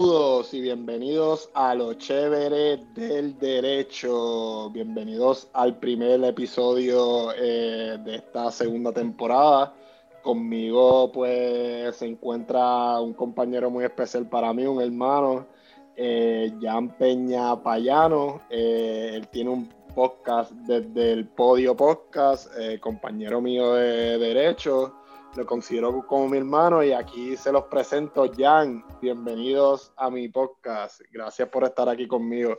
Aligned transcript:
Saludos 0.00 0.54
y 0.54 0.60
bienvenidos 0.60 1.50
a 1.54 1.74
lo 1.74 1.92
chévere 1.94 2.76
del 2.94 3.36
derecho. 3.36 4.70
Bienvenidos 4.70 5.48
al 5.52 5.76
primer 5.80 6.22
episodio 6.22 7.32
eh, 7.32 7.98
de 8.04 8.14
esta 8.14 8.52
segunda 8.52 8.92
temporada. 8.92 9.74
Conmigo 10.22 11.10
pues 11.10 11.96
se 11.96 12.06
encuentra 12.06 13.00
un 13.00 13.12
compañero 13.12 13.70
muy 13.70 13.84
especial 13.86 14.28
para 14.28 14.52
mí, 14.52 14.66
un 14.66 14.80
hermano, 14.80 15.48
eh, 15.96 16.52
Jan 16.60 16.96
Peña 16.96 17.60
Payano. 17.60 18.42
Eh, 18.50 19.14
él 19.14 19.26
tiene 19.26 19.50
un 19.50 19.68
podcast 19.96 20.52
desde 20.52 21.10
el 21.10 21.26
Podio 21.26 21.74
Podcast, 21.76 22.52
eh, 22.56 22.78
compañero 22.78 23.40
mío 23.40 23.74
de 23.74 24.16
derecho 24.16 24.94
lo 25.36 25.46
considero 25.46 26.06
como 26.06 26.28
mi 26.28 26.38
hermano 26.38 26.82
y 26.82 26.92
aquí 26.92 27.36
se 27.36 27.52
los 27.52 27.64
presento, 27.64 28.30
Jan. 28.36 28.84
Bienvenidos 29.00 29.92
a 29.96 30.10
mi 30.10 30.28
podcast. 30.28 31.00
Gracias 31.12 31.48
por 31.48 31.64
estar 31.64 31.88
aquí 31.88 32.08
conmigo. 32.08 32.58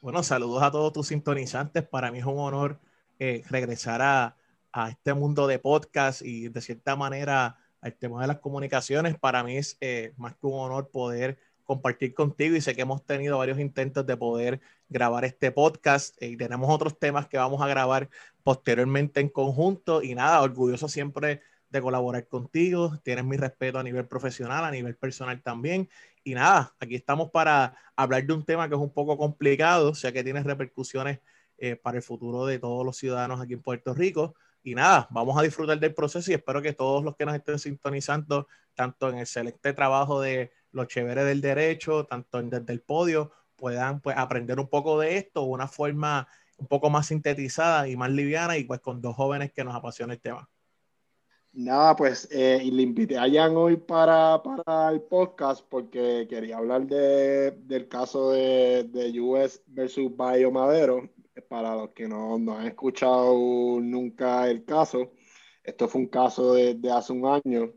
Bueno, 0.00 0.22
saludos 0.22 0.62
a 0.62 0.70
todos 0.70 0.92
tus 0.92 1.08
sintonizantes. 1.08 1.82
Para 1.86 2.10
mí 2.10 2.18
es 2.18 2.24
un 2.24 2.38
honor 2.38 2.78
eh, 3.18 3.42
regresar 3.48 4.02
a, 4.02 4.36
a, 4.72 4.90
este 4.90 5.14
mundo 5.14 5.46
de 5.46 5.58
podcast 5.58 6.22
y 6.22 6.48
de 6.48 6.60
cierta 6.60 6.96
manera 6.96 7.56
al 7.80 7.94
tema 7.94 8.20
de 8.20 8.28
las 8.28 8.38
comunicaciones. 8.38 9.18
Para 9.18 9.42
mí 9.42 9.56
es 9.56 9.76
eh, 9.80 10.12
más 10.16 10.34
que 10.34 10.46
un 10.46 10.58
honor 10.58 10.90
poder 10.90 11.38
compartir 11.64 12.14
contigo 12.14 12.56
y 12.56 12.60
sé 12.60 12.74
que 12.74 12.82
hemos 12.82 13.04
tenido 13.04 13.38
varios 13.38 13.58
intentos 13.58 14.04
de 14.06 14.16
poder 14.16 14.60
grabar 14.88 15.24
este 15.24 15.52
podcast 15.52 16.20
y 16.20 16.36
tenemos 16.36 16.68
otros 16.68 16.98
temas 16.98 17.26
que 17.28 17.38
vamos 17.38 17.62
a 17.62 17.68
grabar 17.68 18.10
posteriormente 18.42 19.20
en 19.20 19.28
conjunto 19.28 20.02
y 20.02 20.14
nada, 20.14 20.42
orgulloso 20.42 20.88
siempre 20.88 21.40
de 21.72 21.80
colaborar 21.80 22.28
contigo. 22.28 22.98
Tienes 23.02 23.24
mi 23.24 23.36
respeto 23.36 23.78
a 23.78 23.82
nivel 23.82 24.06
profesional, 24.06 24.64
a 24.64 24.70
nivel 24.70 24.94
personal 24.96 25.42
también. 25.42 25.88
Y 26.22 26.34
nada, 26.34 26.74
aquí 26.78 26.94
estamos 26.94 27.30
para 27.30 27.76
hablar 27.96 28.24
de 28.24 28.32
un 28.34 28.44
tema 28.44 28.68
que 28.68 28.74
es 28.74 28.80
un 28.80 28.92
poco 28.92 29.16
complicado, 29.16 29.90
o 29.90 29.94
sea 29.94 30.12
que 30.12 30.22
tiene 30.22 30.42
repercusiones 30.42 31.20
eh, 31.58 31.76
para 31.76 31.96
el 31.96 32.02
futuro 32.02 32.46
de 32.46 32.58
todos 32.58 32.84
los 32.84 32.96
ciudadanos 32.96 33.40
aquí 33.40 33.54
en 33.54 33.62
Puerto 33.62 33.94
Rico. 33.94 34.34
Y 34.62 34.74
nada, 34.74 35.08
vamos 35.10 35.36
a 35.38 35.42
disfrutar 35.42 35.80
del 35.80 35.94
proceso 35.94 36.30
y 36.30 36.34
espero 36.34 36.62
que 36.62 36.72
todos 36.72 37.02
los 37.02 37.16
que 37.16 37.26
nos 37.26 37.34
estén 37.34 37.58
sintonizando, 37.58 38.46
tanto 38.74 39.08
en 39.08 39.16
el 39.16 39.22
excelente 39.22 39.72
trabajo 39.72 40.20
de 40.20 40.52
los 40.70 40.86
chéveres 40.86 41.24
del 41.24 41.40
derecho, 41.40 42.04
tanto 42.04 42.38
en, 42.38 42.50
desde 42.50 42.72
el 42.72 42.80
podio, 42.80 43.32
puedan 43.56 44.00
pues, 44.00 44.16
aprender 44.16 44.60
un 44.60 44.68
poco 44.68 45.00
de 45.00 45.16
esto 45.16 45.42
una 45.42 45.68
forma 45.68 46.28
un 46.58 46.66
poco 46.68 46.90
más 46.90 47.06
sintetizada 47.06 47.88
y 47.88 47.96
más 47.96 48.10
liviana 48.10 48.56
y 48.56 48.64
pues 48.64 48.80
con 48.80 49.00
dos 49.00 49.16
jóvenes 49.16 49.52
que 49.52 49.64
nos 49.64 49.74
apasiona 49.74 50.12
el 50.14 50.20
tema. 50.20 50.48
Nada, 51.54 51.94
pues 51.96 52.26
eh, 52.30 52.60
le 52.64 52.82
invité 52.82 53.18
a 53.18 53.28
Jan 53.30 53.54
hoy 53.56 53.76
para, 53.76 54.42
para, 54.42 54.90
el 54.90 55.02
podcast 55.02 55.62
porque 55.68 56.26
quería 56.28 56.56
hablar 56.56 56.86
de, 56.86 57.50
del 57.50 57.88
caso 57.88 58.30
de, 58.32 58.84
de 58.84 59.20
US 59.20 59.62
versus 59.66 60.16
Bayo 60.16 60.50
Madero. 60.50 61.10
Para 61.48 61.74
los 61.76 61.90
que 61.90 62.08
no, 62.08 62.38
no, 62.38 62.56
han 62.58 62.66
escuchado 62.68 63.34
nunca 63.80 64.48
el 64.48 64.64
caso, 64.64 65.12
esto 65.62 65.88
fue 65.88 66.02
un 66.02 66.08
caso 66.08 66.54
de, 66.54 66.74
de 66.74 66.90
hace 66.90 67.12
un 67.12 67.26
año 67.26 67.72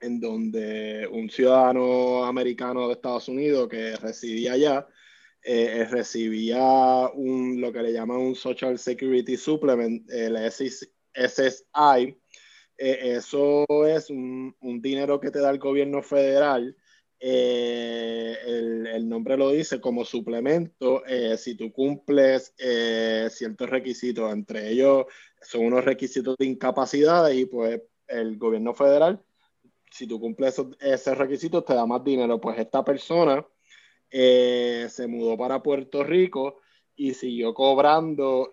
en 0.00 0.20
donde 0.20 1.08
un 1.12 1.30
ciudadano 1.30 2.24
americano 2.24 2.86
de 2.86 2.94
Estados 2.94 3.28
Unidos 3.28 3.68
que 3.68 3.96
residía 3.96 4.52
allá 4.52 4.86
eh, 5.42 5.86
recibía 5.90 7.08
un, 7.14 7.60
lo 7.60 7.72
que 7.72 7.82
le 7.82 7.92
llaman 7.92 8.18
un 8.18 8.34
Social 8.36 8.78
Security 8.78 9.36
Supplement, 9.36 10.08
el 10.10 10.36
SSI 10.50 12.20
eh, 12.82 13.16
eso 13.16 13.66
es 13.86 14.08
un, 14.08 14.54
dinero 14.80 15.20
que 15.20 15.30
te 15.30 15.38
da 15.40 15.50
el 15.50 15.58
gobierno 15.58 16.02
federal. 16.02 16.74
Eh, 17.20 18.34
el, 18.46 19.06
nombre 19.06 19.36
lo 19.36 19.50
dice 19.50 19.78
como 19.78 20.06
suplemento 20.06 21.04
eh, 21.06 21.36
si 21.36 21.54
tú 21.54 21.70
cumples 21.72 22.54
ciertos 22.56 23.68
requisitos, 23.68 24.32
entre 24.32 24.70
ellos 24.70 25.04
son 25.42 25.66
unos 25.66 25.84
requisitos 25.84 26.36
de 26.38 26.46
incapacidad 26.46 27.28
y 27.30 27.44
pues 27.44 27.82
el 28.06 28.38
gobierno 28.38 28.72
federal, 28.72 29.22
si 29.90 30.06
tú 30.06 30.18
cumples 30.18 30.58
esos, 30.80 31.18
requisitos, 31.18 31.64
te 31.66 31.74
da 31.74 31.84
más 31.84 32.02
dinero. 32.02 32.40
Pues 32.40 32.58
esta 32.58 32.82
persona 32.82 33.46
se 34.10 35.06
mudó 35.06 35.36
para 35.36 35.62
Puerto 35.62 36.02
Rico 36.02 36.60
y 36.96 37.12
siguió 37.14 37.52
cobrando 37.52 38.50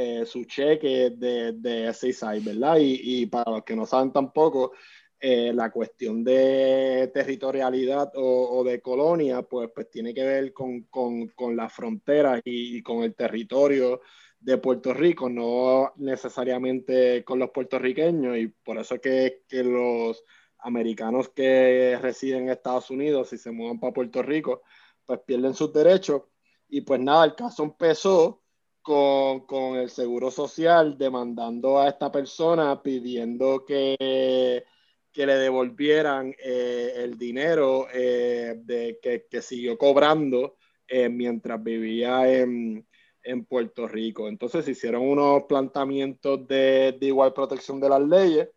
eh, 0.00 0.24
su 0.24 0.44
cheque 0.44 1.10
de, 1.10 1.54
de 1.54 1.92
SSI, 1.92 2.38
¿verdad? 2.38 2.76
Y, 2.78 3.22
y, 3.22 3.26
para 3.26 3.50
los 3.50 3.64
que 3.64 3.74
no 3.74 3.84
saben 3.84 4.12
tampoco, 4.12 4.70
eh, 5.18 5.52
la 5.52 5.72
cuestión 5.72 6.22
de 6.22 7.10
territorialidad 7.12 8.12
o, 8.14 8.62
de 8.62 8.80
colonia, 8.80 9.42
pues, 9.42 9.70
pues 9.74 9.90
tiene 9.90 10.14
que 10.14 10.22
ver 10.22 10.52
con, 10.52 10.82
con, 10.84 11.26
con 11.30 11.56
la 11.56 11.68
frontera 11.68 12.40
y, 12.44 12.76
y, 12.76 12.82
con 12.82 13.02
el 13.02 13.16
territorio 13.16 14.00
de 14.38 14.58
Puerto 14.58 14.94
Rico, 14.94 15.28
no 15.28 15.92
necesariamente 15.96 17.24
con 17.24 17.40
los 17.40 17.50
puertorriqueños, 17.50 18.38
y 18.38 18.46
por 18.46 18.78
eso 18.78 18.94
es 18.94 19.00
que, 19.00 19.42
que 19.48 19.64
los 19.64 20.22
americanos 20.58 21.30
que 21.30 21.98
residen 22.00 22.44
en 22.44 22.50
Estados 22.50 22.88
Unidos 22.90 23.32
y 23.32 23.38
se 23.38 23.50
mudan 23.50 23.80
para 23.80 23.92
Puerto 23.92 24.22
Rico, 24.22 24.62
pues 25.04 25.18
pierden 25.26 25.54
sus 25.54 25.72
derechos. 25.72 26.22
Y 26.68 26.82
pues 26.82 27.00
nada, 27.00 27.24
el 27.24 27.34
caso 27.34 27.64
empezó 27.64 28.42
con, 28.88 29.40
con, 29.40 29.76
el 29.76 29.90
Seguro 29.90 30.30
Social 30.30 30.96
demandando 30.96 31.78
a 31.78 31.90
esta 31.90 32.10
persona 32.10 32.82
pidiendo 32.82 33.66
que, 33.66 34.64
que 35.12 35.26
le 35.26 35.34
devolvieran 35.34 36.34
eh, 36.42 36.94
el 36.96 37.18
dinero 37.18 37.86
eh, 37.92 38.54
de, 38.64 38.98
que, 39.02 39.26
que, 39.30 39.42
siguió 39.42 39.76
cobrando 39.76 40.56
eh, 40.86 41.10
mientras 41.10 41.62
vivía 41.62 42.32
en, 42.32 42.86
en, 43.22 43.44
Puerto 43.44 43.86
Rico. 43.86 44.26
Entonces 44.26 44.66
hicieron 44.66 45.02
unos 45.02 45.42
planteamientos 45.42 46.48
de, 46.48 46.96
de 46.98 47.06
igual 47.08 47.34
protección 47.34 47.80
de 47.80 47.90
las 47.90 48.00
leyes 48.00 48.48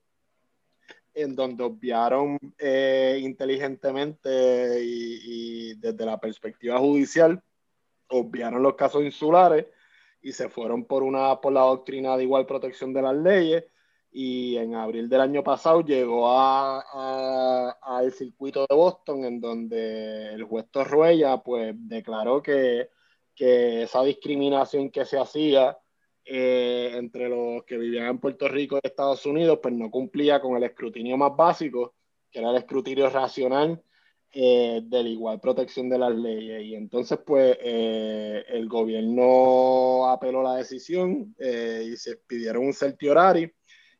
en 1.13 1.35
donde 1.35 1.65
obviaron 1.65 2.37
eh, 2.57 3.19
inteligentemente 3.21 4.81
y, 4.81 5.71
y 5.71 5.73
desde 5.75 6.05
la 6.05 6.17
perspectiva 6.21 6.79
judicial, 6.79 7.43
obviaron 8.07 8.63
los 8.63 8.75
casos 8.75 9.03
insulares 9.03 9.65
y 10.21 10.31
se 10.33 10.49
fueron 10.49 10.85
por, 10.85 11.03
una, 11.03 11.41
por 11.41 11.53
la 11.53 11.61
doctrina 11.61 12.17
de 12.17 12.23
igual 12.23 12.45
protección 12.45 12.93
de 12.93 13.01
las 13.01 13.15
leyes 13.15 13.65
y 14.11 14.57
en 14.57 14.75
abril 14.75 15.07
del 15.09 15.21
año 15.21 15.43
pasado 15.43 15.81
llegó 15.81 16.29
a, 16.29 16.81
a, 16.81 17.77
al 17.81 18.11
circuito 18.11 18.65
de 18.67 18.75
Boston 18.75 19.23
en 19.25 19.39
donde 19.39 20.33
el 20.33 20.43
juez 20.43 20.65
Torruella 20.69 21.37
pues 21.37 21.73
declaró 21.77 22.41
que, 22.41 22.89
que 23.33 23.83
esa 23.83 24.03
discriminación 24.03 24.91
que 24.91 25.05
se 25.05 25.17
hacía 25.17 25.77
eh, 26.25 26.91
entre 26.95 27.29
los 27.29 27.63
que 27.63 27.77
vivían 27.77 28.07
en 28.07 28.19
Puerto 28.19 28.47
Rico 28.47 28.77
y 28.77 28.87
Estados 28.87 29.25
Unidos 29.25 29.59
pues 29.61 29.73
no 29.73 29.89
cumplía 29.89 30.41
con 30.41 30.57
el 30.57 30.63
escrutinio 30.63 31.17
más 31.17 31.35
básico 31.35 31.95
que 32.29 32.39
era 32.39 32.51
el 32.51 32.57
escrutinio 32.57 33.09
racional 33.09 33.81
eh, 34.33 34.81
de 34.83 35.03
la 35.03 35.09
igual 35.09 35.39
protección 35.39 35.89
de 35.89 35.97
las 35.97 36.15
leyes. 36.15 36.63
Y 36.63 36.75
entonces, 36.75 37.19
pues, 37.25 37.57
eh, 37.61 38.43
el 38.49 38.67
gobierno 38.67 40.07
apeló 40.09 40.43
la 40.43 40.55
decisión 40.55 41.35
eh, 41.39 41.89
y 41.93 41.97
se 41.97 42.17
pidieron 42.17 42.65
un 42.65 42.73
certiorari. 42.73 43.51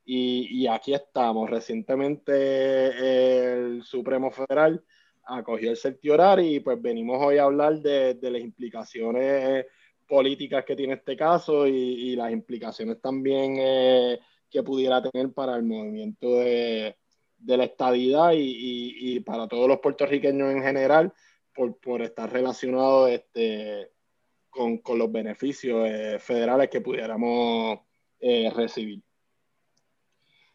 Y, 0.06 0.64
y, 0.64 0.68
aquí 0.68 0.94
estamos. 0.94 1.50
Recientemente 1.50 2.34
el 3.54 3.84
Supremo 3.84 4.32
Federal 4.32 4.84
acogió 5.26 5.72
el 5.72 5.78
certiorari 5.78 6.56
y 6.56 6.60
pues 6.60 6.82
venimos 6.82 7.18
hoy 7.22 7.38
a 7.38 7.44
hablar 7.44 7.80
de, 7.80 8.16
de 8.16 8.32
las 8.32 8.42
implicaciones 8.42 9.66
políticas 10.12 10.66
que 10.66 10.76
tiene 10.76 10.96
este 10.96 11.16
caso 11.16 11.66
y, 11.66 11.72
y 11.72 12.16
las 12.18 12.34
implicaciones 12.34 13.00
también 13.00 13.56
eh, 13.58 14.20
que 14.50 14.62
pudiera 14.62 15.02
tener 15.02 15.32
para 15.32 15.56
el 15.56 15.64
movimiento 15.64 16.40
de, 16.40 16.98
de 17.42 17.58
la 17.58 17.66
estadidad 17.66 18.34
y, 18.34 19.16
y, 19.16 19.20
para 19.22 19.48
todos 19.48 19.68
los 19.68 19.80
puertorriqueños 19.80 20.52
en 20.52 20.62
general 20.62 21.14
por, 21.54 21.78
por 21.78 22.02
estar 22.02 22.32
relacionado 22.32 23.08
este, 23.08 23.92
con, 24.50 24.78
con, 24.80 25.00
los 25.00 25.12
beneficios 25.12 25.88
eh, 25.90 26.18
federales 26.20 26.70
que 26.70 26.82
pudiéramos 26.82 27.80
eh, 28.20 28.52
recibir. 28.56 29.02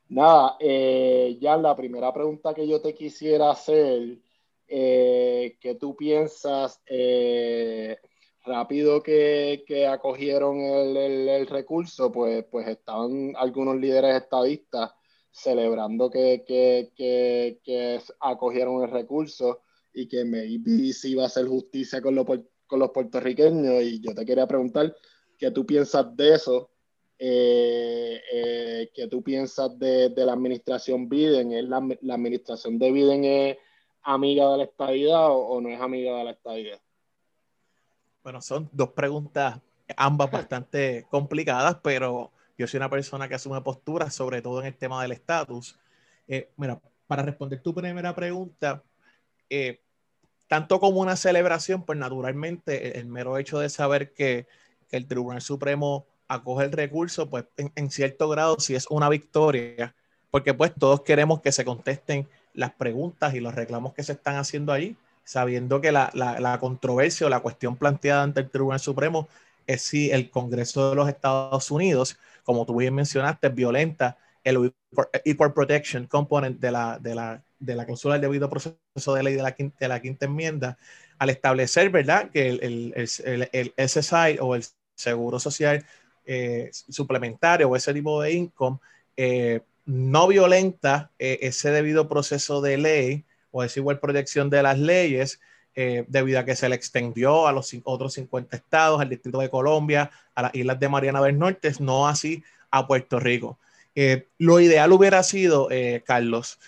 Nada, 0.09 0.57
eh, 0.61 1.37
ya 1.41 1.57
la 1.57 1.75
primera 1.75 2.13
pregunta 2.13 2.55
que 2.55 2.67
yo 2.69 2.81
te 2.81 2.95
quisiera 2.95 3.51
hacer, 3.51 4.19
eh, 4.69 5.59
¿qué 5.61 5.75
tú 5.75 5.97
piensas 5.97 6.81
rápido 8.45 9.03
que, 9.03 9.65
que 9.67 9.85
acogieron 9.89 10.61
el, 10.61 10.97
el, 10.97 11.29
el, 11.29 11.47
recurso? 11.49 12.13
Pues, 12.13 12.45
pues 12.45 12.69
estaban 12.69 13.35
algunos 13.37 13.77
líderes 13.77 14.23
estadistas 14.23 14.93
celebrando 15.37 16.11
que, 16.11 16.45
que, 16.47 17.61
que, 17.63 18.01
acogieron 18.21 18.83
el 18.83 18.91
recurso 18.91 19.61
y 19.93 20.09
que 20.09 20.25
maybe 20.25 20.93
sí 20.95 21.11
iba 21.11 21.25
a 21.25 21.27
hacer 21.27 21.47
justicia 21.47 22.01
con, 22.01 22.15
lo, 22.15 22.25
con 22.25 22.79
los 22.79 22.91
puertorriqueños. 22.91 23.83
Y 23.83 24.01
yo 24.01 24.15
te 24.15 24.25
quería 24.25 24.47
preguntar 24.47 24.97
qué 25.39 25.51
tú 25.51 25.67
piensas 25.67 26.17
de 26.17 26.35
eso, 26.35 26.71
eh, 27.19 28.23
eh, 28.33 28.91
qué 28.95 29.09
tú 29.09 29.23
piensas 29.23 29.79
de, 29.79 30.09
de, 30.09 30.25
la 30.25 30.33
administración 30.33 31.07
Biden. 31.07 31.53
¿Es 31.53 31.65
la, 31.65 32.15
administración 32.15 32.79
de 32.79 32.93
Biden 32.93 33.25
es 33.25 33.59
amiga 34.05 34.51
de 34.53 34.59
la 34.59 34.65
estadidad 34.65 35.29
o, 35.31 35.61
no 35.61 35.69
es 35.69 35.81
amiga 35.81 36.17
de 36.17 36.25
la 36.25 36.31
estadidad? 36.31 36.81
Bueno, 38.23 38.41
son 38.41 38.71
dos 38.73 38.89
preguntas, 38.93 39.61
ambas 39.99 40.31
bastante 40.31 41.07
complicadas, 41.11 41.77
pero 41.83 42.33
yo 42.59 42.67
soy 42.67 42.79
una 42.79 42.91
persona 42.91 43.29
que 43.29 43.35
asume 43.35 43.61
posturas, 43.61 44.15
sobre 44.15 44.43
todo 44.43 44.61
en 44.61 44.67
el 44.67 44.77
tema 44.77 45.03
del 45.03 45.13
estatus. 45.13 45.79
Eh, 46.27 46.51
mira, 46.57 46.81
para 47.07 47.23
responder 47.23 47.63
tu 47.63 47.75
primera 47.75 48.15
pregunta, 48.15 48.83
eh, 49.51 49.81
tanto 50.49 50.81
como 50.81 51.01
una 51.01 51.17
celebración, 51.17 51.85
pues 51.85 51.99
naturalmente 51.99 52.99
el, 52.99 53.07
mero 53.07 53.39
hecho 53.39 53.59
de 53.59 53.69
saber 53.69 54.13
que, 54.13 54.47
el 54.93 55.09
Tribunal 55.09 55.43
Supremo 55.43 56.07
acoge 56.29 56.65
el 56.65 56.71
recurso, 56.71 57.29
pues 57.29 57.45
en, 57.57 57.91
cierto 57.91 58.29
grado 58.29 58.57
sí 58.61 58.77
es 58.77 58.87
una 58.89 59.09
victoria, 59.09 59.97
porque 60.31 60.55
pues 60.55 60.73
todos 60.79 61.03
queremos 61.03 61.41
que 61.43 61.51
se 61.51 61.65
contesten 61.65 62.29
las 62.55 62.73
preguntas 62.73 63.35
y 63.35 63.41
los 63.41 63.57
reclamos 63.57 63.95
que 63.95 64.05
se 64.05 64.13
están 64.13 64.37
haciendo 64.37 64.73
ahí, 64.73 64.97
sabiendo 65.25 65.81
que 65.81 65.91
la, 65.91 66.13
la 66.15 66.59
controversia 66.61 67.27
o 67.27 67.31
la 67.31 67.41
cuestión 67.41 67.75
planteada 67.77 68.23
ante 68.23 68.41
el 68.41 68.49
Tribunal 68.49 68.79
Supremo 68.79 69.29
es 69.67 69.83
si 69.83 70.11
el 70.11 70.31
Congreso 70.31 70.91
de 70.91 70.97
los 70.97 71.09
Estados 71.09 71.71
Unidos, 71.71 72.19
como 72.45 72.67
tú 72.67 72.77
bien 72.77 72.95
mencionaste, 72.95 73.49
violenta 73.49 74.19
el 74.45 74.73
Equal 75.25 75.53
Protection 75.53 76.07
Component 76.07 76.61
de 76.61 76.71
la, 76.71 76.99
de 77.01 77.15
la, 77.15 77.43
de 77.59 77.75
la 77.75 77.85
cláusula 77.85 78.15
del 78.15 78.23
debido 78.23 78.49
proceso 78.49 79.15
de 79.15 79.23
ley 79.23 79.35
de 79.35 79.43
la, 79.43 79.53
quinta, 79.53 79.77
de 79.81 79.89
la 79.89 80.01
quinta 80.01 80.27
enmienda, 80.27 80.79
al 81.19 81.31
establecer, 81.31 81.91
¿verdad?, 81.91 82.31
que 82.31 82.49
el, 82.49 82.93
el, 82.95 83.49
el, 83.53 83.75
SSI 83.77 84.39
o 84.41 84.55
el 84.55 84.65
Seguro 84.95 85.41
Social 85.41 85.85
eh, 86.25 86.71
Suplementario 86.73 87.69
o 87.69 87.77
ese 87.77 87.93
tipo 87.93 88.23
de 88.23 88.33
income 88.33 88.79
eh, 89.17 89.63
no 89.85 90.29
violenta 90.29 91.13
eh, 91.19 91.39
ese 91.43 91.71
debido 91.71 92.09
proceso 92.09 92.61
de 92.61 92.77
ley 92.77 93.25
o 93.51 93.63
esa 93.63 93.81
igual 93.81 94.01
protección 94.01 94.51
de 94.51 94.63
las 94.63 94.79
leyes, 94.79 95.41
debido 96.09 96.41
a 96.41 96.45
que 96.45 96.57
se 96.57 96.69
le 96.69 96.75
extendió 96.75 97.47
a 97.47 97.53
los 97.53 97.77
otros 97.85 98.15
50 98.15 98.57
estados, 98.57 99.01
al 99.01 99.11
Distrito 99.11 99.39
de 99.39 99.51
Colombia, 99.51 100.11
a 100.35 100.43
las 100.43 100.55
Islas 100.55 100.81
de 100.81 100.89
Mariana 100.89 101.21
del 101.23 101.39
Norte, 101.39 101.71
no 101.81 102.09
así 102.09 102.43
a 102.71 102.87
Puerto 102.87 103.21
Rico. 103.21 103.59
lo 104.39 104.59
ideal 104.61 104.91
hubiera 104.93 105.23
sido, 105.23 105.69
Carlos, 106.05 106.59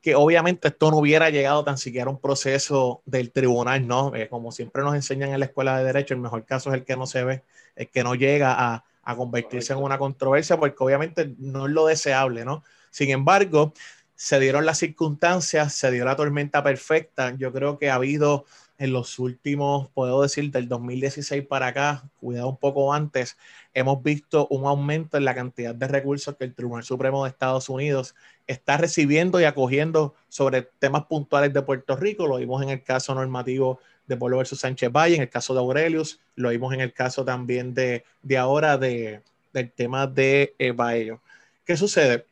que 0.00 0.14
obviamente 0.14 0.68
esto 0.68 0.90
no 0.90 0.98
hubiera 0.98 1.30
llegado 1.30 1.62
tan 1.64 1.76
siquiera 1.76 2.06
a 2.08 2.10
un 2.10 2.20
proceso 2.20 3.02
del 3.04 3.30
tribunal, 3.32 3.86
¿no? 3.86 4.14
Eh, 4.14 4.28
como 4.28 4.50
siempre 4.50 4.82
nos 4.82 4.94
enseñan 4.94 5.30
en 5.30 5.40
la 5.40 5.46
escuela 5.46 5.78
de 5.78 5.84
derecho, 5.84 6.14
el 6.14 6.20
mejor 6.20 6.44
caso 6.46 6.70
es 6.70 6.76
el 6.76 6.84
que 6.84 6.96
no 6.96 7.06
se 7.06 7.24
ve, 7.24 7.42
el 7.76 7.88
que 7.90 8.02
no 8.02 8.14
llega 8.14 8.54
a, 8.54 8.84
a 9.02 9.16
convertirse 9.16 9.72
en 9.72 9.80
una 9.80 9.98
controversia, 9.98 10.56
porque 10.58 10.82
obviamente 10.82 11.34
no 11.38 11.66
es 11.66 11.72
lo 11.72 11.86
deseable, 11.86 12.44
¿no? 12.44 12.64
Sin 12.90 13.10
embargo, 13.10 13.74
se 14.20 14.38
dieron 14.38 14.66
las 14.66 14.76
circunstancias, 14.76 15.72
se 15.72 15.90
dio 15.90 16.04
la 16.04 16.14
tormenta 16.14 16.62
perfecta. 16.62 17.34
Yo 17.38 17.54
creo 17.54 17.78
que 17.78 17.88
ha 17.88 17.94
habido 17.94 18.44
en 18.76 18.92
los 18.92 19.18
últimos, 19.18 19.88
puedo 19.94 20.20
decir, 20.20 20.50
del 20.50 20.68
2016 20.68 21.46
para 21.46 21.68
acá, 21.68 22.04
cuidado 22.20 22.50
un 22.50 22.58
poco 22.58 22.92
antes, 22.92 23.38
hemos 23.72 24.02
visto 24.02 24.46
un 24.48 24.66
aumento 24.66 25.16
en 25.16 25.24
la 25.24 25.34
cantidad 25.34 25.74
de 25.74 25.88
recursos 25.88 26.36
que 26.36 26.44
el 26.44 26.54
Tribunal 26.54 26.84
Supremo 26.84 27.24
de 27.24 27.30
Estados 27.30 27.70
Unidos 27.70 28.14
está 28.46 28.76
recibiendo 28.76 29.40
y 29.40 29.44
acogiendo 29.44 30.14
sobre 30.28 30.68
temas 30.78 31.06
puntuales 31.06 31.54
de 31.54 31.62
Puerto 31.62 31.96
Rico. 31.96 32.26
Lo 32.26 32.36
vimos 32.36 32.62
en 32.62 32.68
el 32.68 32.82
caso 32.82 33.14
normativo 33.14 33.80
de 34.06 34.18
Polo 34.18 34.36
versus 34.36 34.60
Sánchez 34.60 34.92
Valle, 34.92 35.16
en 35.16 35.22
el 35.22 35.30
caso 35.30 35.54
de 35.54 35.60
Aurelius, 35.60 36.20
lo 36.34 36.50
vimos 36.50 36.74
en 36.74 36.82
el 36.82 36.92
caso 36.92 37.24
también 37.24 37.72
de, 37.72 38.04
de 38.20 38.36
ahora 38.36 38.76
de, 38.76 39.22
del 39.54 39.72
tema 39.72 40.06
de 40.06 40.54
eh, 40.58 40.72
Baello. 40.72 41.22
¿Qué 41.64 41.74
sucede? 41.78 42.26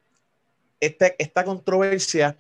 Este, 0.81 1.17
esta 1.19 1.45
controversia 1.45 2.37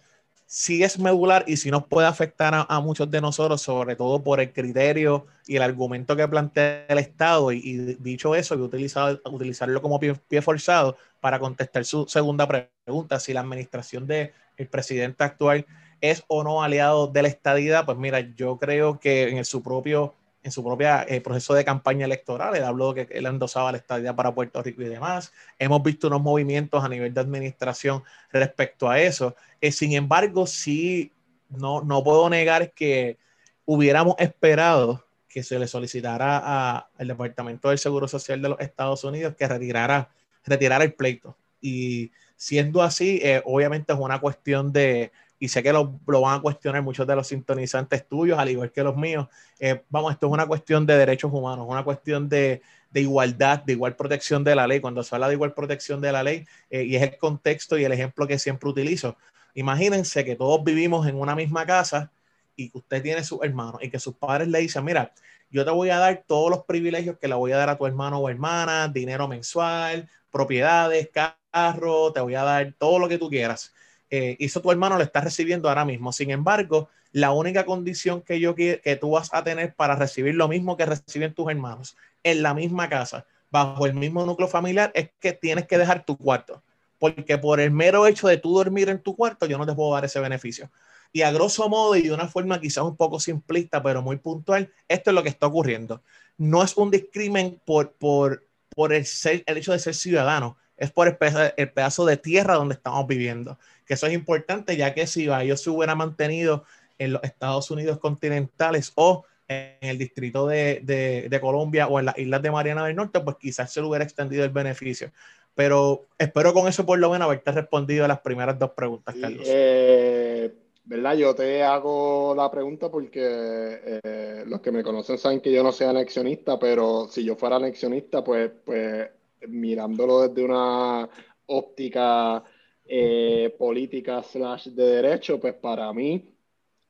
si 0.48 0.82
es 0.82 0.98
medular 0.98 1.44
y 1.46 1.58
si 1.58 1.70
nos 1.70 1.86
puede 1.86 2.06
afectar 2.06 2.66
a, 2.66 2.80
muchos 2.80 3.10
de 3.10 3.20
nosotros, 3.20 3.60
sobre 3.60 3.96
todo 3.96 4.22
por 4.24 4.40
el 4.40 4.50
criterio 4.50 5.26
y 5.46 5.56
el 5.56 5.62
argumento 5.62 6.16
que 6.16 6.26
plantea 6.26 6.86
el 6.88 6.98
Estado. 6.98 7.52
Y, 7.52 7.96
dicho 8.00 8.34
eso, 8.34 8.54
he 8.54 8.58
utilizado, 8.58 9.20
utilizarlo 9.30 9.82
como 9.82 10.00
pie, 10.00 10.40
forzado 10.40 10.96
para 11.20 11.38
contestar 11.38 11.84
su 11.84 12.06
segunda 12.08 12.48
pregunta, 12.48 13.20
si 13.20 13.34
la 13.34 13.40
administración 13.40 14.06
del 14.06 14.32
presidente 14.70 15.22
actual 15.22 15.66
es 16.00 16.24
o 16.28 16.42
no 16.42 16.62
aliado 16.62 17.08
de 17.08 17.22
la 17.22 17.28
estadidad, 17.28 17.84
pues 17.84 17.98
mira, 17.98 18.20
yo 18.20 18.56
creo 18.58 18.98
que 18.98 19.28
en 19.28 19.44
su 19.44 19.62
propio 19.62 20.14
en 20.42 20.52
su 20.52 20.64
propio 20.64 20.88
eh, 21.06 21.20
proceso 21.20 21.54
de 21.54 21.64
campaña 21.64 22.06
electoral. 22.06 22.54
Él 22.56 22.64
habló 22.64 22.94
que 22.94 23.08
él 23.10 23.26
endosaba 23.26 23.72
la 23.72 23.78
estadía 23.78 24.14
para 24.14 24.34
Puerto 24.34 24.62
Rico 24.62 24.82
y 24.82 24.88
demás. 24.88 25.32
Hemos 25.58 25.82
visto 25.82 26.06
unos 26.06 26.22
movimientos 26.22 26.82
a 26.82 26.88
nivel 26.88 27.12
de 27.12 27.20
administración 27.20 28.02
respecto 28.30 28.88
a 28.88 29.00
eso. 29.00 29.34
Eh, 29.60 29.72
sin 29.72 29.92
embargo, 29.92 30.46
sí, 30.46 31.12
no, 31.48 31.82
no 31.82 32.02
puedo 32.04 32.28
negar 32.30 32.72
que 32.72 33.18
hubiéramos 33.64 34.14
esperado 34.18 35.04
que 35.28 35.42
se 35.42 35.58
le 35.58 35.66
solicitara 35.66 36.78
al 36.78 37.08
Departamento 37.08 37.68
del 37.68 37.78
Seguro 37.78 38.08
Social 38.08 38.40
de 38.40 38.48
los 38.48 38.60
Estados 38.60 39.04
Unidos 39.04 39.34
que 39.36 39.46
retirara, 39.46 40.10
retirara 40.44 40.84
el 40.84 40.94
pleito. 40.94 41.36
Y 41.60 42.10
siendo 42.36 42.82
así, 42.82 43.20
eh, 43.22 43.42
obviamente 43.44 43.92
es 43.92 43.98
una 43.98 44.20
cuestión 44.20 44.72
de 44.72 45.12
y 45.38 45.48
sé 45.48 45.62
que 45.62 45.72
lo, 45.72 46.00
lo, 46.06 46.20
van 46.20 46.38
a 46.38 46.42
cuestionar 46.42 46.82
muchos 46.82 47.06
de 47.06 47.14
los 47.14 47.28
sintonizantes 47.28 48.06
tuyos, 48.08 48.38
al 48.38 48.48
igual 48.48 48.72
que 48.72 48.82
los 48.82 48.96
míos. 48.96 49.28
Eh, 49.60 49.82
vamos, 49.88 50.12
esto 50.12 50.26
es 50.26 50.32
una 50.32 50.46
cuestión 50.46 50.84
de 50.84 50.96
derechos 50.96 51.32
humanos, 51.32 51.66
una 51.68 51.84
cuestión 51.84 52.28
de, 52.28 52.60
de, 52.90 53.00
igualdad, 53.00 53.62
de 53.62 53.74
igual 53.74 53.94
protección 53.94 54.42
de 54.42 54.56
la 54.56 54.66
ley. 54.66 54.80
Cuando 54.80 55.02
se 55.02 55.14
habla 55.14 55.28
de 55.28 55.34
igual 55.34 55.54
protección 55.54 56.00
de 56.00 56.12
la 56.12 56.22
ley, 56.22 56.44
eh, 56.70 56.82
y 56.82 56.96
es 56.96 57.02
el 57.02 57.16
contexto 57.18 57.78
y 57.78 57.84
el 57.84 57.92
ejemplo 57.92 58.26
que 58.26 58.38
siempre 58.38 58.68
utilizo, 58.68 59.16
imagínense 59.54 60.24
que 60.24 60.34
todos 60.34 60.64
vivimos 60.64 61.06
en 61.06 61.16
una 61.16 61.36
misma 61.36 61.64
casa 61.64 62.10
y 62.56 62.70
que 62.70 62.78
usted 62.78 63.02
tiene 63.02 63.22
sus 63.22 63.40
hermanos 63.42 63.80
y 63.82 63.90
que 63.90 64.00
sus 64.00 64.16
padres 64.16 64.48
le 64.48 64.58
dicen, 64.58 64.84
mira, 64.84 65.12
yo 65.50 65.64
te 65.64 65.70
voy 65.70 65.90
a 65.90 65.98
dar 65.98 66.24
todos 66.26 66.50
los 66.50 66.64
privilegios 66.64 67.16
que 67.18 67.28
le 67.28 67.34
voy 67.34 67.52
a 67.52 67.56
dar 67.56 67.70
a 67.70 67.78
tu 67.78 67.86
hermano 67.86 68.18
o 68.18 68.28
hermana, 68.28 68.88
dinero 68.88 69.28
mensual, 69.28 70.08
propiedades, 70.30 71.08
carro, 71.10 72.12
te 72.12 72.20
voy 72.20 72.34
a 72.34 72.42
dar 72.42 72.74
todo 72.76 72.98
lo 72.98 73.08
que 73.08 73.18
tú 73.18 73.30
quieras 73.30 73.72
eh, 74.10 74.36
eso 74.38 74.60
tu 74.60 74.70
hermano 74.70 74.96
lo 74.96 75.02
está 75.02 75.20
recibiendo 75.20 75.68
ahora 75.68 75.84
mismo. 75.84 76.12
Sin 76.12 76.30
embargo, 76.30 76.88
la 77.12 77.32
única 77.32 77.64
condición 77.64 78.22
que 78.22 78.40
yo 78.40 78.54
que, 78.54 78.80
que 78.82 78.96
tú 78.96 79.10
vas 79.10 79.32
a 79.32 79.44
tener 79.44 79.74
para 79.74 79.96
recibir 79.96 80.34
lo 80.34 80.48
mismo 80.48 80.76
que 80.76 80.86
reciben 80.86 81.34
tus 81.34 81.50
hermanos 81.50 81.96
en 82.22 82.42
la 82.42 82.54
misma 82.54 82.88
casa, 82.88 83.26
bajo 83.50 83.86
el 83.86 83.94
mismo 83.94 84.24
núcleo 84.26 84.48
familiar, 84.48 84.90
es 84.94 85.10
que 85.20 85.32
tienes 85.32 85.66
que 85.66 85.78
dejar 85.78 86.04
tu 86.04 86.16
cuarto. 86.16 86.62
Porque 86.98 87.38
por 87.38 87.60
el 87.60 87.70
mero 87.70 88.06
hecho 88.06 88.28
de 88.28 88.38
tú 88.38 88.54
dormir 88.54 88.88
en 88.88 89.02
tu 89.02 89.14
cuarto, 89.14 89.46
yo 89.46 89.56
no 89.56 89.66
te 89.66 89.74
puedo 89.74 89.94
dar 89.94 90.04
ese 90.04 90.20
beneficio. 90.20 90.70
Y 91.12 91.22
a 91.22 91.30
grosso 91.30 91.68
modo 91.68 91.96
y 91.96 92.02
de 92.02 92.12
una 92.12 92.28
forma 92.28 92.60
quizás 92.60 92.84
un 92.84 92.96
poco 92.96 93.20
simplista, 93.20 93.82
pero 93.82 94.02
muy 94.02 94.16
puntual, 94.16 94.72
esto 94.88 95.10
es 95.10 95.14
lo 95.14 95.22
que 95.22 95.28
está 95.28 95.46
ocurriendo. 95.46 96.02
No 96.36 96.62
es 96.62 96.76
un 96.76 96.90
discrimen 96.90 97.60
por, 97.64 97.92
por, 97.92 98.46
por 98.74 98.92
el, 98.92 99.06
ser, 99.06 99.42
el 99.46 99.56
hecho 99.56 99.72
de 99.72 99.78
ser 99.78 99.94
ciudadano, 99.94 100.56
es 100.78 100.92
por 100.92 101.08
el 101.08 101.16
pedazo, 101.16 102.06
de 102.06 102.16
tierra 102.16 102.54
donde 102.54 102.74
estamos 102.74 103.06
viviendo. 103.06 103.58
Que 103.88 103.94
eso 103.94 104.06
es 104.06 104.12
importante, 104.12 104.76
ya 104.76 104.94
que 104.94 105.06
si 105.06 105.28
ellos 105.28 105.62
se 105.62 105.70
hubiera 105.70 105.94
mantenido 105.94 106.64
en 106.98 107.14
los 107.14 107.24
Estados 107.24 107.70
Unidos 107.70 107.98
continentales 107.98 108.92
o 108.94 109.24
en 109.48 109.76
el 109.80 109.96
distrito 109.96 110.46
de, 110.46 111.38
Colombia 111.40 111.88
o 111.88 111.98
en 111.98 112.04
las 112.04 112.18
islas 112.18 112.42
de 112.42 112.50
Mariana 112.50 112.86
del 112.86 112.96
Norte, 112.96 113.20
pues 113.20 113.36
quizás 113.36 113.72
se 113.72 113.80
le 113.80 113.86
hubiera 113.86 114.04
extendido 114.04 114.44
el 114.44 114.50
beneficio. 114.50 115.10
Pero 115.54 116.06
espero 116.18 116.52
con 116.52 116.68
eso 116.68 116.84
por 116.84 116.98
lo 116.98 117.10
menos 117.10 117.26
haberte 117.26 117.50
respondido 117.50 118.04
a 118.04 118.08
las 118.08 118.20
primeras 118.20 118.58
dos 118.58 118.70
preguntas, 118.72 119.16
Carlos. 119.20 119.42
Eh, 119.46 120.54
¿Verdad? 120.84 121.16
Yo 121.16 121.34
te 121.34 121.62
hago 121.62 122.34
la 122.36 122.50
pregunta 122.50 122.90
porque 122.90 123.20
eh, 123.22 124.44
los 124.46 124.60
que 124.60 124.70
me 124.70 124.82
conocen 124.82 125.18
saben 125.18 125.40
que 125.40 125.52
yo 125.52 125.62
no 125.62 125.72
soy 125.72 125.86
anexionista, 125.86 126.58
pero 126.58 127.08
si 127.10 127.24
yo 127.24 127.34
fuera 127.34 127.56
anexionista, 127.56 128.22
pues, 128.22 128.50
pues 128.64 129.08
mirándolo 129.48 130.28
desde 130.28 130.44
una 130.44 131.08
óptica 131.46 132.44
eh, 132.88 133.54
política 133.58 134.22
slash 134.22 134.68
de 134.68 134.84
derecho, 134.84 135.38
pues 135.38 135.54
para 135.54 135.92
mí 135.92 136.34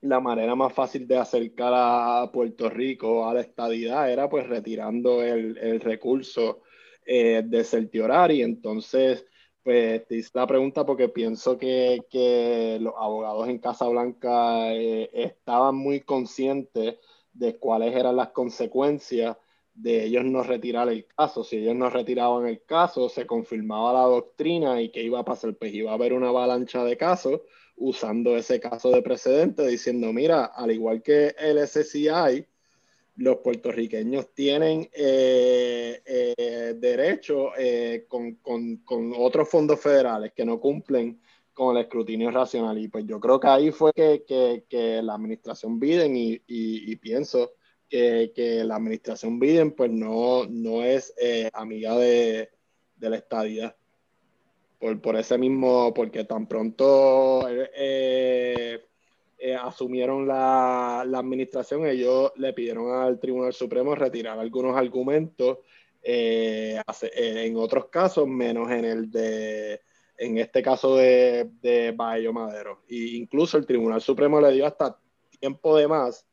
la 0.03 0.21
manera 0.21 0.55
más 0.55 0.73
fácil 0.73 1.09
de 1.09 1.19
acercar 1.19 1.73
a 1.75 2.31
Puerto 2.33 2.71
Rico 2.71 3.29
a 3.29 3.35
la 3.35 3.41
estadidad 3.41 4.11
era 4.11 4.29
pues 4.29 4.47
retirando 4.47 5.23
el, 5.25 5.81
recurso 5.81 6.63
eh, 7.05 7.43
de 7.45 7.65
certiorari. 7.65 8.43
Entonces, 8.43 9.27
pues 9.63 10.07
te 10.07 10.17
hice 10.17 10.31
la 10.35 10.47
pregunta 10.47 10.87
porque 10.87 11.09
pienso 11.09 11.59
que, 11.59 12.79
los 12.81 12.95
abogados 12.97 13.49
en 13.49 13.59
Casablanca 13.59 14.73
eh, 14.73 15.11
estaban 15.13 15.75
muy 15.75 16.01
conscientes 16.03 16.97
de 17.33 17.59
cuáles 17.59 17.95
eran 17.95 18.17
las 18.17 18.29
consecuencias 18.29 19.37
de 19.79 20.05
ellos 20.05 20.25
no 20.25 20.43
retirar 20.43 20.89
el 20.89 21.07
caso. 21.07 21.45
Si 21.45 21.57
ellos 21.57 21.77
no 21.77 21.89
retiraban 21.89 22.47
el 22.47 22.63
caso, 22.63 23.09
se 23.09 23.27
confirmaba 23.27 23.93
la 23.93 24.03
doctrina 24.03 24.81
y 24.83 24.91
que 24.91 25.03
iba 25.03 25.21
a 25.21 25.25
pasar, 25.25 25.55
pues 25.55 25.73
iba 25.73 25.93
a 25.93 25.95
haber 25.95 26.13
una 26.13 26.29
avalancha 26.29 26.85
de 26.85 26.97
casos 26.97 27.41
usando 27.77 28.37
ese 28.37 28.59
caso 28.59 28.91
de 28.91 29.03
precedente, 29.03 29.67
diciendo, 29.67 30.13
mira, 30.13 30.47
al 30.47 30.73
igual 30.73 31.01
que 31.03 31.35
el 31.39 31.59
SCI, 31.59 32.45
los 33.19 33.37
puertorriqueños 33.39 34.33
tienen 34.35 34.89
eh, 34.93 36.03
eh, 36.05 36.75
derecho 36.77 37.51
eh, 37.57 38.05
con, 38.09 38.37
con, 38.37 38.77
con, 38.79 39.13
otros 39.17 39.49
fondos 39.49 39.81
federales 39.81 40.33
que 40.33 40.45
no 40.45 40.61
cumplen 40.61 41.21
con 41.53 41.77
el 41.77 41.83
escrutinio 41.83 42.31
racional. 42.31 42.79
Y 42.79 42.89
pues 42.89 43.05
yo 43.07 43.19
creo 43.19 43.41
que 43.41 43.49
ahí 43.49 43.71
fue 43.73 43.93
que, 43.95 44.65
que, 44.69 45.03
la 45.03 45.15
administración 45.15 45.81
Biden 45.81 46.17
y, 46.17 46.41
y, 46.47 46.97
pienso 46.97 47.55
que, 47.89 48.63
la 48.65 48.77
administración 48.77 49.39
Biden 49.39 49.73
pues 49.73 49.91
no, 49.91 50.45
no 50.47 50.83
es 50.83 51.15
eh, 51.21 51.51
amiga 51.53 51.97
de, 51.97 52.51
la 52.99 53.17
estadía. 53.17 53.77
Por, 54.79 55.01
por, 55.01 55.17
ese 55.17 55.37
mismo, 55.39 55.93
porque 55.93 56.23
tan 56.23 56.47
pronto 56.47 57.49
eh, 57.49 58.81
eh, 59.39 59.55
asumieron 59.57 60.29
la, 60.29 61.05
la, 61.05 61.19
administración, 61.19 61.85
ellos 61.85 62.33
le 62.37 62.53
pidieron 62.53 62.93
al 62.93 63.19
Tribunal 63.19 63.53
Supremo 63.53 63.97
retirar 63.97 64.39
algunos 64.39 64.77
argumentos, 64.77 65.59
en 66.01 67.57
otros 67.57 67.87
casos, 67.87 68.29
menos 68.29 68.71
en 68.71 68.85
el 68.85 69.11
de 69.11 69.81
en 70.19 70.39
este 70.39 70.63
caso 70.63 70.97
de, 70.97 71.49
de 71.63 71.93
Bayo 71.93 72.33
Madero. 72.33 72.83
E 72.89 72.97
incluso 73.17 73.57
el 73.57 73.67
Tribunal 73.67 74.01
Supremo 74.01 74.41
le 74.41 74.53
dio 74.53 74.67
hasta 74.67 74.99
tiempo 75.39 75.77
de 75.77 75.89
más. 75.89 76.28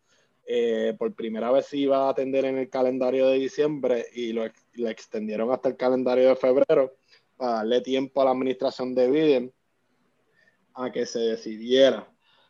Eh, 0.48 0.94
por 1.00 1.14
primera 1.16 1.52
vez 1.52 1.74
iba 1.74 2.06
a 2.06 2.10
atender 2.10 2.46
en 2.46 2.60
el 2.60 2.70
calendario 2.70 3.28
de 3.28 3.40
diciembre 3.40 4.06
y 4.14 4.32
lo 4.32 4.46
le 4.74 4.92
extendieron 4.92 5.52
hasta 5.52 5.70
el 5.70 5.76
calendario 5.76 6.30
de 6.30 6.36
febrero 6.36 6.94
para 7.36 7.54
darle 7.54 7.82
tiempo 7.82 8.22
a 8.22 8.26
la 8.26 8.32
administración 8.32 8.94
de 8.94 9.10
Biden 9.10 9.54
a 10.76 10.92
que 10.92 11.08
se 11.08 11.20
decidiera. 11.20 12.08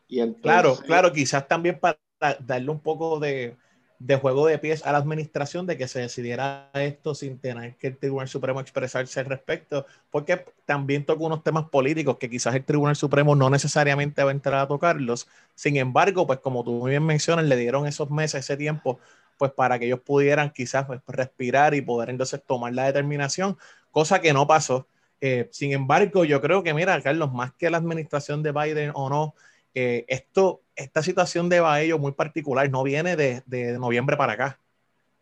Y 0.10 0.34
claro, 0.36 0.76
claro, 0.76 1.14
quizás 1.14 1.48
también 1.48 1.80
para 1.80 1.98
darle 2.42 2.70
un 2.70 2.82
poco 2.82 3.18
de, 3.18 3.56
de 4.06 4.18
juego 4.18 4.46
de 4.46 4.60
pies 4.60 4.86
a 4.86 4.92
la 4.92 5.00
administración 5.00 5.66
de 5.66 5.78
que 5.78 5.88
se 5.88 6.00
decidiera 6.00 6.70
esto 6.76 7.16
sin 7.16 7.40
tener 7.40 7.76
que 7.78 7.88
el 7.88 7.98
Tribunal 7.98 8.28
Supremo 8.28 8.60
expresarse 8.60 9.20
al 9.20 9.26
respecto, 9.26 9.88
porque 10.12 10.46
también 10.66 11.06
toca 11.06 11.24
unos 11.24 11.44
temas 11.44 11.70
políticos 11.70 12.18
que 12.20 12.30
quizás 12.30 12.54
el 12.54 12.64
Tribunal 12.64 12.96
Supremo 12.96 13.36
no 13.36 13.50
necesariamente 13.50 14.24
va 14.24 14.30
a 14.30 14.34
entrar 14.34 14.60
a 14.60 14.68
tocarlos. 14.68 15.28
Sin 15.56 15.78
embargo, 15.78 16.28
pues 16.28 16.38
como 16.40 16.64
tú 16.64 16.74
muy 16.74 16.92
bien 16.92 17.04
mencionas, 17.04 17.46
le 17.46 17.56
dieron 17.56 17.88
esos 17.88 18.12
meses, 18.12 18.42
ese 18.42 18.56
tiempo, 18.58 19.00
pues 19.40 19.52
para 19.54 19.80
que 19.80 19.88
ellos 19.88 20.02
pudieran 20.02 20.52
quizás 20.52 20.86
pues, 20.86 21.02
respirar 21.08 21.74
y 21.74 21.82
poder 21.82 22.12
entonces 22.12 22.44
tomar 22.46 22.74
la 22.74 22.86
determinación, 22.86 23.58
cosa 23.90 24.22
que 24.22 24.34
no 24.34 24.46
pasó. 24.46 24.88
Eh, 25.20 25.50
sin 25.52 25.72
embargo, 25.74 26.26
yo 26.26 26.42
creo 26.42 26.62
que, 26.62 26.76
mira, 26.76 27.02
Carlos, 27.02 27.34
más 27.34 27.54
que 27.54 27.72
la 27.72 27.78
administración 27.78 28.44
de 28.44 28.52
Biden 28.52 28.92
o 28.94 29.10
no, 29.10 29.34
eh, 29.76 30.06
esto 30.08 30.62
esta 30.76 31.02
situación 31.02 31.50
de 31.50 31.60
Baello 31.60 32.00
muy 32.00 32.12
particular 32.12 32.70
no 32.70 32.84
viene 32.84 33.16
de, 33.16 33.44
de, 33.46 33.78
noviembre 33.80 34.18
para 34.18 34.34
acá. 34.34 34.60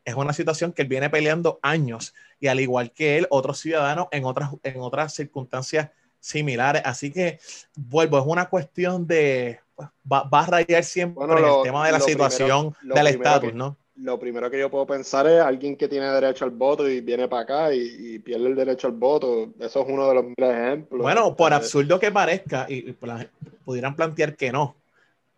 Es 0.06 0.16
una 0.16 0.34
situación 0.34 0.74
que 0.74 0.82
él 0.82 0.88
viene 0.88 1.10
peleando 1.10 1.60
años 1.62 2.14
y 2.40 2.48
al 2.48 2.60
igual 2.60 2.92
que 2.92 3.18
él, 3.18 3.28
otros 3.30 3.60
ciudadanos 3.60 4.08
en 4.12 4.26
otras, 4.26 4.50
en 4.64 4.82
otras 4.82 5.14
circunstancias 5.14 5.92
similares. 6.20 6.82
Así 6.86 7.12
que 7.12 7.40
vuelvo, 7.76 8.20
es 8.20 8.26
una 8.26 8.50
cuestión 8.50 9.08
de, 9.08 9.60
pues, 9.76 9.90
va, 10.12 10.28
a 10.32 10.46
rayar 10.46 10.84
siempre 10.84 11.24
el 11.24 11.64
tema 11.64 11.86
de 11.86 11.92
la 11.92 12.00
situación 12.00 12.76
del 12.82 13.08
estatus, 13.08 13.54
¿no? 13.54 13.78
Lo 13.96 14.20
primero 14.20 14.50
que 14.50 14.60
yo 14.60 14.72
puedo 14.72 14.88
pensar 14.88 15.28
es 15.28 15.40
alguien 15.40 15.78
que 15.78 15.88
tiene 15.88 16.08
derecho 16.08 16.46
al 16.46 16.52
voto 16.52 16.90
y 16.90 17.00
viene 17.00 17.28
para 17.28 17.44
acá 17.44 17.74
y, 17.74 18.18
pierde 18.20 18.48
el 18.48 18.56
derecho 18.56 18.88
al 18.88 18.94
voto. 18.94 19.54
Eso 19.60 19.82
es 19.82 19.86
uno 19.88 20.10
de 20.10 20.16
los 20.16 20.26
ejemplos. 20.36 21.02
Bueno, 21.02 21.36
por 21.36 21.54
absurdo 21.54 22.00
que 22.00 22.12
parezca, 22.12 22.66
y, 22.68 22.90
y 22.90 22.98
pudieran 23.66 23.96
plantear 23.96 24.36
que 24.36 24.52
no, 24.52 24.76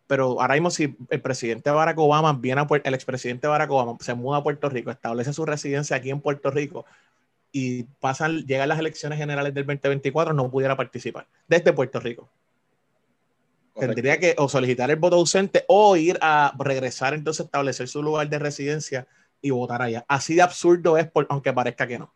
pero 0.08 0.40
ahora 0.42 0.54
mismo 0.54 0.70
si 0.70 0.96
el 1.10 1.22
presidente 1.22 1.70
Barack 1.70 1.98
Obama 1.98 2.34
viene 2.34 2.62
a 2.62 2.68
el 2.84 2.94
expresidente 2.94 3.48
Barack 3.48 3.72
Obama 3.72 3.98
se 4.02 4.14
muda 4.14 4.38
a 4.38 4.44
Puerto 4.44 4.70
Rico, 4.70 4.92
establece 4.92 5.34
su 5.34 5.46
residencia 5.46 5.96
aquí 5.96 6.10
en 6.10 6.22
Puerto 6.22 6.52
Rico 6.52 6.86
y 7.52 7.84
pasan, 7.84 8.46
llegan 8.46 8.70
las 8.70 8.80
elecciones 8.80 9.18
generales 9.18 9.54
del 9.54 9.66
2024, 9.66 10.34
no 10.34 10.52
pudiera 10.52 10.76
participar 10.76 11.26
desde 11.48 11.74
Puerto 11.74 12.00
Rico. 12.00 12.30
Tendría 13.74 14.18
que 14.20 14.36
o 14.38 14.48
solicitar 14.48 14.90
el 14.90 14.96
voto 14.96 15.18
ausente 15.18 15.66
o 15.68 15.98
ir 15.98 16.18
a 16.22 16.54
regresar 16.58 17.14
entonces 17.14 17.42
a 17.42 17.46
establecer 17.46 17.88
su 17.88 18.02
lugar 18.02 18.30
de 18.30 18.40
residencia 18.40 19.08
y 19.42 19.50
votar 19.50 19.82
allá. 19.82 20.06
Así 20.08 20.36
de 20.36 20.42
absurdo 20.42 20.98
es, 20.98 21.10
por, 21.10 21.28
aunque 21.30 21.52
parezca 21.52 21.86
que 21.86 22.00
no. 22.00 22.14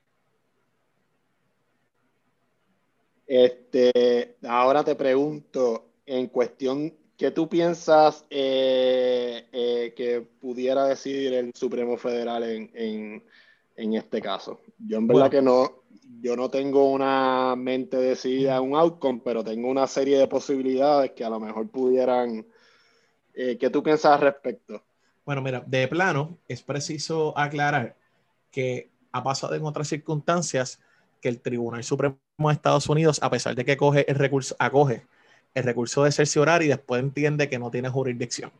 Este, 3.28 4.38
ahora 4.48 4.84
te 4.84 4.96
pregunto, 4.96 5.89
en 6.10 6.28
cuestión 6.28 6.94
¿Qué 7.20 7.32
tú 7.32 7.50
piensas 7.50 8.26
eh, 8.30 9.46
eh, 9.52 9.94
que 9.94 10.22
pudiera 10.22 10.86
decidir 10.86 11.34
el 11.34 11.52
Supremo 11.54 11.98
Federal 11.98 12.44
en, 12.46 13.22
este 13.76 14.22
caso? 14.22 14.62
Yo 14.78 15.00
en 15.00 15.08
verdad 15.08 15.30
que 15.30 15.42
no, 15.42 15.84
yo 16.22 16.38
no 16.38 16.50
tengo 16.50 16.90
una 16.90 17.58
mente 17.58 17.98
decidida 17.98 18.56
en 18.56 18.64
un 18.64 18.76
outcome, 18.78 19.22
pero 19.22 19.44
tengo 19.44 19.68
una 19.68 19.86
serie 19.86 20.18
de 20.18 20.30
posibilidades 20.30 21.12
que 21.12 21.26
a 21.26 21.30
lo 21.30 21.42
mejor 21.42 21.68
pudieran... 21.68 22.48
Eh, 23.34 23.58
¿Qué 23.58 23.70
tú 23.70 23.84
piensas 23.84 24.14
al 24.14 24.22
respecto? 24.22 24.82
Bueno, 25.26 25.42
mira, 25.42 25.62
de 25.68 25.90
plano 25.90 26.38
es 26.48 26.64
preciso 26.64 27.38
aclarar 27.38 27.98
que 28.50 28.92
ha 29.12 29.22
pasado 29.22 29.56
en 29.56 29.66
otras 29.66 29.90
circunstancias 29.90 30.80
que 31.20 31.28
el 31.28 31.42
Tribunal 31.42 31.84
Supremo 31.84 32.18
de 32.38 32.54
Estados 32.54 32.88
Unidos, 32.88 33.20
a 33.22 33.30
pesar 33.30 33.56
de 33.56 33.66
que 33.66 33.76
coge 33.76 34.10
el 34.10 34.16
recurso, 34.16 34.56
acoge 34.58 35.06
el 35.54 35.64
recurso 35.64 36.04
de 36.04 36.12
cerciorar 36.12 36.64
y 36.64 36.68
después 36.68 37.02
entiende 37.02 37.50
que 37.50 37.60
no 37.60 37.72
tiene 37.72 37.90
jurisdicción. 37.90 38.52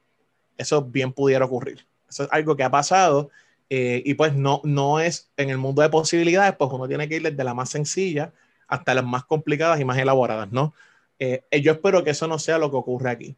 Eso 0.58 0.84
bien 0.84 1.14
pudiera 1.14 1.46
ocurrir. 1.46 1.86
Eso 2.10 2.24
es 2.24 2.30
algo 2.32 2.56
que 2.56 2.64
ha 2.64 2.72
pasado 2.72 3.30
eh, 3.70 4.02
y 4.04 4.16
pues 4.16 4.34
no, 4.34 4.62
no 4.64 5.00
es 5.00 5.30
en 5.38 5.50
el 5.50 5.58
mundo 5.58 5.82
de 5.82 5.90
posibilidades, 5.90 6.56
pues 6.56 6.72
uno 6.72 6.88
tiene 6.88 7.08
que 7.08 7.18
ir 7.18 7.22
desde 7.22 7.44
la 7.44 7.54
más 7.54 7.70
sencilla 7.70 8.34
hasta 8.68 8.94
las 8.94 9.06
más 9.06 9.26
complicadas 9.26 9.80
y 9.80 9.86
más 9.86 9.98
elaboradas, 9.98 10.52
¿no? 10.52 10.74
Eh, 11.20 11.44
yo 11.62 11.74
espero 11.74 12.04
que 12.04 12.12
eso 12.12 12.28
no 12.28 12.40
sea 12.40 12.58
lo 12.58 12.72
que 12.72 12.78
ocurre 12.78 13.10
aquí. 13.10 13.36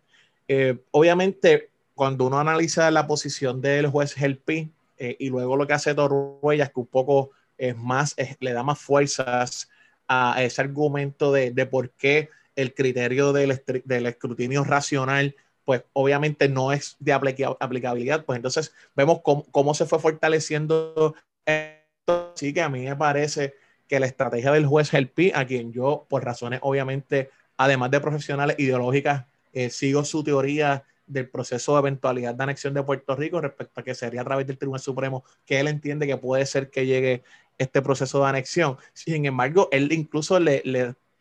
Eh, 0.48 0.78
obviamente, 0.92 1.70
cuando 1.96 2.28
uno 2.28 2.40
analiza 2.40 2.92
la 2.92 3.08
posición 3.08 3.62
del 3.62 3.88
juez 3.88 4.14
Gelpi 4.14 4.72
y 4.98 5.30
luego 5.30 5.58
lo 5.58 5.66
que 5.66 5.74
hace 5.74 5.96
Torruella 5.96 6.66
es 6.66 6.70
que 6.70 6.80
un 6.80 6.86
poco 6.86 7.32
es 7.58 7.76
más, 7.76 8.16
le 8.40 8.54
da 8.54 8.62
más 8.62 8.78
fuerzas 8.78 9.68
a 10.08 10.44
ese 10.44 10.62
argumento 10.62 11.32
de, 11.32 11.50
de 11.50 11.66
por 11.66 11.90
qué 11.90 12.30
el 12.56 12.74
criterio 12.74 13.34
del, 13.34 13.52
escrutinio 13.52 14.64
racional, 14.64 15.36
pues 15.66 15.84
obviamente 15.94 16.50
no 16.50 16.72
es 16.72 16.96
de 17.00 17.14
aplicabilidad, 17.14 18.26
pues 18.26 18.38
entonces 18.38 18.74
vemos 18.96 19.22
cómo, 19.24 19.74
se 19.74 19.86
fue 19.86 20.00
fortaleciendo 20.00 21.16
esto. 21.46 22.34
Así 22.36 22.54
que 22.54 22.62
a 22.62 22.70
mí 22.70 22.82
me 22.82 22.96
parece 22.96 23.54
que 23.88 24.00
la 24.00 24.08
estrategia 24.08 24.52
del 24.52 24.66
juez 24.66 24.90
Gelpi, 24.90 25.32
a 25.34 25.46
quien 25.46 25.72
yo, 25.72 26.06
por 26.10 26.26
razones 26.26 26.60
obviamente, 26.64 27.30
además 27.58 27.92
de 27.92 28.02
profesionales 28.02 28.58
ideológicas, 28.60 29.26
eh, 29.54 29.70
sigo 29.70 30.04
su 30.04 30.24
teoría 30.24 30.84
del 31.06 31.30
proceso 31.30 31.74
de 31.74 31.80
eventualidad 31.80 32.34
de 32.34 32.44
anexión 32.44 32.74
de 32.74 32.84
Puerto 32.84 33.16
Rico 33.16 33.42
respecto 33.42 33.82
a 33.82 33.84
que 33.84 33.94
sería 33.94 34.22
a 34.22 34.24
través 34.24 34.48
del 34.48 34.58
Tribunal 34.58 34.82
Supremo 34.82 35.24
que 35.46 35.60
él 35.60 35.68
entiende 35.68 36.08
que 36.08 36.18
puede 36.18 36.46
ser 36.46 36.70
que 36.70 36.86
llegue 36.86 37.24
este 37.58 37.82
proceso 37.82 38.22
de 38.22 38.30
anexión. 38.30 38.78
Sin 38.94 39.26
embargo, 39.26 39.70
él 39.72 39.92
incluso 39.92 40.40
le 40.40 40.64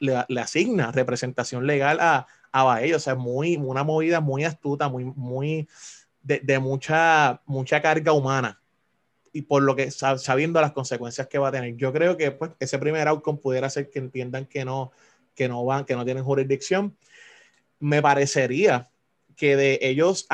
le, 0.00 0.40
asigna 0.40 0.90
representación 0.90 1.66
legal 1.66 1.98
a, 2.00 2.26
a 2.50 2.64
Baello. 2.64 2.96
O 2.96 3.00
sea, 3.00 3.14
muy, 3.14 3.56
una 3.56 3.84
movida 3.84 4.20
muy 4.20 4.44
astuta, 4.44 4.88
muy, 4.88 5.04
muy 5.04 5.68
de, 6.22 6.58
mucha, 6.58 7.42
mucha 7.46 7.80
carga 7.80 8.12
humana. 8.12 8.60
Y 9.32 9.42
por 9.42 9.62
lo 9.62 9.76
que 9.76 9.90
sabiendo 9.90 10.60
las 10.60 10.72
consecuencias 10.72 11.28
que 11.28 11.38
va 11.38 11.48
a 11.48 11.52
tener. 11.52 11.76
Yo 11.76 11.92
creo 11.92 12.16
que 12.16 12.32
pues, 12.32 12.50
ese 12.58 12.78
primer 12.78 13.06
outcome 13.06 13.38
pudiera 13.38 13.70
ser 13.70 13.88
que 13.88 14.00
entiendan 14.00 14.46
que 14.46 14.64
no, 14.64 14.90
que 15.34 15.48
no 15.48 15.64
van, 15.64 15.84
que 15.84 15.94
no 15.94 16.04
tienen 16.04 16.24
jurisdicción. 16.24 16.96
Me 17.78 18.02
parecería 18.02 18.90
que 19.36 19.56
de 19.56 19.78
ellos 19.82 20.26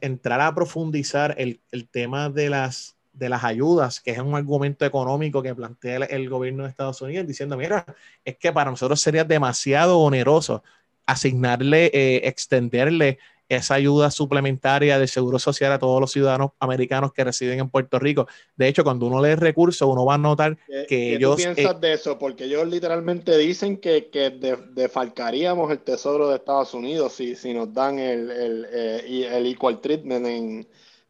entrar 0.00 0.40
a 0.40 0.54
profundizar 0.54 1.34
el, 1.38 1.60
el 1.72 1.88
tema 1.88 2.28
de 2.28 2.50
las 2.50 2.96
de 3.12 3.28
las 3.28 3.44
ayudas, 3.44 4.00
que 4.00 4.12
es 4.12 4.18
un 4.18 4.34
argumento 4.34 4.84
económico 4.84 5.42
que 5.42 5.54
plantea 5.54 5.96
el, 5.96 6.28
gobierno 6.28 6.64
de 6.64 6.70
Estados 6.70 7.00
Unidos, 7.02 7.26
diciendo, 7.26 7.56
mira, 7.56 7.84
es 8.24 8.36
que 8.38 8.52
para 8.52 8.70
nosotros 8.70 9.00
sería 9.00 9.24
demasiado 9.24 9.98
oneroso 9.98 10.62
asignarle, 11.06 11.90
eh, 11.92 12.22
extenderle 12.24 13.18
esa 13.48 13.74
ayuda 13.74 14.10
suplementaria 14.10 14.98
de 14.98 15.06
seguro 15.06 15.38
social 15.38 15.72
a 15.72 15.78
todos 15.78 16.00
los 16.00 16.10
ciudadanos 16.10 16.52
americanos 16.58 17.12
que 17.12 17.22
residen 17.22 17.60
en 17.60 17.68
Puerto 17.68 17.98
Rico. 17.98 18.26
De 18.56 18.66
hecho, 18.66 18.82
cuando 18.82 19.06
uno 19.06 19.22
lee 19.22 19.34
recursos, 19.34 19.86
uno 19.86 20.06
va 20.06 20.14
a 20.14 20.18
notar 20.18 20.56
que 20.88 21.16
ellos... 21.16 21.36
¿Qué 21.36 21.42
piensas 21.42 21.74
eh, 21.74 21.78
de 21.80 21.92
eso? 21.92 22.18
Porque 22.18 22.44
ellos 22.44 22.66
literalmente 22.66 23.36
dicen 23.36 23.76
que, 23.76 24.08
que 24.08 24.30
defalcaríamos 24.70 25.70
el 25.70 25.80
tesoro 25.80 26.28
de 26.28 26.36
Estados 26.36 26.72
Unidos 26.72 27.12
si, 27.12 27.36
si 27.36 27.52
nos 27.52 27.72
dan 27.74 27.98
el, 27.98 28.30
el, 28.30 28.66
eh, 28.72 29.28
el 29.36 29.46
equal 29.46 29.80
treatment 29.80 30.26
en, 30.26 30.68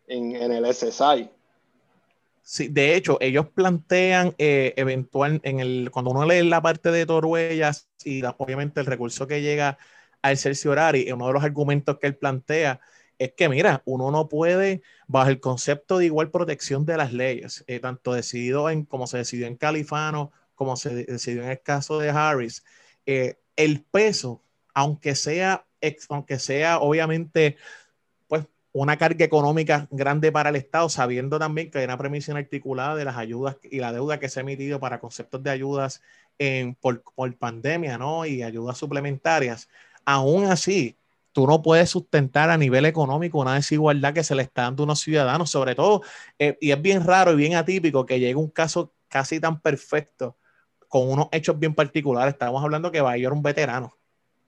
en, 0.08 0.34
en 0.34 0.52
el 0.52 0.74
SSI. 0.74 1.30
Sí, 2.44 2.68
de 2.68 2.96
hecho, 2.96 3.18
ellos 3.20 3.48
plantean 3.50 4.34
eh, 4.38 4.74
eventual, 4.76 5.40
en 5.44 5.60
el, 5.60 5.90
cuando 5.92 6.10
uno 6.10 6.26
lee 6.26 6.42
la 6.42 6.60
parte 6.60 6.90
de 6.90 7.06
Toruellas 7.06 7.88
y 8.04 8.22
obviamente 8.38 8.80
el 8.80 8.86
recurso 8.86 9.26
que 9.28 9.40
llega 9.42 9.78
al 10.22 10.36
cerciorari, 10.36 11.10
uno 11.12 11.28
de 11.28 11.32
los 11.34 11.44
argumentos 11.44 11.98
que 11.98 12.08
él 12.08 12.16
plantea 12.16 12.80
es 13.18 13.32
que, 13.34 13.48
mira, 13.48 13.82
uno 13.84 14.10
no 14.10 14.28
puede, 14.28 14.82
bajo 15.06 15.30
el 15.30 15.38
concepto 15.40 15.98
de 15.98 16.06
igual 16.06 16.30
protección 16.30 16.84
de 16.84 16.96
las 16.96 17.12
leyes, 17.12 17.62
eh, 17.68 17.78
tanto 17.78 18.12
decidido 18.12 18.68
en, 18.70 18.84
como 18.86 19.06
se 19.06 19.18
decidió 19.18 19.46
en 19.46 19.56
Califano, 19.56 20.32
como 20.56 20.76
se 20.76 20.94
decidió 21.06 21.44
en 21.44 21.50
el 21.50 21.62
caso 21.62 21.98
de 22.00 22.10
Harris, 22.10 22.64
eh, 23.06 23.38
el 23.56 23.84
peso 23.84 24.42
aunque 24.74 25.14
sea, 25.14 25.66
aunque 26.08 26.38
sea 26.38 26.78
obviamente 26.78 27.56
una 28.72 28.96
carga 28.96 29.24
económica 29.24 29.86
grande 29.90 30.32
para 30.32 30.48
el 30.50 30.56
Estado, 30.56 30.88
sabiendo 30.88 31.38
también 31.38 31.70
que 31.70 31.78
hay 31.78 31.84
una 31.84 31.98
premisa 31.98 32.36
articulada 32.36 32.96
de 32.96 33.04
las 33.04 33.16
ayudas 33.16 33.58
y 33.62 33.78
la 33.78 33.92
deuda 33.92 34.18
que 34.18 34.28
se 34.28 34.40
ha 34.40 34.42
emitido 34.42 34.80
para 34.80 34.98
conceptos 34.98 35.42
de 35.42 35.50
ayudas 35.50 36.02
en, 36.38 36.74
por, 36.74 37.02
por 37.02 37.36
pandemia, 37.36 37.98
¿no? 37.98 38.24
Y 38.24 38.42
ayudas 38.42 38.78
suplementarias. 38.78 39.68
Aún 40.06 40.46
así, 40.46 40.96
tú 41.32 41.46
no 41.46 41.62
puedes 41.62 41.90
sustentar 41.90 42.50
a 42.50 42.56
nivel 42.56 42.86
económico 42.86 43.38
una 43.40 43.54
desigualdad 43.54 44.14
que 44.14 44.24
se 44.24 44.34
le 44.34 44.42
está 44.42 44.62
dando 44.62 44.82
a 44.82 44.84
unos 44.84 45.00
ciudadanos, 45.00 45.50
sobre 45.50 45.74
todo, 45.74 46.02
eh, 46.38 46.56
y 46.60 46.70
es 46.70 46.80
bien 46.80 47.04
raro 47.04 47.32
y 47.32 47.36
bien 47.36 47.54
atípico 47.56 48.06
que 48.06 48.20
llegue 48.20 48.36
un 48.36 48.50
caso 48.50 48.94
casi 49.08 49.38
tan 49.40 49.60
perfecto 49.60 50.36
con 50.88 51.10
unos 51.10 51.28
hechos 51.32 51.58
bien 51.58 51.74
particulares. 51.74 52.34
Estamos 52.34 52.62
hablando 52.64 52.90
que 52.90 53.00
Bayo 53.02 53.28
era 53.28 53.36
un 53.36 53.42
veterano 53.42 53.96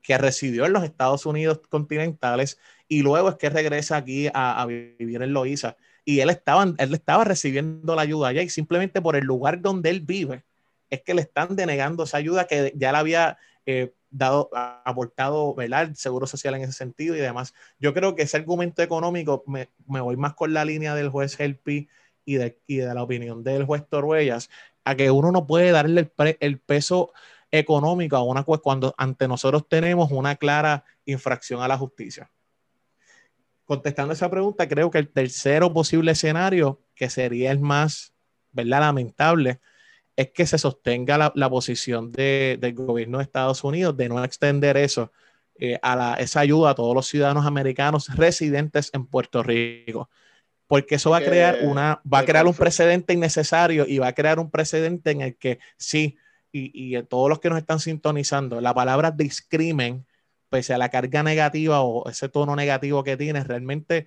que 0.05 0.19
residió 0.19 0.67
en 0.67 0.75
los 0.75 0.85
Estados 0.85 1.25
Unidos 1.27 1.63
continentales 1.69 2.61
y 2.87 3.03
luego 3.03 3.31
es 3.31 3.37
que 3.37 3.49
regresa 3.49 3.97
aquí 3.97 4.29
a, 4.33 4.65
vivir 4.67 5.23
en 5.23 5.33
Loíza. 5.33 5.77
Y 6.05 6.21
él 6.21 6.29
estaba, 6.29 6.63
él 6.63 6.95
estaba 6.95 7.25
recibiendo 7.25 7.97
la 7.97 8.03
ayuda 8.03 8.29
allá 8.29 8.43
y 8.43 8.51
simplemente 8.51 9.01
por 9.01 9.17
el 9.17 9.25
lugar 9.25 9.63
donde 9.63 9.89
él 9.89 10.03
vive 10.03 10.45
es 10.91 11.03
que 11.03 11.15
le 11.15 11.23
están 11.23 11.57
denegando 11.57 12.05
esa 12.05 12.19
ayuda 12.19 12.47
que 12.47 12.73
ya 12.77 12.93
le 12.93 12.99
había 12.99 13.39
eh, 13.65 13.95
dado, 14.11 14.51
aportado 14.53 15.55
¿verdad? 15.55 15.85
el 15.85 15.97
seguro 15.97 16.27
social 16.27 16.55
en 16.55 16.63
ese 16.63 16.75
sentido 16.75 17.17
y 17.17 17.21
demás. 17.21 17.55
Yo 17.79 17.95
creo 17.95 18.15
que 18.15 18.23
ese 18.23 18.37
argumento 18.37 18.83
económico 18.83 19.43
me, 19.47 19.71
voy 19.87 20.17
más 20.19 20.35
con 20.35 20.53
la 20.53 20.67
línea 20.67 20.95
del 20.95 21.09
juez 21.09 21.41
Helpi 21.41 21.89
y 22.27 22.35
de, 22.35 22.59
la 22.69 23.03
opinión 23.03 23.43
del 23.43 23.65
juez 23.65 23.89
Toruellas, 23.89 24.51
a 24.85 24.95
que 24.97 25.11
uno 25.11 25.33
no 25.33 25.47
puede 25.47 25.71
darle 25.73 26.11
el, 26.19 26.37
el 26.41 26.59
peso 26.61 27.13
económico 27.59 28.17
a 28.17 28.23
una 28.23 28.43
cuando 28.43 28.95
ante 28.99 29.29
nosotros 29.29 29.69
tenemos 29.69 30.11
una 30.11 30.35
clara 30.35 30.85
infracción 31.05 31.63
a 31.63 31.69
la 31.69 31.79
justicia. 31.79 32.31
Contestando 33.65 34.13
esa 34.13 34.29
pregunta, 34.29 34.69
creo 34.69 34.91
que 34.91 34.99
el 34.99 35.09
tercero 35.09 35.73
posible 35.73 36.13
escenario, 36.13 36.83
que 36.95 37.09
sería 37.09 37.53
el 37.53 37.61
más 37.61 38.13
¿verdad? 38.53 38.81
lamentable, 38.81 39.61
es 40.17 40.31
que 40.33 40.47
se 40.47 40.59
sostenga 40.59 41.33
la, 41.35 41.51
posición 41.51 42.13
de, 42.13 42.59
del 42.61 42.75
gobierno 42.75 43.19
de 43.19 43.25
Estados 43.25 43.65
Unidos 43.65 43.97
de 43.97 44.09
no 44.09 44.23
extender 44.23 44.77
eso, 44.77 45.13
eh, 45.57 45.79
a 45.83 45.97
la, 45.97 46.15
esa 46.15 46.41
ayuda 46.41 46.71
a 46.71 46.75
todos 46.75 46.95
los 46.95 47.07
ciudadanos 47.07 47.47
americanos 47.47 48.15
residentes 48.17 48.91
en 48.93 49.07
Puerto 49.07 49.43
Rico. 49.43 50.11
Porque 50.67 50.97
eso 50.97 51.11
va 51.11 51.19
a 51.19 51.25
crear 51.25 51.59
una, 51.63 52.01
va 52.11 52.21
a 52.21 52.25
crear 52.25 52.47
un 52.47 52.55
precedente 52.55 53.13
innecesario 53.13 53.87
y 53.87 53.99
va 53.99 54.09
a 54.09 54.13
crear 54.13 54.39
un 54.41 54.51
precedente 54.51 55.11
en 55.11 55.21
el 55.21 55.37
que 55.37 55.61
sí, 55.77 56.17
y, 56.55 56.97
y 56.97 57.03
todos 57.05 57.29
los 57.29 57.41
que 57.41 57.51
nos 57.51 57.59
están 57.59 57.81
sintonizando, 57.81 58.61
la 58.61 58.73
palabra 58.73 59.11
discrimen, 59.11 60.07
pese 60.49 60.73
a 60.73 60.79
la 60.79 60.89
carga 60.89 61.23
negativa 61.23 61.83
o 61.83 62.09
ese 62.09 62.29
tono 62.29 62.55
negativo 62.55 63.03
que 63.03 63.17
tiene, 63.17 63.43
realmente 63.43 64.07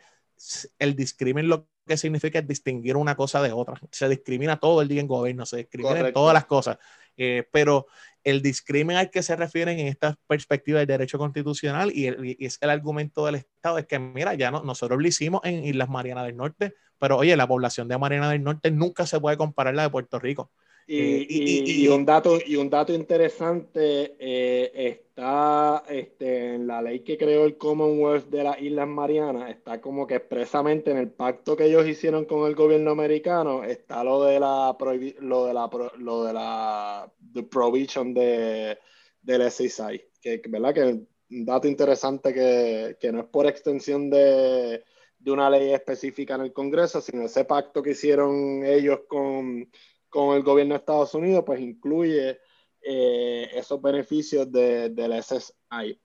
el 0.79 0.95
discrimen 0.95 1.49
lo 1.49 1.67
que 1.85 1.97
significa 1.97 2.41
distinguir 2.41 2.95
una 2.95 3.15
cosa 3.15 3.41
de 3.41 3.51
otra. 3.51 3.79
Se 3.91 4.07
discrimina 4.07 4.59
todo 4.59 4.81
el 4.81 4.87
día 4.87 5.01
en 5.01 5.07
gobierno, 5.07 5.45
se 5.45 5.57
discrimina 5.57 6.11
todas 6.13 6.33
las 6.33 6.45
cosas. 6.45 6.77
Eh, 7.17 7.47
pero 7.51 7.87
el 8.23 8.41
discrimen 8.41 8.97
al 8.97 9.09
que 9.09 9.23
se 9.23 9.35
refieren 9.35 9.79
en 9.79 9.87
esta 9.87 10.17
perspectiva 10.27 10.79
del 10.79 10.87
derecho 10.87 11.17
constitucional 11.17 11.91
y, 11.93 12.07
es 12.45 12.59
el 12.61 12.69
argumento 12.69 13.25
del 13.25 13.35
Estado, 13.35 13.77
es 13.79 13.87
que 13.87 13.99
mira, 13.99 14.35
ya 14.35 14.51
no, 14.51 14.63
nosotros 14.63 15.01
lo 15.01 15.07
hicimos 15.07 15.41
en 15.43 15.65
Islas 15.65 15.89
Marianas 15.89 16.25
del 16.25 16.37
Norte, 16.37 16.75
pero 16.99 17.17
oye, 17.17 17.35
la 17.35 17.47
población 17.47 17.87
de 17.87 17.97
Mariana 17.97 18.29
del 18.29 18.43
Norte 18.43 18.69
nunca 18.69 19.07
se 19.07 19.19
puede 19.19 19.37
comparar 19.37 19.73
a 19.73 19.77
la 19.77 19.83
de 19.83 19.89
Puerto 19.89 20.19
Rico. 20.19 20.51
Eh, 20.89 21.25
y, 21.29 21.83
y, 21.83 21.87
un 21.89 22.05
dato, 22.05 22.39
y 22.45 22.55
un 22.55 22.69
dato 22.69 22.93
interesante 22.93 24.15
eh, 24.19 24.71
está 24.73 25.83
este, 25.89 26.55
en 26.55 26.65
la 26.65 26.81
ley 26.81 27.01
que 27.01 27.17
creó 27.17 27.43
el 27.43 27.57
Commonwealth 27.57 28.29
de 28.29 28.43
las 28.43 28.61
Islas 28.61 28.87
Marianas, 28.87 29.49
está 29.49 29.81
como 29.81 30.07
que 30.07 30.15
expresamente 30.15 30.91
en 30.91 30.97
el 30.97 31.09
pacto 31.09 31.57
que 31.57 31.65
ellos 31.65 31.85
hicieron 31.85 32.23
con 32.23 32.47
el 32.47 32.55
gobierno 32.55 32.91
americano, 32.91 33.65
está 33.65 34.01
lo 34.01 34.23
de 34.23 34.39
la 34.39 34.77
lo 35.19 35.45
de 35.45 35.53
la 35.53 35.69
lo 35.97 36.23
de 36.23 36.33
la 36.33 37.11
the 37.33 37.43
provision 37.43 38.13
de, 38.13 38.77
del 39.21 39.51
SSI, 39.51 40.01
que 40.21 40.41
verdad 40.47 40.73
que 40.73 40.83
un 40.83 41.45
dato 41.45 41.67
interesante 41.67 42.33
que, 42.33 42.95
que 42.97 43.11
no 43.11 43.19
es 43.19 43.25
por 43.25 43.45
extensión 43.45 44.09
de, 44.09 44.85
de 45.19 45.31
una 45.31 45.49
ley 45.49 45.73
específica 45.73 46.35
en 46.35 46.41
el 46.41 46.53
Congreso, 46.53 47.01
sino 47.01 47.23
ese 47.23 47.43
pacto 47.43 47.83
que 47.83 47.91
hicieron 47.91 48.63
ellos 48.65 49.01
con 49.09 49.69
con 50.09 50.35
el 50.35 50.43
gobierno 50.43 50.73
de 50.73 50.79
Estados 50.79 51.13
Unidos, 51.13 51.43
pues 51.45 51.59
incluye 51.59 52.39
eh, 52.81 53.49
esos 53.53 53.81
beneficios 53.81 54.51
de, 54.51 54.89
del 54.89 55.21
SSI. 55.21 55.99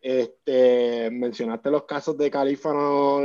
Este, 0.00 1.10
mencionaste 1.10 1.70
los 1.70 1.84
casos 1.84 2.16
de 2.18 2.30
Califano 2.30 3.22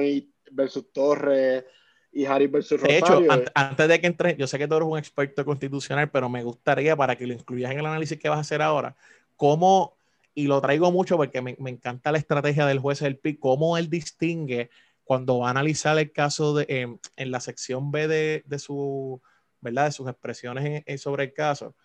versus 0.52 0.92
Torres 0.92 1.66
y 2.12 2.26
Harry 2.26 2.48
versus 2.48 2.82
Rosario. 2.82 3.20
De 3.20 3.36
hecho, 3.36 3.52
antes 3.54 3.88
de 3.88 4.02
que 4.02 4.08
entre, 4.08 4.36
yo 4.38 4.48
sé 4.48 4.58
que 4.58 4.68
tú 4.68 4.76
eres 4.76 4.88
un 4.88 4.98
experto 4.98 5.46
constitucional, 5.46 6.10
pero 6.10 6.30
me 6.30 6.44
gustaría 6.44 6.96
para 6.96 7.16
que 7.16 7.28
lo 7.28 7.34
incluyas 7.34 7.72
en 7.72 7.80
el 7.80 7.86
análisis 7.86 8.18
que 8.18 8.30
vas 8.30 8.38
a 8.38 8.42
hacer 8.42 8.62
ahora, 8.62 8.96
cómo, 9.36 9.98
y 10.34 10.48
lo 10.48 10.62
traigo 10.62 10.92
mucho 10.92 11.18
porque 11.18 11.42
me, 11.42 11.56
encanta 11.66 12.12
la 12.12 12.18
estrategia 12.18 12.66
del 12.66 12.80
juez 12.80 13.00
del 13.00 13.18
PIB, 13.18 13.40
cómo 13.40 13.78
él 13.78 13.90
distingue 13.90 14.70
cuando 15.04 15.40
va 15.40 15.48
a 15.48 15.52
analizar 15.52 15.98
el 15.98 16.12
caso 16.12 16.56
de, 16.56 16.98
en 17.18 17.32
la 17.32 17.42
sección 17.42 17.92
B 17.92 18.08
de, 18.08 18.44
de 18.46 18.60
su 18.60 19.22
¿verdad? 19.62 19.86
De 19.86 19.92
sus 19.92 20.10
expresiones 20.10 20.84
sobre 21.02 21.26
el 21.26 21.34
caso. 21.34 21.76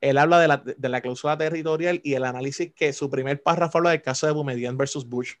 Él 0.00 0.18
habla 0.18 0.40
de 0.40 0.48
la, 0.48 0.56
de 0.58 0.88
la, 0.88 1.00
cláusula 1.00 1.36
territorial 1.36 2.00
y 2.02 2.14
el 2.14 2.24
análisis 2.24 2.72
que 2.74 2.92
su 2.92 3.10
primer 3.10 3.42
párrafo 3.42 3.78
habla 3.78 3.90
del 3.90 4.02
caso 4.02 4.26
de 4.26 4.32
Boumediene 4.32 4.76
versus 4.76 5.06
Bush. 5.06 5.34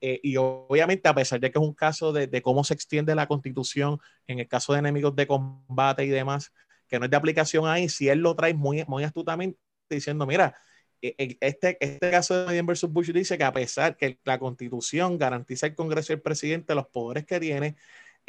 Eh, 0.00 0.18
y 0.22 0.36
obviamente, 0.36 1.08
a 1.08 1.14
pesar 1.14 1.40
de 1.40 1.50
que 1.50 1.58
es 1.58 1.64
un 1.64 1.74
caso 1.74 2.12
de, 2.12 2.26
de, 2.26 2.40
cómo 2.40 2.64
se 2.64 2.72
extiende 2.72 3.14
la 3.14 3.26
constitución 3.26 3.98
en 4.26 4.38
el 4.38 4.48
caso 4.48 4.72
de 4.72 4.78
enemigos 4.78 5.14
de 5.14 5.26
combate 5.26 6.04
y 6.04 6.08
demás, 6.08 6.52
que 6.88 6.98
no 6.98 7.04
es 7.04 7.10
de 7.10 7.16
aplicación 7.16 7.66
ahí, 7.66 7.88
si 7.90 8.08
él 8.08 8.20
lo 8.20 8.34
trae 8.34 8.54
muy, 8.54 8.84
muy 8.88 9.04
astutamente 9.04 9.58
diciendo, 9.90 10.26
mira, 10.26 10.54
e, 11.02 11.14
e, 11.18 11.38
este, 11.40 11.76
este 11.80 12.10
caso 12.10 12.34
de 12.34 12.40
Boumediene 12.40 12.66
versus 12.66 12.90
Bush 12.90 13.10
dice 13.12 13.36
que 13.36 13.44
a 13.44 13.52
pesar 13.52 13.96
que 13.96 14.18
la 14.24 14.38
constitución 14.38 15.18
garantiza 15.18 15.66
el 15.66 15.74
Congreso 15.74 16.12
y 16.12 16.16
el 16.16 16.22
presidente 16.22 16.74
los 16.74 16.86
poderes 16.88 17.26
que 17.26 17.38
tiene, 17.38 17.76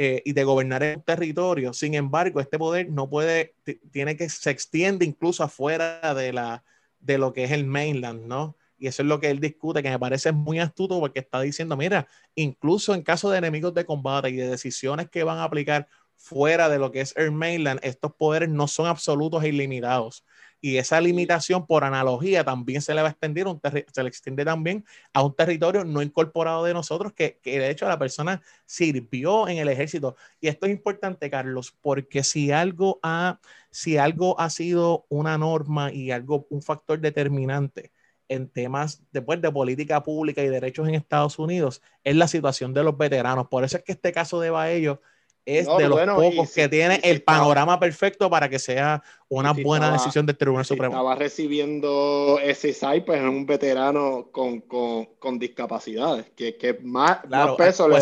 eh, 0.03 0.23
y 0.25 0.33
de 0.33 0.43
gobernar 0.43 0.81
el 0.81 1.03
territorio. 1.03 1.73
Sin 1.73 1.93
embargo, 1.93 2.39
este 2.39 2.57
poder 2.57 2.89
no 2.89 3.07
puede, 3.07 3.53
tiene 3.91 4.17
que, 4.17 4.29
se 4.29 4.49
extiende 4.49 5.05
incluso 5.05 5.43
afuera 5.43 6.15
de, 6.15 6.33
la, 6.33 6.63
de 6.99 7.19
lo 7.19 7.33
que 7.33 7.43
es 7.43 7.51
el 7.51 7.65
mainland, 7.65 8.25
¿no? 8.25 8.57
Y 8.79 8.87
eso 8.87 9.03
es 9.03 9.07
lo 9.07 9.19
que 9.19 9.29
él 9.29 9.39
discute, 9.39 9.83
que 9.83 9.91
me 9.91 9.99
parece 9.99 10.31
muy 10.31 10.57
astuto 10.57 10.99
porque 10.99 11.19
está 11.19 11.39
diciendo, 11.41 11.77
mira, 11.77 12.07
incluso 12.33 12.95
en 12.95 13.03
caso 13.03 13.29
de 13.29 13.37
enemigos 13.37 13.75
de 13.75 13.85
combate 13.85 14.31
y 14.31 14.37
de 14.37 14.47
decisiones 14.47 15.07
que 15.07 15.23
van 15.23 15.37
a 15.37 15.43
aplicar 15.43 15.87
fuera 16.15 16.67
de 16.67 16.79
lo 16.79 16.91
que 16.91 17.01
es 17.01 17.15
el 17.15 17.31
mainland, 17.31 17.79
estos 17.83 18.11
poderes 18.15 18.49
no 18.49 18.67
son 18.67 18.87
absolutos 18.87 19.43
e 19.43 19.49
ilimitados 19.49 20.25
y 20.61 20.77
esa 20.77 21.01
limitación 21.01 21.65
por 21.65 21.83
analogía 21.83 22.43
también 22.43 22.81
se 22.81 22.93
le 22.93 23.01
va 23.01 23.07
a 23.09 23.11
extender, 23.11 23.47
un 23.47 23.59
se 23.61 24.03
le 24.03 24.09
extiende 24.09 24.45
también 24.45 24.85
a 25.13 25.23
un 25.23 25.35
territorio 25.35 25.83
no 25.83 26.01
incorporado 26.01 26.63
de 26.63 26.73
nosotros, 26.73 27.13
que, 27.13 27.39
que, 27.41 27.59
de 27.59 27.71
hecho 27.71 27.87
la 27.87 27.97
persona 27.99 28.41
sirvió 28.65 29.47
en 29.47 29.57
el 29.57 29.69
ejército. 29.69 30.15
Y 30.39 30.47
esto 30.47 30.67
es 30.67 30.71
importante, 30.71 31.29
Carlos, 31.31 31.75
porque 31.81 32.23
si 32.23 32.51
algo 32.51 32.99
ha, 33.03 33.39
si 33.71 33.97
algo 33.97 34.39
ha 34.39 34.49
sido 34.51 35.05
una 35.09 35.37
norma 35.37 35.91
y 35.91 36.11
algo, 36.11 36.47
un 36.49 36.61
factor 36.61 36.99
determinante 36.99 37.91
en 38.27 38.47
temas 38.47 39.03
después 39.11 39.41
de 39.41 39.51
política 39.51 40.03
pública 40.03 40.41
y 40.43 40.47
derechos 40.47 40.87
en 40.87 40.95
Estados 40.95 41.39
Unidos, 41.39 41.81
es 42.03 42.15
la 42.15 42.27
situación 42.27 42.73
de 42.73 42.83
los 42.83 42.97
veteranos. 42.97 43.47
Por 43.49 43.63
eso 43.63 43.77
es 43.77 43.83
que 43.83 43.91
este 43.93 44.11
caso 44.13 44.39
de 44.39 44.51
Baello 44.51 45.01
es 45.45 45.65
de 45.65 45.87
los 45.87 45.99
pocos 45.99 46.53
que 46.53 46.69
tiene 46.69 46.99
el 47.03 47.23
panorama 47.23 47.79
perfecto 47.79 48.29
para 48.29 48.47
que 48.49 48.59
sea 48.59 49.01
una 49.27 49.53
buena 49.53 49.91
decisión 49.91 50.25
del 50.25 50.37
Tribunal 50.37 50.65
Supremo. 50.65 50.93
Estaba 50.93 51.15
recibiendo 51.15 52.39
ese 52.43 52.73
SAI, 52.73 53.05
pues 53.05 53.21
es 53.21 53.27
un 53.27 53.45
veterano 53.45 54.29
con, 54.31 54.61
con, 54.61 55.05
con 55.17 55.39
discapacidades, 55.39 56.29
que, 56.35 56.57
que 56.57 56.75
más, 56.81 57.19
peso 57.57 57.87
le 57.87 57.97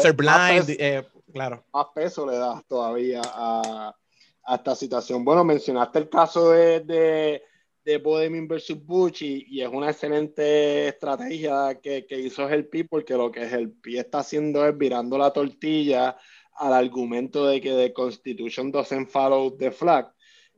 eh, 0.80 1.04
claro. 1.32 1.64
más 1.74 1.86
peso 1.94 2.30
le 2.30 2.38
da 2.38 2.62
todavía 2.68 3.22
a, 3.24 3.96
a, 4.44 4.56
esta 4.56 4.76
situación. 4.76 5.24
Bueno, 5.24 5.44
mencionaste 5.44 6.00
el 6.00 6.10
caso 6.10 6.52
de, 6.52 6.82
de, 6.82 7.44
de 7.86 7.98
Bodemin 8.00 8.48
versus 8.48 8.84
Bush 8.86 9.24
y, 9.24 9.46
y, 9.48 9.62
es 9.62 9.70
una 9.70 9.92
excelente 9.92 10.90
estrategia 10.90 11.80
que, 11.82 12.06
que 12.06 12.20
hizo 12.20 12.50
el 12.50 12.68
porque 12.90 13.14
lo 13.14 13.32
que 13.32 13.44
el 13.44 13.76
está 13.86 14.20
haciendo 14.20 14.68
es 14.68 14.78
virando 14.78 15.18
la 15.18 15.32
tortilla 15.32 16.18
al 16.60 16.74
argumento 16.74 17.48
de 17.48 17.60
que 17.62 17.72
the 17.72 17.94
Constitution 17.94 18.72
doesn't 18.72 19.08
follow 19.10 19.56
the 19.58 19.72
flag. 19.72 20.08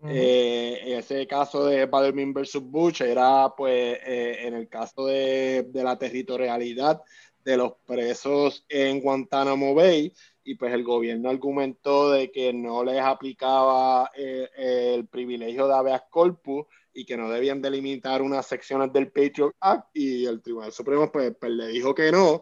Eh, 0.04 0.98
ese 0.98 1.28
caso 1.28 1.66
de 1.66 1.86
Badermin 1.86 2.34
versus 2.34 2.64
Bush 2.64 3.02
era, 3.04 3.54
pues, 3.56 4.00
eh, 4.04 4.48
en 4.48 4.56
el 4.56 4.68
caso 4.68 5.06
de, 5.06 5.68
de, 5.70 5.84
la 5.84 5.96
territorialidad 5.96 7.02
de 7.46 7.58
los 7.58 7.74
presos 7.86 8.66
en 8.68 9.00
Guantánamo 9.00 9.76
Bay, 9.76 10.12
y 10.44 10.56
pues 10.56 10.74
el 10.74 10.84
gobierno 10.84 11.30
argumentó 11.30 12.12
de 12.12 12.32
que 12.32 12.52
no 12.54 12.84
les 12.84 13.00
aplicaba 13.00 14.10
eh, 14.16 14.50
el 14.58 15.08
privilegio 15.08 15.68
de 15.68 15.74
habeas 15.74 16.04
corpus 16.10 16.66
y 16.94 17.06
que 17.06 17.16
no 17.16 17.30
debían 17.30 17.62
delimitar 17.62 18.22
unas 18.22 18.48
secciones 18.48 18.92
del 18.92 19.12
Patriot 19.12 19.54
Act 19.60 19.90
y 19.94 20.26
el 20.26 20.42
Tribunal 20.42 20.72
Supremo 20.72 21.12
pues, 21.12 21.36
pues 21.40 21.52
le 21.52 21.68
dijo 21.68 21.94
que 21.94 22.12
no, 22.12 22.42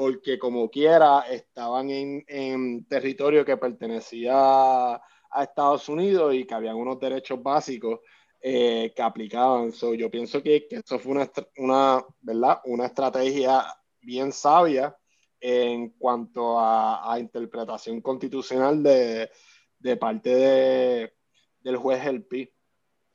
porque 0.00 0.38
como 0.38 0.70
quiera 0.70 1.26
estaban 1.30 1.90
en, 1.90 2.24
en 2.26 2.86
territorio 2.86 3.44
que 3.44 3.58
pertenecía 3.58 4.32
a 4.34 5.42
Estados 5.42 5.90
Unidos 5.90 6.34
y 6.34 6.46
que 6.46 6.54
habían 6.54 6.76
unos 6.76 6.98
derechos 6.98 7.42
básicos 7.42 8.00
eh, 8.40 8.94
que 8.96 9.02
aplicaban. 9.02 9.72
So, 9.72 9.92
yo 9.92 10.10
pienso 10.10 10.42
que, 10.42 10.66
que 10.66 10.76
eso 10.76 10.98
fue 10.98 11.12
una, 11.12 11.30
una, 11.58 12.02
¿verdad? 12.22 12.60
una 12.64 12.86
estrategia 12.86 13.62
bien 14.00 14.32
sabia 14.32 14.96
en 15.38 15.90
cuanto 15.90 16.58
a, 16.58 17.12
a 17.12 17.18
interpretación 17.18 18.00
constitucional 18.00 18.82
de, 18.82 19.30
de 19.78 19.96
parte 19.98 20.34
de, 20.34 21.12
del 21.60 21.76
juez 21.76 22.06
El 22.06 22.24
Pi. 22.24 22.50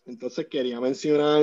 Entonces 0.06 0.46
quería 0.46 0.80
mencionar 0.80 1.42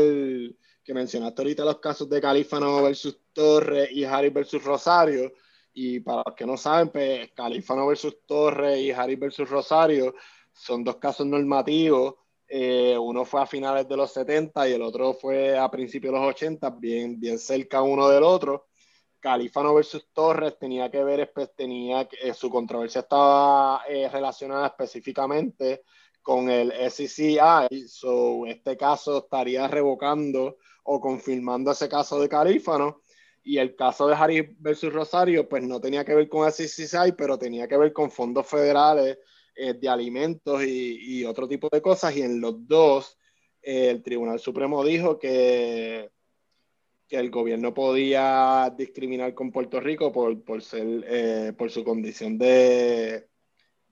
que 0.85 0.95
mencionaste 0.95 1.43
ahorita 1.43 1.65
los 1.65 1.81
casos 1.81 2.09
de 2.09 2.21
Califano 2.21 2.81
versus 2.81 3.19
Torres 3.33 3.91
y 3.93 4.05
Harris 4.05 4.33
versus 4.33 4.63
Rosario. 4.65 5.33
Y 5.75 6.01
para 6.01 6.23
los 6.27 6.35
que 6.35 6.47
no 6.47 6.57
saben, 6.57 6.91
pues 6.91 7.31
Califano 7.33 7.87
versus 7.87 8.17
Torres 8.27 8.79
y 8.81 8.91
Harris 8.91 9.19
versus 9.19 9.49
Rosario 9.49 10.15
son 10.53 10.85
dos 10.85 10.97
casos 10.97 11.27
normativos. 11.27 12.15
Eh, 12.47 12.97
uno 12.99 13.25
fue 13.25 13.41
a 13.41 13.47
finales 13.47 13.89
de 13.89 13.97
los 13.97 14.13
70 14.13 14.69
y 14.69 14.73
el 14.73 14.83
otro 14.83 15.15
fue 15.15 15.59
a 15.59 15.71
principios 15.71 16.13
de 16.13 16.21
los 16.21 16.29
80, 16.29 16.71
bien, 16.71 17.19
bien 17.19 17.39
cerca 17.39 17.83
uno 17.83 18.09
del 18.09 18.23
otro. 18.23 18.69
Califano 19.21 19.75
versus 19.75 20.09
Torres 20.13 20.59
tenía 20.59 20.91
que 20.91 21.03
ver, 21.03 21.33
tenía, 21.57 22.09
eh, 22.21 22.35
su 22.35 22.51
controversia 22.51 23.03
estaba 23.03 23.83
eh, 23.89 24.09
relacionada 24.09 24.67
específicamente 24.67 25.85
con 26.21 26.51
el 26.51 26.73
SCCI, 26.73 27.89
so 27.89 28.47
este 28.47 28.77
caso 28.77 29.19
estaría 29.19 29.67
revocando 29.69 30.59
o 30.85 31.01
confirmando 31.01 31.71
ese 31.71 31.89
caso 31.89 32.21
de 32.21 32.29
Califano 32.29 33.03
y 33.45 33.59
el 33.59 33.75
caso 33.75 34.07
de 34.07 34.15
Harris 34.15 34.45
versus 34.59 34.93
Rosario 34.93 35.49
pues 35.49 35.63
no 35.63 35.81
tenía 35.81 36.05
que 36.05 36.15
ver 36.15 36.29
con 36.29 36.51
SCCI, 36.51 37.13
pero 37.17 37.39
tenía 37.39 37.67
que 37.69 37.77
ver 37.77 37.93
con 37.93 38.11
fondos 38.11 38.47
federales 38.47 39.19
eh, 39.55 39.75
de 39.75 39.89
alimentos 39.89 40.63
y, 40.65 41.25
otro 41.25 41.49
tipo 41.49 41.69
de 41.71 41.83
cosas, 41.83 42.17
y 42.17 42.23
en 42.23 42.41
los 42.41 42.67
dos 42.67 43.19
eh, 43.63 43.91
el 43.91 44.03
Tribunal 44.03 44.39
Supremo 44.39 44.85
dijo 44.85 45.19
que, 45.19 46.11
que 47.09 47.17
el 47.17 47.31
gobierno 47.31 47.75
podía 47.75 48.73
discriminar 48.77 49.35
con 49.35 49.53
Puerto 49.53 49.81
Rico 49.81 50.13
por, 50.13 50.43
por, 50.45 50.63
eh, 50.73 51.53
por 51.57 51.71
su 51.71 51.85
condición 51.85 52.39
de, 52.39 53.29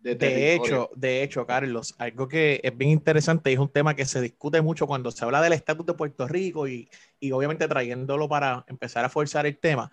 de, 0.01 0.15
de, 0.15 0.55
hecho, 0.55 0.91
de 0.97 1.23
hecho, 1.23 1.47
Carlos, 1.47 1.95
algo 1.99 2.27
que 2.27 2.61
es 2.63 2.77
bien 2.77 2.91
interesante 2.91 3.51
y 3.51 3.55
es 3.55 3.59
un 3.59 3.71
tema 3.71 3.95
que 3.95 4.07
se 4.07 4.21
discute 4.21 4.63
mucho 4.63 4.87
cuando 4.87 5.11
se 5.11 5.25
habla 5.25 5.43
del 5.43 5.53
estatus 5.53 5.85
de 5.85 5.95
Puerto 5.95 6.27
Rico 6.27 6.67
y, 6.67 6.89
y, 7.19 7.33
obviamente 7.33 7.69
trayéndolo 7.69 8.29
para 8.29 8.65
empezar 8.67 9.05
a 9.05 9.11
forzar 9.11 9.47
el 9.47 9.59
tema. 9.59 9.91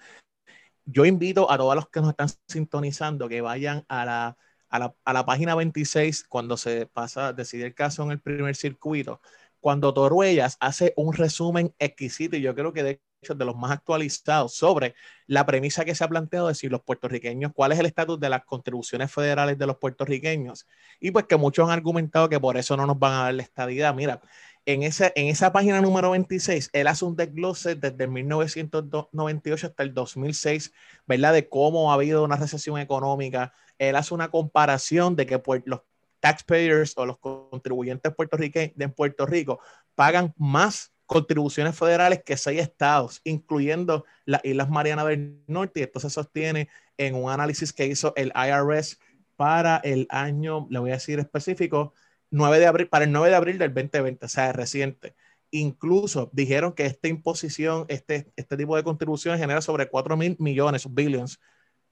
Yo 0.86 1.06
invito 1.06 1.52
a 1.52 1.58
todos 1.58 1.76
los 1.76 1.90
que 1.90 2.00
nos 2.00 2.12
están 2.12 2.30
sintonizando 2.48 3.28
que 3.28 3.42
vayan 3.42 3.84
a 3.90 4.06
la 4.06 4.38
a 4.70 4.80
la, 4.80 4.96
a 5.06 5.14
la, 5.14 5.26
página 5.26 5.56
26, 5.56 6.26
cuando 6.26 6.58
se 6.58 6.88
pasa, 6.88 7.32
decide 7.32 7.68
el 7.68 7.74
caso 7.74 8.04
en 8.04 8.12
el 8.12 8.20
primer 8.20 8.56
circuito, 8.56 9.22
cuando 9.62 9.94
Toruellas 9.94 10.58
hace 10.60 10.94
un 10.98 11.14
resumen 11.14 11.74
exquisito 11.80 12.36
y 12.36 12.42
yo 12.42 12.54
creo 12.54 12.74
que 12.74 12.84
de 12.84 13.02
de 13.22 13.46
los 13.46 13.56
más 13.56 13.72
actualizados 13.72 14.54
sobre 14.54 14.96
la 15.26 15.46
premisa 15.46 15.84
que 15.86 15.96
se 15.96 16.04
ha 16.04 16.08
planteado 16.08 16.48
de 16.48 16.56
si 16.56 16.70
los 16.70 16.82
puertorriqueños, 16.82 17.52
cuál 17.54 17.72
es 17.72 17.80
el 17.80 17.88
estatus 17.88 18.20
de 18.20 18.30
las 18.30 18.46
contribuciones 18.46 19.12
federales 19.12 19.58
de 19.58 19.66
los 19.66 19.78
puertorriqueños. 19.78 20.68
Y 21.00 21.12
pues 21.12 21.26
que 21.26 21.36
muchos 21.36 21.68
han 21.68 21.72
argumentado 21.72 22.30
que 22.30 22.40
por 22.40 22.58
eso 22.58 22.78
no 22.78 22.86
nos 22.86 23.00
van 23.00 23.14
a 23.14 23.24
dar 23.24 23.34
la 23.34 23.44
estadidad. 23.44 23.94
Mira, 23.96 24.22
en, 24.66 24.84
ese, 24.84 25.14
en 25.16 25.28
esa 25.28 25.52
página 25.52 25.82
número 25.82 26.12
26, 26.12 26.70
él 26.74 26.88
hace 26.88 27.06
un 27.06 27.16
desglose 27.16 27.76
desde 27.76 28.08
1998 28.08 29.68
hasta 29.68 29.84
el 29.84 29.94
2006, 29.94 30.74
¿verdad? 31.08 31.34
De 31.34 31.50
cómo 31.50 31.92
ha 31.92 31.96
habido 31.96 32.24
una 32.24 32.36
recesión 32.36 32.78
económica, 32.78 33.54
él 33.80 33.96
hace 33.96 34.14
una 34.14 34.30
comparación 34.30 35.16
de 35.16 35.26
que 35.26 35.40
pues, 35.40 35.64
los 35.66 35.82
taxpayers 36.20 36.94
o 36.98 37.06
los 37.06 37.18
contribuyentes 37.18 38.14
puertorriqueños 38.14 38.76
de 38.76 38.90
Puerto 38.90 39.26
Rico 39.26 39.60
pagan 39.96 40.34
más 40.38 40.92
contribuciones 41.08 41.76
federales 41.76 42.22
que 42.24 42.38
seis 42.38 42.62
estados, 42.62 43.22
incluyendo 43.24 44.06
las 44.26 44.46
Islas 44.46 44.70
Marianas 44.70 45.08
del 45.08 45.42
Norte, 45.48 45.80
y 45.80 45.84
esto 45.84 46.00
se 46.00 46.10
sostiene 46.10 46.70
en 46.98 47.16
un 47.16 47.32
análisis 47.32 47.74
que 47.74 47.88
hizo 47.88 48.14
el 48.16 48.32
IRS 48.36 49.00
para 49.36 49.78
el 49.78 50.06
año, 50.10 50.68
le 50.70 50.80
voy 50.80 50.92
a 50.92 50.96
decir 50.96 51.20
específico, 51.20 51.94
9 52.30 52.60
de 52.60 52.68
abril, 52.68 52.90
para 52.90 53.06
el 53.06 53.12
9 53.12 53.30
de 53.30 53.36
abril 53.36 53.58
del 53.58 53.74
2020, 53.74 54.26
o 54.26 54.30
sea, 54.30 54.52
reciente. 54.52 55.16
Incluso 55.50 56.30
dijeron 56.34 56.74
que 56.74 56.86
esta 56.86 57.08
imposición, 57.08 57.86
este, 57.88 58.30
este 58.36 58.58
tipo 58.58 58.76
de 58.76 58.84
contribuciones 58.84 59.40
genera 59.40 59.62
sobre 59.62 59.88
4 59.90 60.18
mil 60.18 60.36
millones, 60.40 60.94
billions, 60.94 61.40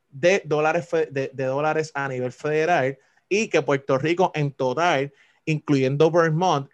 de 0.09 0.41
dólares, 0.45 0.89
de, 0.91 1.31
de 1.33 1.45
dólares 1.45 1.91
a 1.93 2.09
nivel 2.09 2.33
federal 2.33 2.97
y 3.29 3.47
que 3.47 3.61
Puerto 3.61 3.97
Rico 3.97 4.31
en 4.35 4.51
total, 4.51 5.13
incluyendo 5.45 6.11
Vermont, 6.11 6.69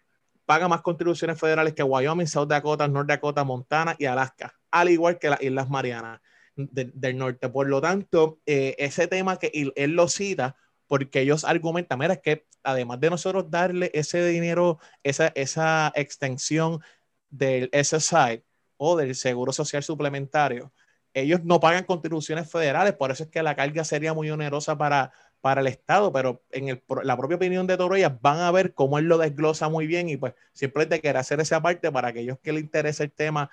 paga 0.51 0.67
más 0.67 0.81
contribuciones 0.81 1.39
federales 1.39 1.73
que 1.73 1.81
Wyoming, 1.81 2.27
South 2.27 2.49
Dakota, 2.49 2.85
North 2.85 3.07
Dakota, 3.07 3.45
Montana 3.45 3.95
y 3.97 4.03
Alaska, 4.03 4.53
al 4.69 4.89
igual 4.89 5.17
que 5.17 5.29
las 5.29 5.41
Islas 5.41 5.69
Marianas 5.69 6.19
de, 6.57 6.91
del 6.93 7.17
Norte. 7.17 7.47
Por 7.47 7.69
lo 7.69 7.79
tanto, 7.79 8.41
eh, 8.45 8.75
ese 8.77 9.07
tema 9.07 9.39
que 9.39 9.49
él, 9.53 9.91
lo 9.91 10.09
cita, 10.09 10.57
porque 10.87 11.21
ellos 11.21 11.45
argumentan, 11.45 11.99
mira, 11.99 12.15
es 12.15 12.19
que 12.19 12.47
además 12.63 12.99
de 12.99 13.11
nosotros 13.11 13.49
darle 13.49 13.91
ese 13.93 14.27
dinero, 14.27 14.77
esa, 15.03 15.27
esa 15.35 15.93
extensión 15.95 16.81
del 17.29 17.69
SSI 17.71 18.43
o 18.75 18.97
del 18.97 19.15
Seguro 19.15 19.53
Social 19.53 19.83
Suplementario, 19.83 20.73
ellos 21.13 21.45
no 21.45 21.61
pagan 21.61 21.85
contribuciones 21.85 22.51
federales, 22.51 22.91
por 22.95 23.09
eso 23.09 23.23
es 23.23 23.29
que 23.29 23.41
la 23.41 23.55
carga 23.55 23.85
sería 23.85 24.13
muy 24.13 24.29
onerosa 24.29 24.77
para, 24.77 25.13
para 25.41 25.61
el 25.61 25.67
Estado, 25.67 26.13
pero 26.13 26.43
en 26.51 26.69
el, 26.69 26.83
la 27.03 27.17
propia 27.17 27.35
opinión 27.35 27.67
de 27.67 27.75
Toroya 27.75 28.17
van 28.21 28.39
a 28.39 28.51
ver 28.51 28.73
cómo 28.73 28.99
él 28.99 29.05
lo 29.05 29.17
desglosa 29.17 29.69
muy 29.69 29.87
bien 29.87 30.07
y 30.07 30.17
pues 30.17 30.33
simplemente 30.53 31.01
quiere 31.01 31.19
hacer 31.19 31.39
esa 31.39 31.61
parte 31.61 31.91
para 31.91 32.09
aquellos 32.09 32.39
que 32.39 32.53
le 32.53 32.59
interese 32.59 33.03
el 33.03 33.11
tema 33.11 33.51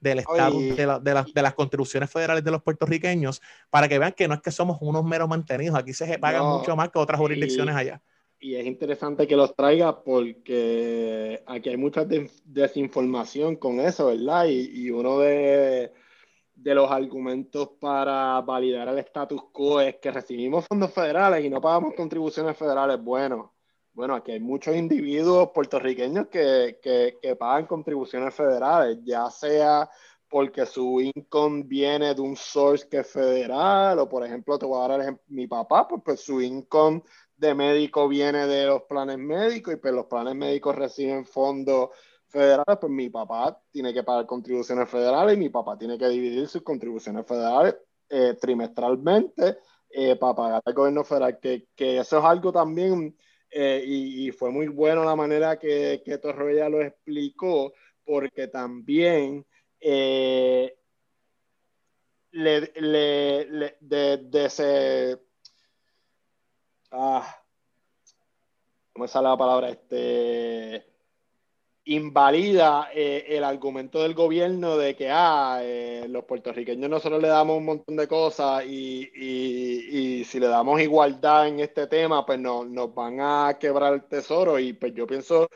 del 0.00 0.20
Estado, 0.20 0.58
de, 0.58 0.86
la, 0.86 0.98
de, 0.98 1.14
la, 1.14 1.26
de, 1.32 1.42
las 1.42 1.54
contribuciones 1.54 2.10
federales 2.10 2.44
de 2.44 2.50
los 2.50 2.62
puertorriqueños, 2.62 3.40
para 3.70 3.88
que 3.88 3.98
vean 3.98 4.12
que 4.12 4.28
no 4.28 4.34
es 4.34 4.40
que 4.40 4.50
somos 4.50 4.78
unos 4.80 5.04
meros 5.04 5.28
mantenidos, 5.28 5.78
aquí 5.78 5.92
se 5.92 6.18
paga 6.18 6.38
no, 6.38 6.58
mucho 6.58 6.74
más 6.76 6.90
que 6.90 6.98
otras 6.98 7.18
jurisdicciones 7.20 7.74
y, 7.74 7.78
allá. 7.78 8.02
Y 8.40 8.54
es 8.56 8.66
interesante 8.66 9.26
que 9.26 9.36
los 9.36 9.54
traiga 9.54 10.02
porque 10.02 11.42
aquí 11.46 11.68
hay 11.70 11.76
mucha 11.76 12.06
desinformación 12.44 13.56
con 13.56 13.80
eso, 13.80 14.06
¿verdad? 14.06 14.46
Y, 14.46 14.86
y 14.86 14.90
uno 14.90 15.20
de 15.20 15.92
de 16.56 16.74
los 16.74 16.90
argumentos 16.90 17.70
para 17.78 18.40
validar 18.40 18.88
el 18.88 18.98
status 18.98 19.42
quo 19.52 19.80
es 19.80 19.96
que 19.96 20.10
recibimos 20.10 20.66
fondos 20.66 20.92
federales 20.92 21.44
y 21.44 21.50
no 21.50 21.60
pagamos 21.60 21.94
contribuciones 21.94 22.56
federales. 22.56 23.00
Bueno, 23.00 23.54
bueno, 23.92 24.14
aquí 24.14 24.32
hay 24.32 24.40
muchos 24.40 24.74
individuos 24.74 25.50
puertorriqueños 25.54 26.28
que, 26.28 26.78
que, 26.82 27.18
que 27.20 27.36
pagan 27.36 27.66
contribuciones 27.66 28.34
federales, 28.34 28.98
ya 29.04 29.30
sea 29.30 29.88
porque 30.28 30.66
su 30.66 31.00
income 31.00 31.62
viene 31.64 32.14
de 32.14 32.20
un 32.20 32.36
source 32.36 32.88
que 32.88 32.98
es 32.98 33.10
federal, 33.10 33.98
o 33.98 34.08
por 34.08 34.24
ejemplo, 34.24 34.58
te 34.58 34.66
voy 34.66 34.78
a 34.78 34.88
dar 34.88 34.90
el 34.92 35.02
ejemplo, 35.02 35.24
mi 35.28 35.46
papá, 35.46 35.86
pues, 35.86 36.02
pues 36.04 36.20
su 36.20 36.40
income 36.40 37.02
de 37.36 37.54
médico 37.54 38.08
viene 38.08 38.46
de 38.46 38.66
los 38.66 38.82
planes 38.82 39.18
médicos 39.18 39.74
y 39.74 39.76
pues 39.76 39.94
los 39.94 40.06
planes 40.06 40.34
médicos 40.34 40.74
reciben 40.74 41.24
fondos 41.24 41.90
federales, 42.28 42.78
pues 42.80 42.92
mi 42.92 43.08
papá 43.10 43.60
tiene 43.70 43.92
que 43.94 44.02
pagar 44.02 44.26
contribuciones 44.26 44.88
federales 44.88 45.36
y 45.36 45.38
mi 45.38 45.48
papá 45.48 45.78
tiene 45.78 45.98
que 45.98 46.08
dividir 46.08 46.48
sus 46.48 46.62
contribuciones 46.62 47.26
federales 47.26 47.76
eh, 48.08 48.34
trimestralmente 48.40 49.58
eh, 49.90 50.16
para 50.16 50.34
pagar 50.34 50.62
al 50.64 50.74
gobierno 50.74 51.04
federal, 51.04 51.38
que, 51.40 51.68
que, 51.74 51.98
eso 51.98 52.18
es 52.18 52.24
algo 52.24 52.52
también, 52.52 53.16
eh, 53.50 53.82
y, 53.84 54.28
y, 54.28 54.32
fue 54.32 54.50
muy 54.50 54.68
bueno 54.68 55.04
la 55.04 55.16
manera 55.16 55.58
que, 55.58 56.02
que 56.04 56.18
Torroya 56.18 56.68
lo 56.68 56.82
explicó, 56.82 57.72
porque 58.04 58.48
también 58.48 59.46
le, 59.80 60.76
le, 62.32 63.44
le, 63.46 63.76
de. 63.80 65.18
Ah, 66.90 67.26
¿Cómo 68.92 69.08
sale 69.08 69.28
la 69.28 69.36
palabra? 69.36 69.70
Este 69.70 70.95
invalida 71.86 72.90
eh, 72.92 73.24
el 73.28 73.44
argumento 73.44 74.02
del 74.02 74.14
gobierno 74.14 74.76
de 74.76 74.96
que 74.96 75.08
ah, 75.10 75.60
eh, 75.62 76.06
los 76.08 76.24
puertorriqueños 76.24 76.90
nosotros 76.90 77.22
le 77.22 77.28
damos 77.28 77.58
un 77.58 77.64
montón 77.64 77.96
de 77.96 78.08
cosas 78.08 78.64
y, 78.66 79.08
y, 79.14 80.24
si 80.24 80.40
le 80.40 80.48
damos 80.48 80.80
igualdad 80.80 81.46
en 81.46 81.60
este 81.60 81.86
tema, 81.86 82.26
pues 82.26 82.40
no, 82.40 82.64
nos 82.64 82.92
van 82.94 83.20
a 83.20 83.56
quebrar 83.60 83.94
el 83.94 84.04
tesoro. 84.04 84.58
Y 84.58 84.72
pues 84.72 84.94
yo 84.94 85.06
pienso 85.06 85.48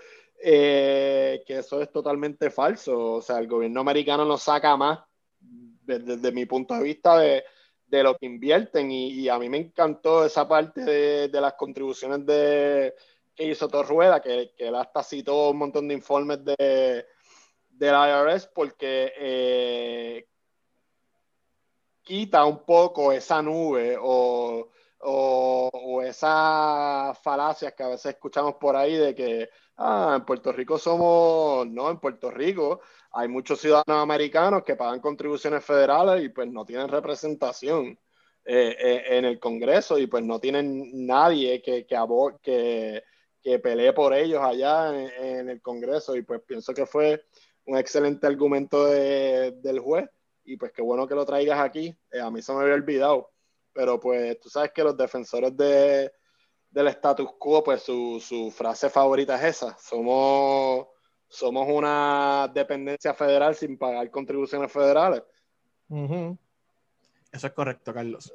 eh, 0.43 1.43
que 1.47 1.59
eso 1.59 1.83
es 1.83 1.91
totalmente 1.91 2.51
falso. 2.51 3.15
O 3.15 3.23
sea, 3.23 3.39
el 3.39 3.49
gobierno 3.49 3.81
americano 3.81 4.25
nos 4.25 4.43
saca 4.43 4.77
más, 4.77 5.01
desde, 5.41 6.31
mi 6.33 6.47
punto 6.47 6.75
de 6.75 6.83
vista, 6.85 7.19
de, 7.19 7.45
de 7.89 8.03
lo 8.03 8.17
que 8.17 8.27
invierten. 8.27 8.91
Y, 8.93 9.29
a 9.29 9.39
mí 9.39 9.49
me 9.49 9.59
encantó 9.59 10.25
esa 10.25 10.47
parte 10.49 10.83
de, 10.83 11.41
las 11.41 11.55
contribuciones 11.55 12.25
de 12.25 12.95
hizo 13.45 13.69
Torrueda, 13.69 14.21
que, 14.21 14.53
que 14.57 14.69
él 14.69 14.75
hasta 14.75 15.03
citó 15.03 15.51
un 15.51 15.59
montón 15.59 15.89
de 15.89 15.95
informes 15.95 16.45
de, 16.45 17.07
del 17.69 17.95
IRS 17.95 18.49
porque 18.55 19.13
eh, 19.17 20.29
quita 22.03 22.45
un 22.45 22.65
poco 22.65 23.13
esa 23.13 23.43
nube 23.43 23.97
o, 24.01 24.69
o, 25.01 25.71
o 25.73 26.03
esas 26.03 27.19
falacias 27.21 27.75
que 27.75 27.83
a 27.83 27.89
veces 27.89 28.15
escuchamos 28.15 28.55
por 28.57 28.77
ahí 28.77 28.97
de 28.97 29.15
que 29.15 29.49
ah, 29.79 30.15
en 30.19 30.25
Puerto 30.25 30.53
Rico 30.53 30.79
somos, 30.79 31.67
no, 31.67 31.91
en 31.91 31.99
Puerto 31.99 32.31
Rico 32.31 32.81
hay 33.13 33.29
muchos 33.29 33.61
ciudadanos 33.61 34.03
americanos 34.03 34.63
que 34.65 34.77
pagan 34.77 35.01
contribuciones 35.01 35.65
federales 35.65 36.25
y 36.25 36.29
pues 36.29 36.49
no 36.49 36.65
tienen 36.65 36.89
representación 36.89 37.99
eh, 38.45 38.77
eh, 38.79 39.03
en 39.19 39.25
el 39.25 39.39
Congreso 39.39 39.99
y 39.99 40.07
pues 40.07 40.25
no 40.25 40.39
tienen 40.41 41.07
nadie 41.07 41.61
que, 41.63 41.87
que, 41.87 41.97
que, 42.43 43.03
que 43.43 43.59
pelee 43.59 43.93
por 43.93 44.15
ellos 44.15 44.41
allá 44.43 44.95
en, 44.95 45.49
el 45.49 45.61
Congreso 45.63 46.17
y 46.17 46.23
pues 46.23 46.43
pienso 46.43 46.75
que 46.75 46.87
fue 46.87 47.25
un 47.67 47.79
excelente 47.79 48.27
argumento 48.27 48.87
de, 48.87 49.53
del 49.63 49.81
juez. 49.81 50.09
Y 50.45 50.57
pues 50.57 50.73
qué 50.73 50.83
bueno 50.83 51.07
que 51.07 51.15
lo 51.15 51.25
traigas 51.25 51.61
aquí, 51.61 51.97
eh, 52.11 52.21
a 52.21 52.31
mí 52.31 52.43
se 52.43 52.53
me 52.53 52.63
había 52.63 52.75
olvidado, 52.75 53.31
pero 53.73 54.01
pues 54.01 54.41
tú 54.41 54.49
sabes 54.49 54.73
que 54.73 54.83
los 54.83 54.97
defensores 54.97 55.57
de, 55.57 56.11
del 56.71 56.89
status 56.89 57.31
quo, 57.39 57.63
pues 57.63 57.83
su, 57.83 58.21
su 58.21 58.51
frase 58.51 58.91
favorita 58.91 59.37
es 59.37 59.57
esa, 59.57 59.77
somos, 59.79 60.87
somos 61.29 61.69
una 61.69 62.51
dependencia 62.53 63.15
federal 63.15 63.55
sin 63.55 63.79
pagar 63.79 64.11
contribuciones 64.11 64.73
federales. 64.73 65.23
Eso 67.33 67.47
es 67.47 67.53
correcto, 67.53 67.93
Carlos 67.93 68.33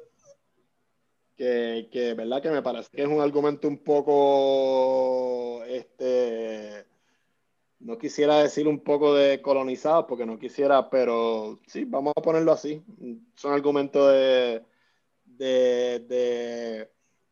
que, 1.36 1.88
que, 1.92 2.14
¿verdad? 2.14 2.42
Que 2.42 2.50
me 2.50 2.62
parece 2.62 2.90
que 2.90 3.02
es 3.02 3.08
un 3.08 3.20
argumento 3.20 3.68
un 3.68 3.78
poco, 3.78 5.62
este, 5.64 6.86
no 7.80 7.98
quisiera 7.98 8.38
decir 8.38 8.66
un 8.66 8.80
poco 8.80 9.14
de 9.14 9.42
colonizado, 9.42 10.06
porque 10.06 10.26
no 10.26 10.38
quisiera, 10.38 10.88
pero 10.90 11.58
sí, 11.66 11.84
vamos 11.84 12.14
a 12.16 12.22
ponerlo 12.22 12.52
así. 12.52 12.82
Son 13.34 13.52
argumentos 13.52 14.12
de, 14.12 14.62
de, 15.24 16.88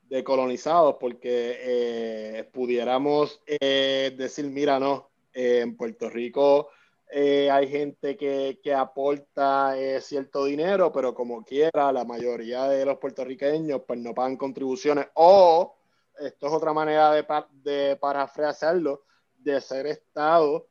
de, 0.09 0.25
colonizados, 0.25 0.97
porque 1.01 1.59
eh, 1.61 2.45
pudiéramos 2.53 3.43
eh, 3.47 4.14
decir, 4.17 4.47
mira, 4.47 4.79
no, 4.79 5.11
en 5.33 5.77
Puerto 5.77 6.09
Rico 6.09 6.69
eh, 7.16 7.48
hay 7.48 7.68
gente 7.68 8.16
que, 8.16 8.59
que 8.61 8.74
aporta 8.74 9.79
eh, 9.79 10.00
cierto 10.00 10.46
dinero, 10.46 10.90
pero 10.90 11.14
como 11.14 11.44
quiera, 11.44 11.92
la 11.92 12.05
mayoría 12.05 12.64
de 12.64 12.85
los 12.85 12.98
puertorriqueños 12.98 13.83
pues 13.87 14.00
no 14.00 14.12
pagan 14.12 14.37
contribuciones. 14.37 15.07
O, 15.14 15.77
esto 16.18 16.46
es 16.48 16.53
otra 16.53 16.72
manera 16.72 17.12
de, 17.12 17.24
de 17.62 17.94
parafrasearlo, 17.94 19.05
de 19.38 19.61
ser 19.61 19.87
Estado, 19.87 20.66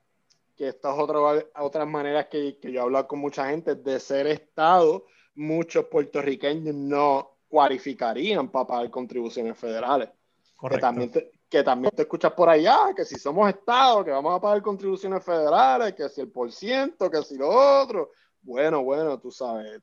que 0.58 0.67
estas 0.67 0.99
otras 0.99 1.45
otras 1.56 1.88
maneras 1.88 2.27
que, 2.27 2.60
que 2.60 2.73
yo 2.73 2.82
he 2.82 2.84
hablado 2.84 3.08
con 3.08 3.19
mucha 3.19 3.49
gente, 3.49 3.75
de 3.75 3.97
ser 4.01 4.27
Estado, 4.27 5.06
muchos 5.36 5.86
puertorriqueños 5.86 6.75
no 6.75 7.38
cualificarían 7.47 8.51
para 8.51 8.67
pagar 8.67 8.89
contribuciones 8.89 9.58
federales. 9.58 10.10
Correcto. 10.58 10.75
Que 10.75 10.82
también, 10.82 11.12
que 11.53 11.61
también 11.61 11.93
te 11.95 12.01
escuchas 12.01 12.33
por 12.33 12.49
allá, 12.49 12.95
que 12.95 13.05
si 13.05 13.13
somos 13.19 13.47
Estado, 13.47 14.03
que 14.03 14.09
vamos 14.09 14.35
a 14.35 14.41
pagar 14.41 14.63
contribuciones 14.63 15.23
federales, 15.23 15.93
que 15.93 16.09
si 16.09 16.21
el 16.21 16.31
por 16.31 16.51
ciento, 16.51 17.11
que 17.11 17.21
si 17.21 17.37
lo 17.37 17.47
otro. 17.47 18.09
Bueno, 18.41 18.83
bueno, 18.83 19.19
tú 19.19 19.29
sabes, 19.29 19.79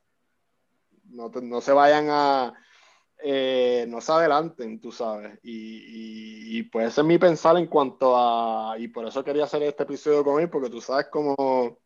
no, 1.05 1.29
no 1.29 1.61
se 1.61 1.71
vayan 1.71 2.09
a, 2.11 2.53
eh, 3.23 3.87
no 3.89 4.01
se 4.01 4.11
adelanten, 4.11 4.81
tú 4.81 4.91
sabes. 4.91 5.39
Y, 5.45 6.59
y, 6.59 6.63
pues 6.65 6.89
ese 6.89 7.03
es 7.03 7.07
mi 7.07 7.19
pensar 7.19 7.57
en 7.57 7.69
cuanto 7.69 8.17
a, 8.17 8.75
y 8.77 8.89
por 8.89 9.07
eso 9.07 9.23
quería 9.23 9.45
hacer 9.45 9.63
este 9.63 9.85
episodio 9.85 10.25
con 10.25 10.43
él, 10.43 10.51
porque 10.51 10.71
tú 10.71 10.81
sabes 10.81 11.07
cómo, 11.07 11.79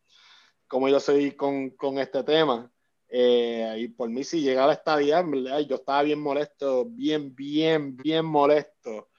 cómo 0.67 0.89
yo 0.89 0.99
soy 0.99 1.33
con, 1.33 1.69
con 1.69 1.99
este 1.99 2.23
tema. 2.23 2.71
Eh, 3.07 3.75
y 3.81 3.87
por 3.89 4.09
mí, 4.09 4.23
si 4.23 4.41
llegara 4.41 4.73
esta 4.73 4.97
día, 4.97 5.23
yo 5.61 5.75
estaba 5.75 6.01
bien 6.01 6.19
molesto, 6.19 6.85
bien, 6.85 7.35
bien, 7.35 7.95
bien 7.95 8.25
molesto 8.25 9.09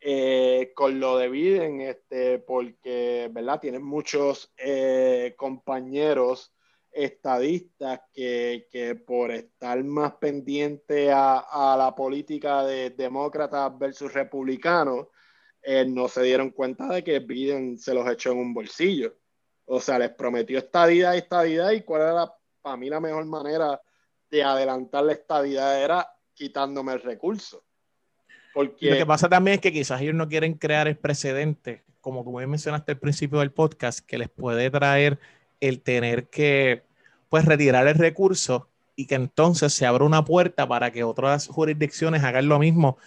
eh, 0.00 0.72
con 0.74 1.00
lo 1.00 1.18
de 1.18 1.28
Biden, 1.28 1.80
este, 1.80 2.38
porque, 2.38 3.28
¿verdad? 3.32 3.60
Tienen 3.60 3.82
muchos 3.82 4.52
eh, 4.56 5.34
compañeros 5.36 6.52
estadistas 6.92 8.00
que, 8.12 8.68
que, 8.70 8.94
por 8.94 9.30
estar 9.30 9.82
más 9.84 10.14
pendiente 10.14 11.10
a, 11.12 11.76
la 11.78 11.94
política 11.94 12.64
de 12.64 12.90
demócratas 12.90 13.76
versus 13.78 14.12
republicanos, 14.12 15.08
eh, 15.62 15.84
no 15.84 16.08
se 16.08 16.22
dieron 16.22 16.50
cuenta 16.50 16.88
de 16.88 17.04
que 17.04 17.18
Biden 17.20 17.78
se 17.78 17.94
los 17.94 18.08
echó 18.08 18.32
en 18.32 18.38
un 18.38 18.54
bolsillo. 18.54 19.16
O 19.66 19.80
sea, 19.80 19.98
les 19.98 20.10
prometió 20.10 20.58
estadidad 20.58 21.16
estadidad 21.16 21.72
y 21.72 21.82
cuál 21.82 22.02
era 22.02 22.34
para 22.62 22.76
mí 22.76 22.88
la 22.88 23.00
mejor 23.00 23.26
manera 23.26 23.80
de 24.30 24.42
adelantar 24.42 25.04
la 25.04 25.12
estadidad 25.12 25.82
era 25.82 26.08
quitándome 26.34 26.92
el 26.94 27.02
recurso. 27.02 27.64
Porque... 28.58 28.90
Lo 28.90 28.96
que 28.96 29.06
pasa 29.06 29.28
también 29.28 29.54
es 29.54 29.60
que 29.60 29.72
quizás 29.72 30.00
ellos 30.00 30.16
no 30.16 30.28
quieren 30.28 30.54
crear 30.54 30.88
el 30.88 30.96
precedente, 30.96 31.84
como 32.00 32.24
tú 32.24 32.32
mencionaste 32.32 32.90
al 32.90 32.98
principio 32.98 33.38
del 33.38 33.52
podcast, 33.52 34.00
que 34.00 34.18
les 34.18 34.28
puede 34.28 34.68
traer 34.68 35.20
el 35.60 35.80
tener 35.80 36.28
que 36.28 36.82
pues 37.28 37.44
retirar 37.44 37.86
el 37.86 37.94
recurso 37.94 38.68
y 38.96 39.06
que 39.06 39.14
entonces 39.14 39.72
se 39.72 39.86
abra 39.86 40.04
una 40.04 40.24
puerta 40.24 40.66
para 40.66 40.90
que 40.90 41.04
otras 41.04 41.46
jurisdicciones 41.46 42.24
hagan 42.24 42.48
lo 42.48 42.58
mismo 42.58 42.98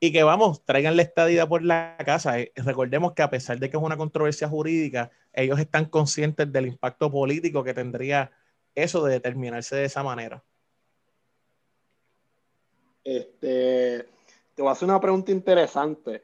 y 0.00 0.10
que 0.10 0.24
vamos, 0.24 0.64
traigan 0.64 0.96
la 0.96 1.02
estadía 1.02 1.46
por 1.46 1.62
la 1.62 1.96
casa. 2.04 2.40
Eh, 2.40 2.50
recordemos 2.56 3.12
que 3.12 3.22
a 3.22 3.30
pesar 3.30 3.60
de 3.60 3.70
que 3.70 3.76
es 3.76 3.82
una 3.84 3.96
controversia 3.96 4.48
jurídica, 4.48 5.12
ellos 5.32 5.60
están 5.60 5.84
conscientes 5.84 6.52
del 6.52 6.66
impacto 6.66 7.12
político 7.12 7.62
que 7.62 7.74
tendría 7.74 8.32
eso 8.74 9.04
de 9.04 9.12
determinarse 9.12 9.76
de 9.76 9.84
esa 9.84 10.02
manera. 10.02 10.42
Este, 13.04 14.15
te 14.56 14.62
voy 14.62 14.70
a 14.70 14.72
hacer 14.72 14.88
una 14.88 15.00
pregunta 15.00 15.30
interesante. 15.30 16.22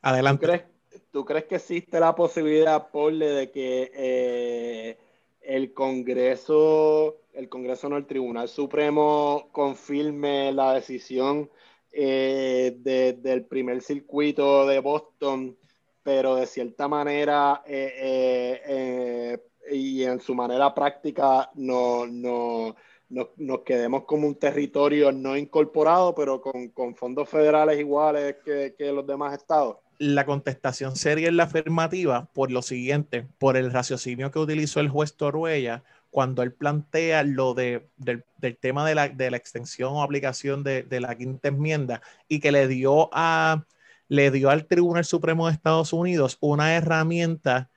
Adelante. 0.00 0.64
¿Tú 1.10 1.24
crees, 1.24 1.44
que 1.44 1.56
existe 1.56 2.00
la 2.00 2.14
posibilidad, 2.14 2.90
Paul, 2.90 3.18
de 3.18 3.50
que 3.50 3.92
eh, 3.94 4.98
el 5.42 5.72
Congreso, 5.74 7.18
el 7.34 7.48
Congreso 7.48 7.88
no, 7.88 7.96
el 7.98 8.06
Tribunal 8.06 8.48
Supremo 8.48 9.48
confirme 9.52 10.50
la 10.52 10.72
decisión 10.72 11.50
eh, 11.92 12.74
del 13.22 13.44
primer 13.44 13.82
circuito 13.82 14.66
de 14.66 14.78
Boston, 14.78 15.56
pero 16.02 16.36
de 16.36 16.46
cierta 16.46 16.88
manera 16.88 17.62
eh, 17.66 19.38
y 19.70 20.04
en 20.04 20.20
su 20.20 20.34
manera 20.34 20.74
práctica 20.74 21.50
no, 21.54 22.06
no 22.06 22.76
nos, 23.08 23.28
quedemos 23.64 24.04
como 24.04 24.26
un 24.26 24.34
territorio 24.34 25.12
no 25.12 25.36
incorporado, 25.36 26.14
pero 26.14 26.40
con, 26.40 26.94
fondos 26.96 27.28
federales 27.28 27.78
iguales 27.78 28.36
que, 28.44 28.92
los 28.92 29.06
demás 29.06 29.34
estados? 29.34 29.76
La 29.98 30.26
contestación 30.26 30.96
sería 30.96 31.28
en 31.28 31.36
la 31.36 31.44
afirmativa 31.44 32.28
por 32.32 32.50
lo 32.50 32.62
siguiente, 32.62 33.26
por 33.38 33.56
el 33.56 33.70
raciocinio 33.70 34.30
que 34.30 34.38
utilizó 34.38 34.80
el 34.80 34.88
juez 34.88 35.16
Toruella 35.16 35.84
cuando 36.10 36.42
él 36.42 36.52
plantea 36.52 37.24
lo 37.24 37.54
de, 37.54 37.88
del, 37.96 38.24
tema 38.60 38.88
de 38.88 38.94
la, 38.94 39.06
extensión 39.36 39.94
o 39.94 40.02
aplicación 40.02 40.62
de, 40.62 40.82
de, 40.82 41.00
la 41.00 41.16
quinta 41.16 41.48
enmienda 41.48 42.02
y 42.28 42.38
que 42.38 42.52
le 42.52 42.68
dio, 42.68 43.10
a, 43.12 43.64
le 44.08 44.30
dio 44.30 44.50
al 44.50 44.66
Tribunal 44.66 45.04
Supremo 45.04 45.46
de 45.46 45.54
Estados 45.54 45.92
Unidos 45.92 46.38
una 46.40 46.74
herramienta 46.76 47.70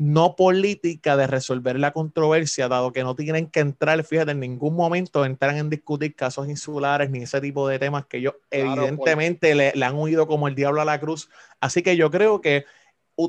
no 0.00 0.34
política 0.34 1.14
de 1.18 1.26
resolver 1.26 1.78
la 1.78 1.92
controversia, 1.92 2.68
dado 2.68 2.90
que 2.90 3.02
no 3.02 3.14
tienen 3.14 3.48
que 3.48 3.60
entrar, 3.60 4.02
fíjate, 4.02 4.30
en 4.30 4.40
ningún 4.40 4.74
momento 4.74 5.26
entran 5.26 5.58
en 5.58 5.68
discutir 5.68 6.14
casos 6.14 6.48
insulares 6.48 7.10
ni 7.10 7.24
ese 7.24 7.38
tipo 7.42 7.68
de 7.68 7.78
temas 7.78 8.06
que 8.06 8.16
ellos 8.16 8.36
evidentemente 8.50 9.54
le, 9.54 9.84
han 9.84 9.94
huido 9.96 10.26
como 10.26 10.48
el 10.48 10.54
diablo 10.54 10.80
a 10.80 10.86
la 10.86 10.98
cruz. 10.98 11.28
Así 11.60 11.82
que 11.82 11.98
yo 11.98 12.10
creo 12.10 12.40
que 12.40 12.64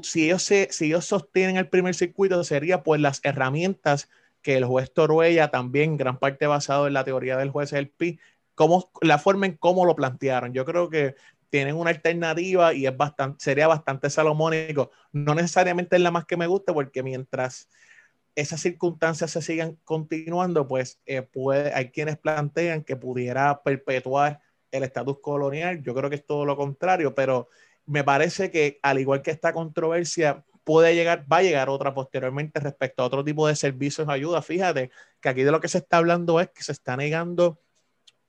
si 0.03 0.23
ellos, 0.23 0.43
se, 0.43 0.69
si 0.71 0.85
ellos 0.85 1.03
sostienen 1.03 1.57
el 1.57 1.67
primer 1.67 1.93
circuito, 1.93 2.41
sería 2.45 2.83
pues 2.83 3.01
las 3.01 3.19
herramientas 3.25 4.09
que 4.41 4.55
el 4.55 4.63
juez 4.63 4.93
Toruella, 4.93 5.51
también 5.51 5.97
gran 5.97 6.19
parte 6.19 6.47
basado 6.47 6.87
en 6.87 6.93
la 6.93 7.03
teoría 7.03 7.35
del 7.35 7.49
juez 7.49 7.73
El 7.73 7.89
Pi, 7.89 8.17
cómo, 8.55 8.89
la 9.01 9.17
forma 9.17 9.45
en 9.45 9.57
cómo 9.57 9.83
lo 9.85 9.93
plantearon. 9.97 10.53
Yo 10.53 10.63
creo 10.63 10.89
que 10.89 11.15
tienen 11.51 11.75
una 11.75 11.91
alternativa 11.91 12.73
y 12.73 12.87
es 12.87 12.97
bastante, 12.97 13.43
sería 13.43 13.67
bastante 13.67 14.09
salomónico. 14.09 14.89
No 15.11 15.35
necesariamente 15.35 15.97
es 15.97 16.01
la 16.01 16.09
más 16.09 16.25
que 16.25 16.37
me 16.37 16.47
guste, 16.47 16.73
porque 16.73 17.03
mientras 17.03 17.69
esas 18.35 18.61
circunstancias 18.61 19.31
se 19.31 19.41
sigan 19.41 19.77
continuando, 19.83 20.67
pues 20.67 21.01
eh, 21.05 21.21
puede, 21.21 21.73
hay 21.73 21.91
quienes 21.91 22.17
plantean 22.17 22.83
que 22.83 22.95
pudiera 22.95 23.61
perpetuar 23.63 24.41
el 24.71 24.83
estatus 24.83 25.19
colonial. 25.21 25.83
Yo 25.83 25.93
creo 25.93 26.09
que 26.09 26.15
es 26.15 26.25
todo 26.25 26.45
lo 26.45 26.55
contrario, 26.55 27.13
pero 27.13 27.49
me 27.85 28.03
parece 28.05 28.49
que 28.49 28.79
al 28.81 28.99
igual 28.99 29.21
que 29.21 29.31
esta 29.31 29.51
controversia 29.51 30.45
puede 30.63 30.95
llegar, 30.95 31.25
va 31.29 31.37
a 31.37 31.43
llegar 31.43 31.69
otra 31.69 31.93
posteriormente 31.93 32.61
respecto 32.61 33.03
a 33.03 33.07
otro 33.07 33.25
tipo 33.25 33.45
de 33.45 33.57
servicios 33.57 34.07
de 34.07 34.13
ayuda. 34.13 34.41
Fíjate 34.41 34.89
que 35.19 35.27
aquí 35.29 35.43
de 35.43 35.51
lo 35.51 35.59
que 35.59 35.67
se 35.67 35.79
está 35.79 35.97
hablando 35.97 36.39
es 36.39 36.49
que 36.49 36.63
se 36.63 36.71
está 36.71 36.95
negando 36.95 37.59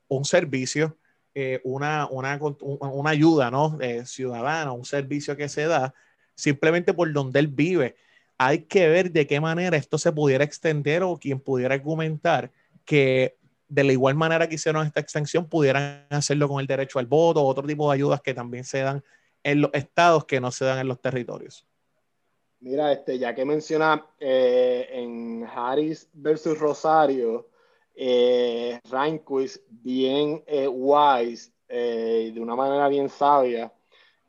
un 0.09 0.25
servicio 0.25 0.97
eh, 1.35 1.61
una, 1.63 2.07
una, 2.11 2.39
una, 2.61 3.09
ayuda 3.09 3.49
¿no? 3.49 3.77
Eh, 3.81 4.05
ciudadana, 4.05 4.71
un 4.71 4.85
servicio 4.85 5.35
que 5.35 5.49
se 5.49 5.65
da 5.65 5.93
simplemente 6.35 6.93
por 6.93 7.11
donde 7.11 7.39
él 7.39 7.47
vive. 7.47 7.95
hay 8.37 8.59
que 8.65 8.87
ver 8.87 9.11
de 9.11 9.25
qué 9.27 9.39
manera 9.39 9.77
esto 9.77 9.97
se 9.97 10.11
pudiera 10.11 10.43
extender 10.43 11.03
o 11.03 11.17
quien 11.17 11.39
pudiera 11.39 11.75
argumentar 11.75 12.51
que 12.85 13.37
de 13.67 13.83
la 13.83 13.93
igual 13.93 14.15
manera 14.15 14.47
que 14.47 14.55
hicieron 14.55 14.85
esta 14.85 14.99
extensión 14.99 15.47
pudieran 15.47 16.05
hacerlo 16.09 16.47
con 16.47 16.59
el 16.59 16.67
derecho 16.67 16.99
al 16.99 17.07
voto 17.07 17.41
o 17.41 17.47
otro 17.47 17.65
tipo 17.65 17.89
de 17.89 17.95
ayudas 17.95 18.21
que 18.21 18.33
también 18.33 18.63
se 18.63 18.79
dan 18.79 19.03
en 19.43 19.61
los 19.61 19.71
estados 19.73 20.25
que 20.25 20.39
no 20.39 20.51
se 20.51 20.65
dan 20.65 20.79
en 20.79 20.87
los 20.87 21.01
territorios. 21.01 21.65
Mira, 22.59 22.93
este, 22.93 23.19
ya 23.19 23.35
que 23.35 23.43
menciona 23.43 24.05
eh, 24.19 24.87
en 24.91 25.45
Harris 25.53 26.07
versus 26.13 26.57
Rosario, 26.57 27.49
eh, 27.95 28.79
bien 29.69 30.43
eh, 30.47 30.67
wise, 30.67 31.51
eh, 31.67 32.31
de 32.33 32.39
una 32.39 32.55
manera 32.55 32.87
bien 32.87 33.09
sabia, 33.09 33.73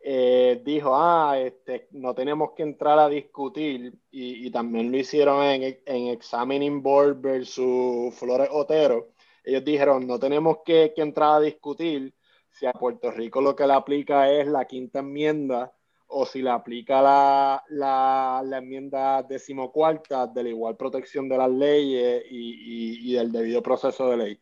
eh, 0.01 0.61
dijo, 0.65 0.95
ah, 0.95 1.39
este, 1.39 1.89
no 1.93 2.15
tenemos 2.15 2.53
que 2.57 2.63
entrar 2.63 2.99
a 2.99 3.09
discutir, 3.09 3.95
y, 4.11 4.51
también 4.51 4.93
lo 4.93 4.99
hicieron 4.99 5.43
en, 5.45 5.79
en, 5.87 6.09
Examining 6.09 6.83
Board 6.83 7.21
versus 7.21 8.15
Flores 8.15 8.49
Otero, 8.53 9.13
ellos 9.45 9.65
dijeron, 9.65 10.07
no 10.07 10.19
tenemos 10.19 10.59
que, 10.65 10.93
que, 10.95 11.03
entrar 11.03 11.37
a 11.37 11.41
discutir. 11.41 12.15
Si 12.51 12.67
a 12.67 12.73
Puerto 12.73 13.11
Rico 13.11 13.41
lo 13.41 13.57
que 13.57 13.67
le 13.67 13.73
aplica 13.73 14.31
es 14.31 14.47
la 14.47 14.65
quinta 14.67 15.01
enmienda 15.01 15.75
o 16.17 16.25
si 16.25 16.43
le 16.43 16.51
aplica 16.51 17.03
la, 17.03 17.65
la, 17.71 18.59
enmienda 18.59 19.21
decimocuarta 19.25 20.29
de 20.29 20.45
la 20.45 20.49
igual 20.51 20.77
protección 20.77 21.29
de 21.29 21.37
las 21.37 21.51
leyes 21.51 22.25
y, 22.31 23.11
y, 23.11 23.15
del 23.15 23.33
debido 23.33 23.61
proceso 23.63 24.11
de 24.11 24.17
ley. 24.17 24.41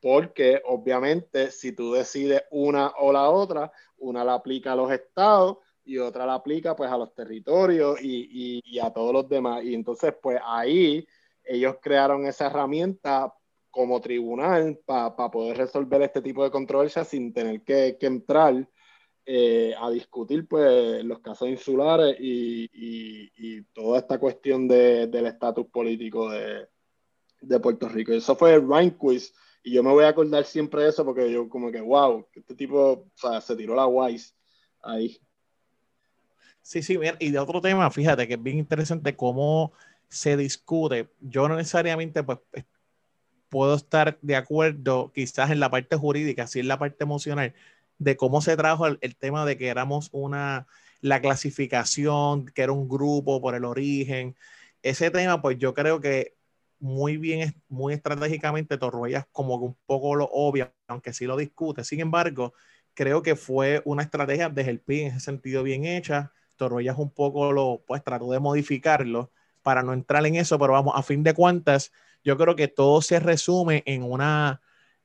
Porque 0.00 0.60
obviamente 0.64 1.52
si 1.52 1.72
tú 1.72 1.92
decides 1.92 2.42
una 2.50 2.88
o 2.98 3.12
la 3.12 3.30
otra, 3.30 3.70
una 3.98 4.24
la 4.24 4.34
aplica 4.34 4.72
a 4.72 4.76
los 4.76 4.90
estados 4.90 5.58
y 5.84 5.98
otra 5.98 6.26
la 6.26 6.34
aplica 6.34 6.74
pues 6.74 6.90
a 6.90 6.98
los 6.98 7.14
territorios 7.14 8.02
y, 8.02 8.60
y, 8.64 8.78
a 8.80 8.92
todos 8.92 9.12
los 9.12 9.28
demás. 9.28 9.62
Y 9.62 9.74
entonces 9.74 10.14
pues 10.20 10.40
ahí 10.44 11.06
ellos 11.44 11.76
crearon 11.80 12.26
esa 12.26 12.46
herramienta 12.46 13.32
como 13.70 14.00
tribunal 14.00 14.76
para 14.84 15.14
poder 15.30 15.56
resolver 15.56 16.02
este 16.02 16.20
tipo 16.20 16.42
de 16.42 16.50
controversias 16.50 17.06
sin 17.06 17.32
tener 17.32 17.62
que 17.62 17.96
entrar 18.00 18.66
eh, 19.24 19.74
a 19.78 19.90
discutir 19.90 20.46
pues 20.48 21.04
los 21.04 21.20
casos 21.20 21.48
insulares 21.48 22.16
y, 22.18 22.64
y, 22.72 23.32
y 23.36 23.62
toda 23.72 24.00
esta 24.00 24.18
cuestión 24.18 24.66
de, 24.66 25.06
del 25.06 25.26
estatus 25.26 25.66
político 25.66 26.30
de, 26.30 26.66
de, 27.40 27.60
Puerto 27.60 27.88
Rico. 27.88 28.12
Eso 28.12 28.34
fue 28.34 28.60
Quiz 28.98 29.32
y 29.62 29.74
yo 29.74 29.82
me 29.82 29.92
voy 29.92 30.04
a 30.04 30.08
acordar 30.08 30.44
siempre 30.44 30.82
de 30.82 30.88
eso 30.88 31.04
porque 31.04 31.30
yo 31.30 31.48
como 31.48 31.70
que, 31.70 31.80
wow, 31.80 32.26
este 32.34 32.54
tipo 32.54 32.92
o 32.92 33.10
sea, 33.14 33.40
se 33.40 33.54
tiró 33.54 33.76
la 33.76 33.86
Wise 33.86 34.34
ahí. 34.82 35.18
Sí, 36.60 36.82
sí, 36.82 36.98
y 37.18 37.30
de 37.30 37.38
otro 37.38 37.60
tema, 37.60 37.90
fíjate 37.90 38.26
que 38.26 38.34
es 38.34 38.42
bien 38.42 38.58
interesante 38.58 39.16
cómo 39.16 39.72
se 40.08 40.36
discute. 40.36 41.08
Yo 41.20 41.48
no 41.48 41.56
necesariamente 41.56 42.22
pues 42.22 42.38
puedo 43.48 43.74
estar 43.74 44.18
de 44.22 44.34
acuerdo 44.34 45.12
quizás 45.14 45.50
en 45.50 45.60
la 45.60 45.70
parte 45.70 45.96
jurídica, 45.96 46.46
sí 46.46 46.60
en 46.60 46.68
la 46.68 46.78
parte 46.78 47.04
emocional, 47.04 47.54
de 48.02 48.16
cómo 48.16 48.40
se 48.40 48.56
trajo 48.56 48.86
el, 48.86 48.98
el, 49.00 49.16
tema 49.16 49.44
de 49.46 49.56
que 49.56 49.68
éramos 49.68 50.08
una, 50.12 50.66
la 51.00 51.20
clasificación, 51.20 52.46
que 52.46 52.62
era 52.62 52.72
un 52.72 52.88
grupo 52.88 53.40
por 53.40 53.54
el 53.54 53.64
origen. 53.64 54.36
Ese 54.82 55.10
tema, 55.10 55.42
pues 55.42 55.58
yo 55.58 55.74
creo 55.74 56.00
que 56.00 56.36
muy 56.82 57.16
bien, 57.16 57.54
muy 57.68 57.94
estratégicamente 57.94 58.76
Torruellas 58.78 59.26
como 59.32 59.58
que 59.60 59.66
un 59.66 59.76
poco 59.86 60.16
lo 60.16 60.28
obvia, 60.32 60.74
aunque 60.88 61.12
sí 61.12 61.26
lo 61.26 61.36
discute. 61.36 61.84
Sin 61.84 62.00
embargo, 62.00 62.54
creo 62.94 63.22
que 63.22 63.36
fue 63.36 63.82
una 63.84 64.02
estrategia 64.02 64.48
desde 64.48 64.70
el 64.72 64.80
PIN 64.80 65.06
en 65.08 65.12
ese 65.12 65.20
sentido 65.20 65.62
bien 65.62 65.84
hecha. 65.84 66.32
Torruellas 66.56 66.98
un 66.98 67.10
poco 67.10 67.52
lo, 67.52 67.84
pues 67.86 68.02
trató 68.04 68.30
de 68.32 68.40
modificarlo 68.40 69.30
para 69.62 69.82
no 69.82 69.92
entrar 69.92 70.26
en 70.26 70.36
eso, 70.36 70.58
pero 70.58 70.72
vamos, 70.72 70.94
a 70.96 71.02
fin 71.02 71.22
de 71.22 71.34
cuentas, 71.34 71.92
yo 72.24 72.36
creo 72.36 72.56
que 72.56 72.68
todo 72.68 73.00
se 73.02 73.20
resume 73.20 73.82
en 73.86 74.02
una, 74.02 74.60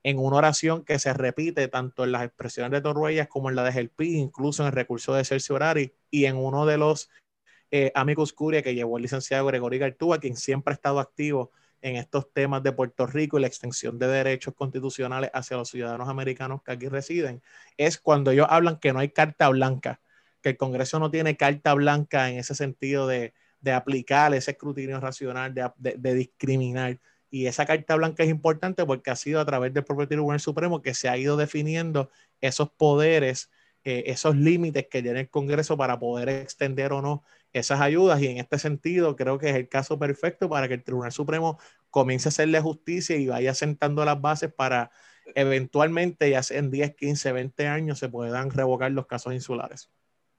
en 0.08 0.20
una 0.20 0.38
oración 0.38 0.86
que 0.86 1.00
se 1.00 1.14
repite 1.14 1.68
tanto 1.68 2.06
en 2.06 2.14
las 2.14 2.24
expresiones 2.24 2.72
de 2.72 2.80
Torruellas 2.80 3.28
como 3.28 3.50
en 3.50 3.58
la 3.58 3.64
de 3.66 3.74
Gelpi, 3.74 4.16
incluso 4.16 4.64
en 4.64 4.68
el 4.68 4.72
recurso 4.72 5.14
de 5.14 5.26
Celso 5.26 5.56
Horari 5.56 5.96
y 6.10 6.24
en 6.28 6.38
uno 6.38 6.66
de 6.66 6.78
los 6.78 7.10
eh, 7.72 7.92
amigos 7.94 8.32
Curia 8.32 8.62
que 8.62 8.74
llevó 8.74 8.96
el 8.96 9.02
licenciado 9.02 9.46
Gregorio 9.48 9.82
Gartúa, 9.82 10.22
quien 10.22 10.38
siempre 10.38 10.72
ha 10.72 10.76
estado 10.76 11.02
activo 11.02 11.52
en 11.82 11.98
estos 11.98 12.32
temas 12.32 12.64
de 12.64 12.72
Puerto 12.72 13.06
Rico 13.06 13.38
y 13.38 13.42
la 13.42 13.48
extensión 13.48 14.00
de 14.00 14.08
derechos 14.08 14.54
constitucionales 14.54 15.30
hacia 15.34 15.58
los 15.58 15.70
ciudadanos 15.70 16.08
americanos 16.08 16.64
que 16.64 16.72
aquí 16.72 16.88
residen, 16.88 17.44
es 17.76 17.98
cuando 17.98 18.32
ellos 18.32 18.48
hablan 18.50 18.80
que 18.80 18.94
no 18.94 19.00
hay 19.00 19.10
carta 19.10 19.50
blanca, 19.50 20.00
que 20.42 20.52
el 20.52 20.58
Congreso 20.58 21.00
no 21.00 21.12
tiene 21.12 21.36
carta 21.36 21.74
blanca 21.74 22.30
en 22.30 22.38
ese 22.38 22.56
sentido 22.56 23.08
de, 23.08 23.34
de 23.60 23.74
aplicar 23.74 24.34
ese 24.34 24.52
escrutinio 24.52 25.02
racional, 25.02 25.54
de, 25.54 25.70
de, 25.76 25.96
de 25.98 26.14
discriminar 26.14 26.98
y 27.30 27.48
esa 27.48 27.66
carta 27.66 27.96
blanca 27.96 28.24
es 28.24 28.30
importante 28.30 28.86
porque 28.86 29.12
ha 29.12 29.16
sido 29.16 29.40
a 29.40 29.46
través 29.46 29.74
del 29.74 29.84
propio 29.84 30.08
Tribunal 30.08 30.40
Supremo 30.40 30.82
que 30.82 30.94
se 30.94 31.10
ha 31.10 31.18
ido 31.18 31.38
definiendo 31.38 32.10
esos 32.42 32.70
poderes, 32.72 33.52
eh, 33.84 34.04
esos 34.08 34.36
límites 34.36 34.88
que 34.90 35.02
tiene 35.02 35.22
el 35.22 35.30
Congreso 35.30 35.78
para 35.78 36.00
poder 36.00 36.30
extender 36.30 36.94
o 36.94 37.02
no 37.02 37.24
esas 37.54 37.82
ayudas. 37.82 38.22
Y 38.22 38.28
en 38.28 38.38
este 38.38 38.60
sentido, 38.60 39.16
creo 39.16 39.38
que 39.38 39.50
es 39.50 39.56
el 39.56 39.68
caso 39.68 40.00
perfecto 40.00 40.50
para 40.50 40.68
que 40.68 40.76
el 40.76 40.84
Tribunal 40.84 41.12
Supremo 41.12 41.60
comience 41.90 42.28
a 42.28 42.30
hacerle 42.30 42.62
justicia 42.62 43.18
y 43.18 43.28
vaya 43.28 43.54
sentando 43.54 44.06
las 44.06 44.22
bases 44.22 44.54
para 44.54 44.92
eventualmente, 45.36 46.30
ya 46.30 46.42
sea 46.44 46.60
en 46.60 46.72
10, 46.72 46.96
15, 46.96 47.32
20 47.34 47.68
años, 47.68 48.00
se 48.00 48.08
puedan 48.08 48.50
revocar 48.52 48.92
los 48.92 49.08
casos 49.08 49.34
insulares. 49.34 49.90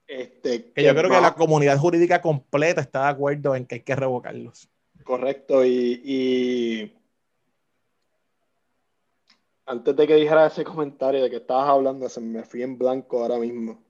Este, 0.06 0.72
que 0.72 0.82
yo 0.82 0.94
creo 0.94 1.10
que 1.10 1.20
la 1.20 1.34
comunidad 1.34 1.76
jurídica 1.76 2.22
completa 2.22 2.80
está 2.80 3.02
de 3.02 3.08
acuerdo 3.10 3.54
en 3.54 3.66
que 3.66 3.76
hay 3.76 3.80
que 3.82 3.94
revocarlos. 3.94 4.70
Correcto, 5.08 5.64
y, 5.64 6.02
y, 6.04 6.92
antes 9.64 9.96
de 9.96 10.06
que 10.06 10.16
dijera 10.16 10.48
ese 10.48 10.64
comentario 10.64 11.22
de 11.22 11.30
que 11.30 11.36
estabas 11.36 11.70
hablando, 11.70 12.06
se 12.10 12.20
me 12.20 12.44
fui 12.44 12.62
en 12.62 12.76
blanco 12.76 13.22
ahora 13.22 13.38
mismo. 13.38 13.82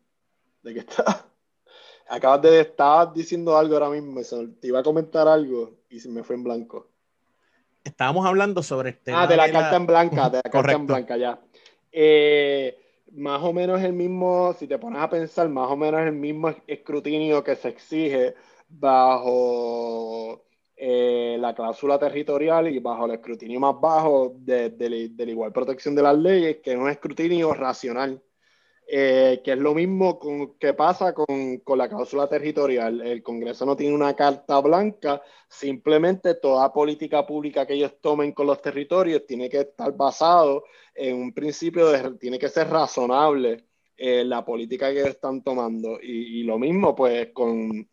De 0.62 0.74
que 0.74 0.78
está, 0.78 1.26
acabas 2.08 2.42
de 2.42 2.60
estar 2.60 3.12
diciendo 3.12 3.58
algo 3.58 3.74
ahora 3.74 3.90
mismo, 3.90 4.20
te 4.60 4.68
iba 4.68 4.78
a 4.78 4.84
comentar 4.84 5.26
algo 5.26 5.80
y 5.90 5.98
se 5.98 6.08
me 6.08 6.22
fue 6.22 6.36
en 6.36 6.44
blanco. 6.44 6.86
Estábamos 7.82 8.24
hablando 8.24 8.62
sobre 8.62 8.90
este. 8.90 9.12
Ah, 9.12 9.26
de 9.26 9.36
la, 9.36 9.50
carta 9.50 9.74
en 9.74 9.86
blanca, 9.86 10.30
de 10.30 10.36
la 10.36 10.50
carta 10.50 10.72
en 10.72 10.86
blanca, 10.86 11.16
ya. 11.16 11.40
Eh, 11.90 12.78
más 13.14 13.42
o 13.42 13.52
menos 13.52 13.82
el 13.82 13.92
mismo, 13.92 14.54
si 14.56 14.68
te 14.68 14.78
pones 14.78 15.02
a 15.02 15.10
pensar, 15.10 15.48
más 15.48 15.68
o 15.68 15.76
menos 15.76 16.00
el 16.00 16.12
mismo 16.12 16.54
escrutinio 16.68 17.42
que 17.42 17.56
se 17.56 17.70
exige 17.70 18.36
bajo 18.68 20.44
eh, 20.80 21.36
la 21.40 21.54
cláusula 21.54 21.98
territorial 21.98 22.68
y 22.68 22.78
bajo 22.78 23.06
el 23.06 23.12
escrutinio 23.12 23.58
más 23.58 23.80
bajo 23.80 24.36
de, 24.38 24.70
de, 24.70 25.08
de, 25.08 25.26
la 25.26 25.32
igual 25.32 25.52
protección 25.52 25.94
de 25.96 26.02
las 26.02 26.16
leyes, 26.16 26.58
que 26.62 26.72
es 26.72 26.78
un 26.78 26.88
escrutinio 26.88 27.52
racional, 27.52 28.22
eh, 28.86 29.40
que 29.42 29.52
es 29.54 29.58
lo 29.58 29.74
mismo 29.74 30.20
con, 30.20 30.56
que 30.56 30.74
pasa 30.74 31.12
con, 31.12 31.58
con, 31.64 31.78
la 31.78 31.88
cláusula 31.88 32.28
territorial. 32.28 33.00
El 33.00 33.24
Congreso 33.24 33.66
no 33.66 33.76
tiene 33.76 33.92
una 33.92 34.14
carta 34.14 34.60
blanca, 34.60 35.20
simplemente 35.48 36.36
toda 36.36 36.72
política 36.72 37.26
pública 37.26 37.66
que 37.66 37.74
ellos 37.74 37.96
tomen 38.00 38.30
con 38.32 38.46
los 38.46 38.62
territorios 38.62 39.26
tiene 39.26 39.48
que 39.50 39.60
estar 39.62 39.92
basado 39.96 40.62
en 40.94 41.16
un 41.16 41.32
principio 41.34 41.88
de, 41.88 42.18
tiene 42.18 42.38
que 42.38 42.48
ser 42.48 42.68
razonable 42.68 43.64
eh, 43.96 44.24
la 44.24 44.44
política 44.44 44.92
que 44.92 45.00
ellos 45.00 45.10
están 45.10 45.42
tomando. 45.42 45.98
Y, 46.00 46.40
y 46.40 46.42
lo 46.44 46.56
mismo 46.56 46.94
pues 46.94 47.30
con 47.32 47.88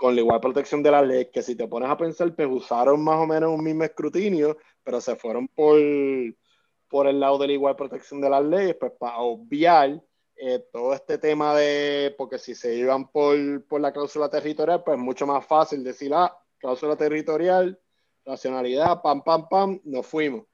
con 0.00 0.14
la 0.14 0.22
igual 0.22 0.40
protección 0.40 0.82
de 0.82 0.90
la 0.90 1.02
ley, 1.02 1.30
que 1.30 1.42
si 1.42 1.54
te 1.54 1.68
pones 1.68 1.90
a 1.90 1.96
pensar, 1.98 2.34
pues 2.34 2.48
usaron 2.50 3.04
más 3.04 3.16
o 3.16 3.26
menos 3.26 3.50
un 3.50 3.62
mismo 3.62 3.84
escrutinio, 3.84 4.56
pero 4.82 4.98
se 4.98 5.14
fueron 5.14 5.46
por, 5.48 5.78
por 6.88 7.06
el 7.06 7.20
lado 7.20 7.36
de 7.36 7.48
la 7.48 7.52
igual 7.52 7.76
protección 7.76 8.18
de 8.22 8.30
las 8.30 8.42
leyes, 8.42 8.76
pues 8.80 8.92
para 8.98 9.18
obviar 9.18 10.02
eh, 10.36 10.64
todo 10.72 10.94
este 10.94 11.18
tema 11.18 11.54
de, 11.54 12.14
porque 12.16 12.38
si 12.38 12.54
se 12.54 12.74
iban 12.76 13.10
por, 13.10 13.36
por 13.66 13.78
la 13.82 13.92
cláusula 13.92 14.30
territorial, 14.30 14.82
pues 14.82 14.96
es 14.96 15.04
mucho 15.04 15.26
más 15.26 15.44
fácil 15.44 15.84
decir, 15.84 16.14
ah, 16.14 16.34
cláusula 16.56 16.96
territorial, 16.96 17.78
racionalidad, 18.24 19.02
pam, 19.02 19.22
pam, 19.22 19.50
pam, 19.50 19.80
nos 19.84 20.06
fuimos. 20.06 20.46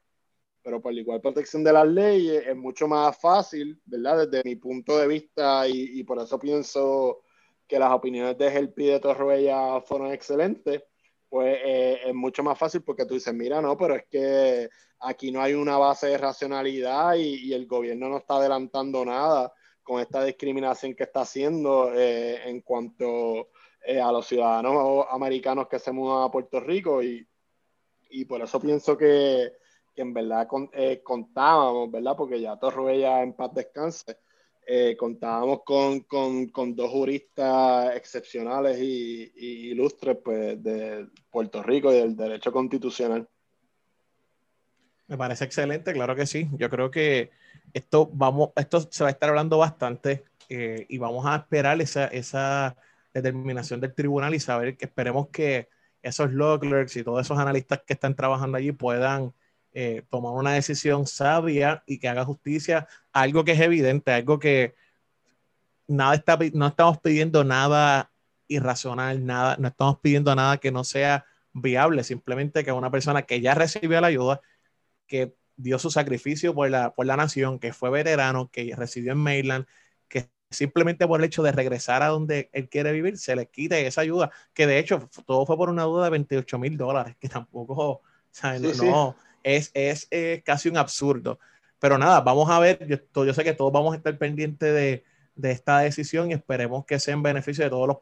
Pero 0.61 0.81
por 0.81 0.93
la 0.93 0.99
igual 0.99 1.21
protección 1.21 1.63
de 1.63 1.71
las 1.71 1.87
leyes 1.87 2.45
es 2.45 2.55
mucho 2.57 2.85
más 2.89 3.17
fácil, 3.17 3.81
¿verdad? 3.85 4.27
Desde 4.27 4.43
mi 4.43 4.57
punto 4.57 4.97
de 4.97 5.07
vista 5.07 5.65
y, 5.69 6.01
y 6.01 6.03
por 6.03 6.19
eso 6.19 6.37
pienso 6.37 7.21
que 7.67 7.79
las 7.79 7.91
opiniones 7.91 8.37
de 8.37 8.47
Helpi 8.47 8.87
de 8.87 8.99
Torruella 8.99 9.81
fueron 9.81 10.11
excelentes, 10.11 10.83
pues 11.29 11.59
eh, 11.63 11.99
es 12.05 12.15
mucho 12.15 12.43
más 12.43 12.57
fácil 12.57 12.81
porque 12.83 13.05
tú 13.05 13.15
dices, 13.15 13.33
mira, 13.33 13.61
no, 13.61 13.77
pero 13.77 13.95
es 13.95 14.05
que 14.09 14.69
aquí 14.99 15.31
no 15.31 15.41
hay 15.41 15.53
una 15.53 15.77
base 15.77 16.07
de 16.07 16.17
racionalidad 16.17 17.15
y, 17.15 17.49
y 17.49 17.53
el 17.53 17.67
gobierno 17.67 18.09
no 18.09 18.17
está 18.17 18.35
adelantando 18.35 19.03
nada 19.03 19.53
con 19.87 20.01
esta 20.01 20.23
discriminación 20.23 20.95
que 20.95 21.03
está 21.03 21.21
haciendo 21.21 21.93
eh, 21.93 22.49
en 22.49 22.59
cuanto 22.59 23.49
eh, 23.85 24.01
a 24.01 24.11
los 24.11 24.27
ciudadanos 24.27 25.05
americanos 25.09 25.69
que 25.69 25.79
se 25.79 25.93
mudan 25.93 26.23
a 26.23 26.31
Puerto 26.31 26.59
Rico 26.59 27.01
y, 27.01 27.25
y 28.09 28.25
por 28.25 28.41
eso 28.41 28.59
pienso 28.59 28.97
que, 28.97 29.53
que 29.95 30.01
en 30.01 30.13
verdad 30.13 30.45
con, 30.45 30.69
eh, 30.73 31.01
contábamos, 31.01 31.89
¿verdad? 31.89 32.15
Porque 32.17 32.41
ya 32.41 32.59
Torruella 32.59 33.23
en 33.23 33.33
paz 33.33 33.53
descanse 33.53 34.17
eh, 34.69 34.97
contábamos 34.97 35.63
con, 35.63 36.01
con, 36.01 36.49
con, 36.49 36.75
dos 36.75 36.91
juristas 36.91 37.95
excepcionales 37.95 38.77
y, 38.81 39.31
ilustres 39.69 40.17
pues, 40.21 40.61
de 40.61 41.07
Puerto 41.31 41.63
Rico 41.63 41.89
y 41.93 41.95
del 41.95 42.17
derecho 42.17 42.51
constitucional. 42.51 43.25
Me 45.07 45.17
parece 45.17 45.45
excelente, 45.45 45.93
claro 45.93 46.17
que 46.17 46.25
sí. 46.25 46.49
Yo 46.51 46.69
creo 46.69 46.91
que 46.91 47.31
esto, 47.71 48.09
vamos, 48.11 48.49
esto 48.57 48.81
se 48.91 49.05
va 49.05 49.07
a 49.07 49.13
estar 49.13 49.29
hablando 49.29 49.57
bastante 49.57 50.25
eh, 50.49 50.85
y 50.89 50.97
vamos 50.97 51.25
a 51.25 51.37
esperar 51.37 51.79
esa, 51.79 52.07
esa 52.07 52.75
determinación 53.13 53.79
del 53.79 53.93
tribunal 53.93 54.35
y 54.35 54.41
saber 54.41 54.75
que 54.75 54.83
esperemos 54.83 55.29
que 55.29 55.69
esos 56.01 56.33
law 56.33 56.59
clerks 56.59 56.97
y 56.97 57.05
todos 57.05 57.25
esos 57.25 57.39
analistas 57.39 57.83
que 57.87 57.93
están 57.93 58.15
trabajando 58.15 58.57
allí 58.57 58.73
puedan 58.73 59.33
eh, 59.79 60.01
tomar 60.09 60.33
una 60.33 60.53
decisión 60.53 61.05
sabia 61.05 61.83
y 61.85 61.99
que 61.99 62.07
haga 62.07 62.25
justicia, 62.25 62.87
algo 63.11 63.45
que 63.45 63.51
es 63.51 63.59
evidente, 63.59 64.11
algo 64.11 64.39
que 64.39 64.73
nada 65.85 66.15
está, 66.15 66.39
no 66.53 66.65
estamos 66.65 66.97
pidiendo 66.97 67.43
nada 67.43 68.11
irracional, 68.47 69.23
nada, 69.23 69.55
no 69.59 69.67
estamos 69.67 69.99
pidiendo 69.99 70.33
nada 70.33 70.57
que 70.57 70.71
no 70.71 70.83
sea 70.83 71.25
viable, 71.53 72.03
simplemente 72.03 72.65
que 72.65 72.71
una 72.71 72.89
persona 72.89 73.21
que 73.21 73.39
ya 73.39 73.53
recibió 73.53 74.01
la 74.01 74.07
ayuda, 74.07 74.41
que 75.05 75.35
dio 75.57 75.77
su 75.77 75.91
sacrificio 75.91 76.55
por 76.55 76.71
la, 76.71 76.95
por 76.95 77.05
la 77.05 77.15
nación, 77.15 77.59
que 77.59 77.71
fue 77.71 77.91
veterano, 77.91 78.49
que 78.51 78.73
residió 78.75 79.11
en 79.11 79.19
Maryland, 79.19 79.67
que 80.07 80.27
simplemente 80.49 81.05
por 81.05 81.19
el 81.19 81.25
hecho 81.27 81.43
de 81.43 81.51
regresar 81.51 82.01
a 82.01 82.07
donde 82.07 82.49
él 82.51 82.67
quiere 82.67 82.91
vivir, 82.93 83.19
se 83.19 83.35
le 83.35 83.45
quite 83.47 83.85
esa 83.85 84.01
ayuda, 84.01 84.31
que 84.55 84.65
de 84.65 84.79
hecho 84.79 85.07
todo 85.27 85.45
fue 85.45 85.55
por 85.55 85.69
una 85.69 85.83
duda 85.83 86.05
de 86.05 86.09
28 86.09 86.57
mil 86.57 86.77
dólares, 86.77 87.15
que 87.19 87.29
tampoco, 87.29 88.01
no, 88.83 89.15
es, 89.43 89.71
es, 89.73 90.07
casi 90.43 90.69
un 90.69 90.77
absurdo. 90.77 91.39
Pero 91.79 91.97
nada, 91.97 92.21
vamos 92.21 92.49
a 92.49 92.59
ver, 92.59 92.87
yo, 92.87 93.33
sé 93.33 93.43
que 93.43 93.53
todos 93.53 93.71
vamos 93.71 93.93
a 93.93 93.97
estar 93.97 94.17
pendientes 94.17 94.73
de, 94.73 95.03
de, 95.35 95.51
esta 95.51 95.79
decisión 95.79 96.31
y 96.31 96.33
esperemos 96.33 96.85
que 96.85 96.99
sea 96.99 97.13
en 97.13 97.23
beneficio 97.23 97.63
de 97.63 97.69
todos 97.69 97.87
los 97.87 97.97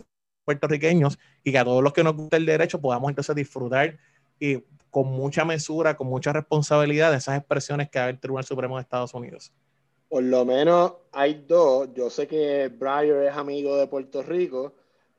puertorriqueños 0.45 1.19
y 1.43 1.51
que 1.51 1.57
a 1.57 1.65
todos 1.65 1.83
los 1.83 1.91
que 1.91 2.03
nos 2.03 2.15
guste 2.15 2.37
el 2.37 2.45
derecho 2.45 2.79
podamos 2.79 3.09
entonces 3.09 3.35
disfrutar 3.35 3.97
y 4.39 4.63
con 4.89 5.07
mucha 5.07 5.43
mesura, 5.43 5.97
con 5.97 6.07
mucha 6.07 6.31
responsabilidad 6.31 7.11
de 7.11 7.17
esas 7.17 7.37
expresiones 7.37 7.89
que 7.89 7.99
da 7.99 8.09
el 8.09 8.19
Tribunal 8.19 8.45
Supremo 8.45 8.77
de 8.77 8.83
Estados 8.83 9.13
Unidos. 9.13 9.51
Por 10.07 10.23
lo 10.23 10.45
menos 10.45 10.93
hay 11.11 11.43
dos. 11.45 11.89
Yo 11.93 12.09
sé 12.09 12.27
que 12.27 12.69
Breyer 12.69 13.23
es 13.23 13.35
amigo 13.35 13.75
de 13.75 13.87
Puerto 13.87 14.23
Rico 14.23 14.73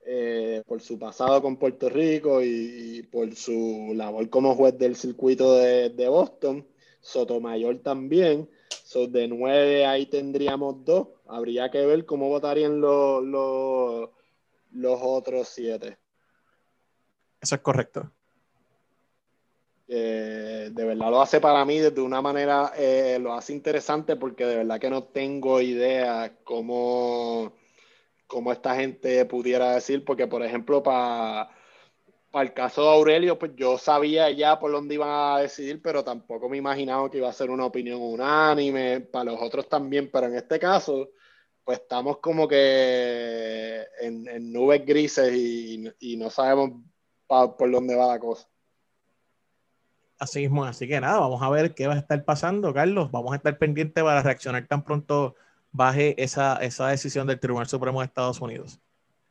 eh, 0.09 0.63
por 0.67 0.81
su 0.81 0.99
pasado 0.99 1.43
con 1.43 1.57
Puerto 1.57 1.89
Rico 1.89 2.41
y, 2.41 3.03
por 3.11 3.35
su 3.35 3.93
labor 3.95 4.31
como 4.31 4.55
juez 4.55 4.79
del 4.79 4.95
circuito 4.95 5.55
de, 5.57 6.09
Boston. 6.09 6.67
Sotomayor 7.01 7.79
también. 7.79 8.49
So, 8.85 9.09
de 9.09 9.27
nueve 9.27 9.85
ahí 9.85 10.07
tendríamos 10.07 10.85
dos. 10.85 11.09
Habría 11.27 11.71
que 11.71 11.85
ver 11.85 12.07
cómo 12.07 12.29
votarían 12.29 12.81
los, 12.81 13.25
los, 13.25 14.11
los 14.73 15.01
otros 15.03 15.49
siete. 15.49 15.99
Eso 17.41 17.57
es 17.57 17.61
correcto. 17.61 18.11
Eh, 19.89 20.71
de 20.73 20.85
verdad 20.85 21.11
lo 21.11 21.23
hace 21.23 21.41
para 21.41 21.65
mí 21.65 21.79
desde 21.79 22.01
una 22.01 22.21
manera, 22.21 22.73
eh, 22.77 23.19
lo 23.21 23.35
hace 23.35 23.53
interesante 23.53 24.17
porque 24.17 24.45
de 24.45 24.57
verdad 24.57 24.81
que 24.81 24.91
no 24.91 25.05
tengo 25.05 25.61
idea 25.61 26.33
cómo, 26.43 27.53
cómo 28.27 28.53
esta 28.53 28.75
gente 28.77 29.25
pudiera 29.27 29.73
decir, 29.75 30.05
porque 30.05 30.27
por 30.27 30.43
ejemplo 30.43 30.83
para 30.83 31.51
el 32.35 32.53
caso 32.53 32.83
de 32.83 32.89
Aurelio, 32.89 33.39
pues 33.39 33.53
yo 33.57 33.79
sabía 33.79 34.31
ya 34.31 34.59
por 34.59 34.73
dónde 34.73 34.95
iban 34.95 35.09
a 35.09 35.39
decidir, 35.41 35.81
pero 35.83 36.05
tampoco 36.05 36.49
me 36.49 36.59
imaginaba 36.59 37.11
que 37.11 37.19
iba 37.19 37.29
a 37.29 37.33
ser 37.33 37.51
una 37.51 37.67
opinión 37.67 38.01
unánime, 38.01 39.01
para 39.01 39.33
los 39.33 39.41
otros 39.41 39.69
también, 39.69 40.11
pero 40.13 40.27
en 40.27 40.37
este 40.37 40.59
caso, 40.59 41.11
pues 41.65 41.81
estamos 41.81 42.19
como 42.19 42.47
que 42.47 43.85
en, 44.01 44.53
nubes 44.53 44.85
grises 44.85 45.33
y, 45.35 46.17
no 46.17 46.31
sabemos 46.31 46.83
por 47.27 47.71
dónde 47.71 47.97
va 47.97 48.09
la 48.09 48.19
cosa. 48.19 48.49
Así 50.19 50.41
mismo, 50.41 50.65
así 50.65 50.89
que 50.89 50.99
nada, 50.99 51.21
vamos 51.21 51.43
a 51.43 51.51
ver 51.51 51.75
qué 51.75 51.87
va 51.87 51.95
a 51.95 51.99
estar 51.99 52.25
pasando, 52.25 52.73
Carlos. 52.73 53.11
Vamos 53.11 53.33
a 53.33 53.37
estar 53.37 53.59
pendientes 53.59 54.03
para 54.03 54.23
reaccionar 54.23 54.67
tan 54.67 54.83
pronto 54.83 55.35
baje 55.77 56.21
esa, 56.23 56.57
esa 56.57 56.89
decisión 56.89 57.27
del 57.27 57.39
Tribunal 57.39 57.69
Supremo 57.69 58.01
de 58.01 58.07
Estados 58.07 58.41
Unidos. 58.41 58.81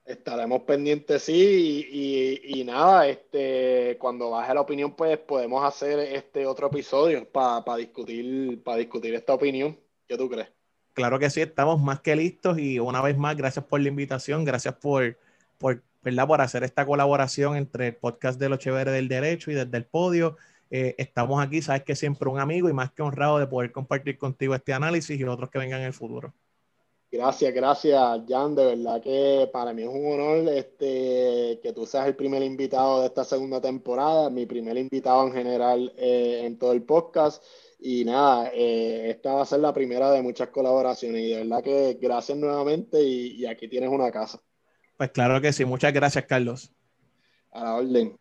Estaremos 0.06 0.62
pendientes, 0.62 1.24
sí, 1.24 1.88
y, 1.91 2.60
y, 2.60 2.64
nada, 2.64 3.08
este, 3.08 3.98
cuando 4.00 4.30
baje 4.30 4.54
la 4.54 4.62
opinión, 4.62 4.96
pues 4.96 5.18
podemos 5.18 5.66
hacer 5.66 5.98
este 5.98 6.46
otro 6.46 6.68
episodio 6.68 7.28
para 7.28 7.78
discutir, 7.78 8.62
para 8.64 8.78
discutir 8.78 9.16
esta 9.16 9.34
opinión. 9.34 9.76
¿Qué 10.08 10.16
tú 10.16 10.30
crees? 10.30 10.50
Claro 10.93 11.18
que 11.18 11.30
sí, 11.32 11.41
estamos 11.41 11.82
más 11.82 12.02
que 12.02 12.16
listos 12.16 12.60
y 12.60 12.80
una 12.80 13.02
vez 13.02 13.18
más, 13.18 13.36
gracias 13.36 13.66
por 13.66 13.82
la 13.82 13.89
invitación, 13.89 14.46
gracias 14.46 14.76
por, 14.76 15.18
por, 15.58 15.82
¿verdad? 16.04 16.28
por 16.28 16.39
hacer 16.39 16.64
esta 16.64 16.86
colaboración 16.86 17.58
entre 17.58 17.88
el 17.88 17.96
podcast 17.96 18.39
de 18.39 18.48
Los 18.48 18.60
Chéveres 18.60 18.93
del 18.93 19.08
Derecho 19.08 19.50
y 19.50 19.56
desde 19.56 19.76
el 19.76 19.86
podio. 19.86 20.38
Eh, 20.78 20.93
estamos 20.97 21.41
aquí, 21.41 21.61
sabes 21.61 21.84
que 21.84 21.95
siempre 21.95 22.30
un 22.30 22.38
amigo 22.38 22.67
y 22.67 22.73
más 22.73 22.91
que 22.91 23.01
honrado 23.01 23.39
de 23.39 23.47
poder 23.47 23.71
compartir 23.71 24.17
contigo 24.17 24.53
este 24.53 24.73
análisis 24.73 25.17
y 25.17 25.23
otros 25.23 25.49
que 25.49 25.57
vengan 25.57 25.80
en 25.80 25.88
el 25.88 25.93
futuro. 25.93 26.34
Gracias, 27.09 27.53
gracias, 27.53 28.01
Jan. 28.28 28.55
De 28.55 28.65
verdad 28.65 29.01
que 29.01 29.49
para 29.53 29.71
mí 29.71 29.84
es 29.84 29.88
un 29.88 30.05
honor 30.05 30.49
este, 30.49 31.61
que 31.63 31.71
tú 31.73 31.86
seas 31.86 32.07
el 32.07 32.17
primer 32.17 32.43
invitado 32.43 32.99
de 32.99 33.07
esta 33.07 33.23
segunda 33.23 33.61
temporada, 33.61 34.30
mi 34.30 34.45
primer 34.45 34.78
invitado 34.78 35.26
en 35.26 35.32
general 35.32 35.93
eh, 35.95 36.41
en 36.43 36.59
todo 36.59 36.73
el 36.73 36.84
podcast. 36.84 37.41
Y 37.80 38.03
nada, 38.03 38.51
eh, 38.53 39.11
esta 39.11 39.34
va 39.34 39.43
a 39.43 39.45
ser 39.45 39.61
la 39.61 39.73
primera 39.73 40.11
de 40.11 40.21
muchas 40.21 40.49
colaboraciones. 40.49 41.21
Y 41.21 41.30
de 41.30 41.38
verdad 41.38 41.63
que 41.63 41.97
gracias 42.01 42.38
nuevamente 42.38 43.01
y, 43.01 43.28
y 43.38 43.45
aquí 43.45 43.69
tienes 43.69 43.89
una 43.89 44.11
casa. 44.11 44.41
Pues 44.97 45.09
claro 45.11 45.39
que 45.39 45.53
sí. 45.53 45.63
Muchas 45.63 45.93
gracias, 45.93 46.26
Carlos. 46.26 46.69
A 47.53 47.63
la 47.63 47.76
orden. 47.76 48.17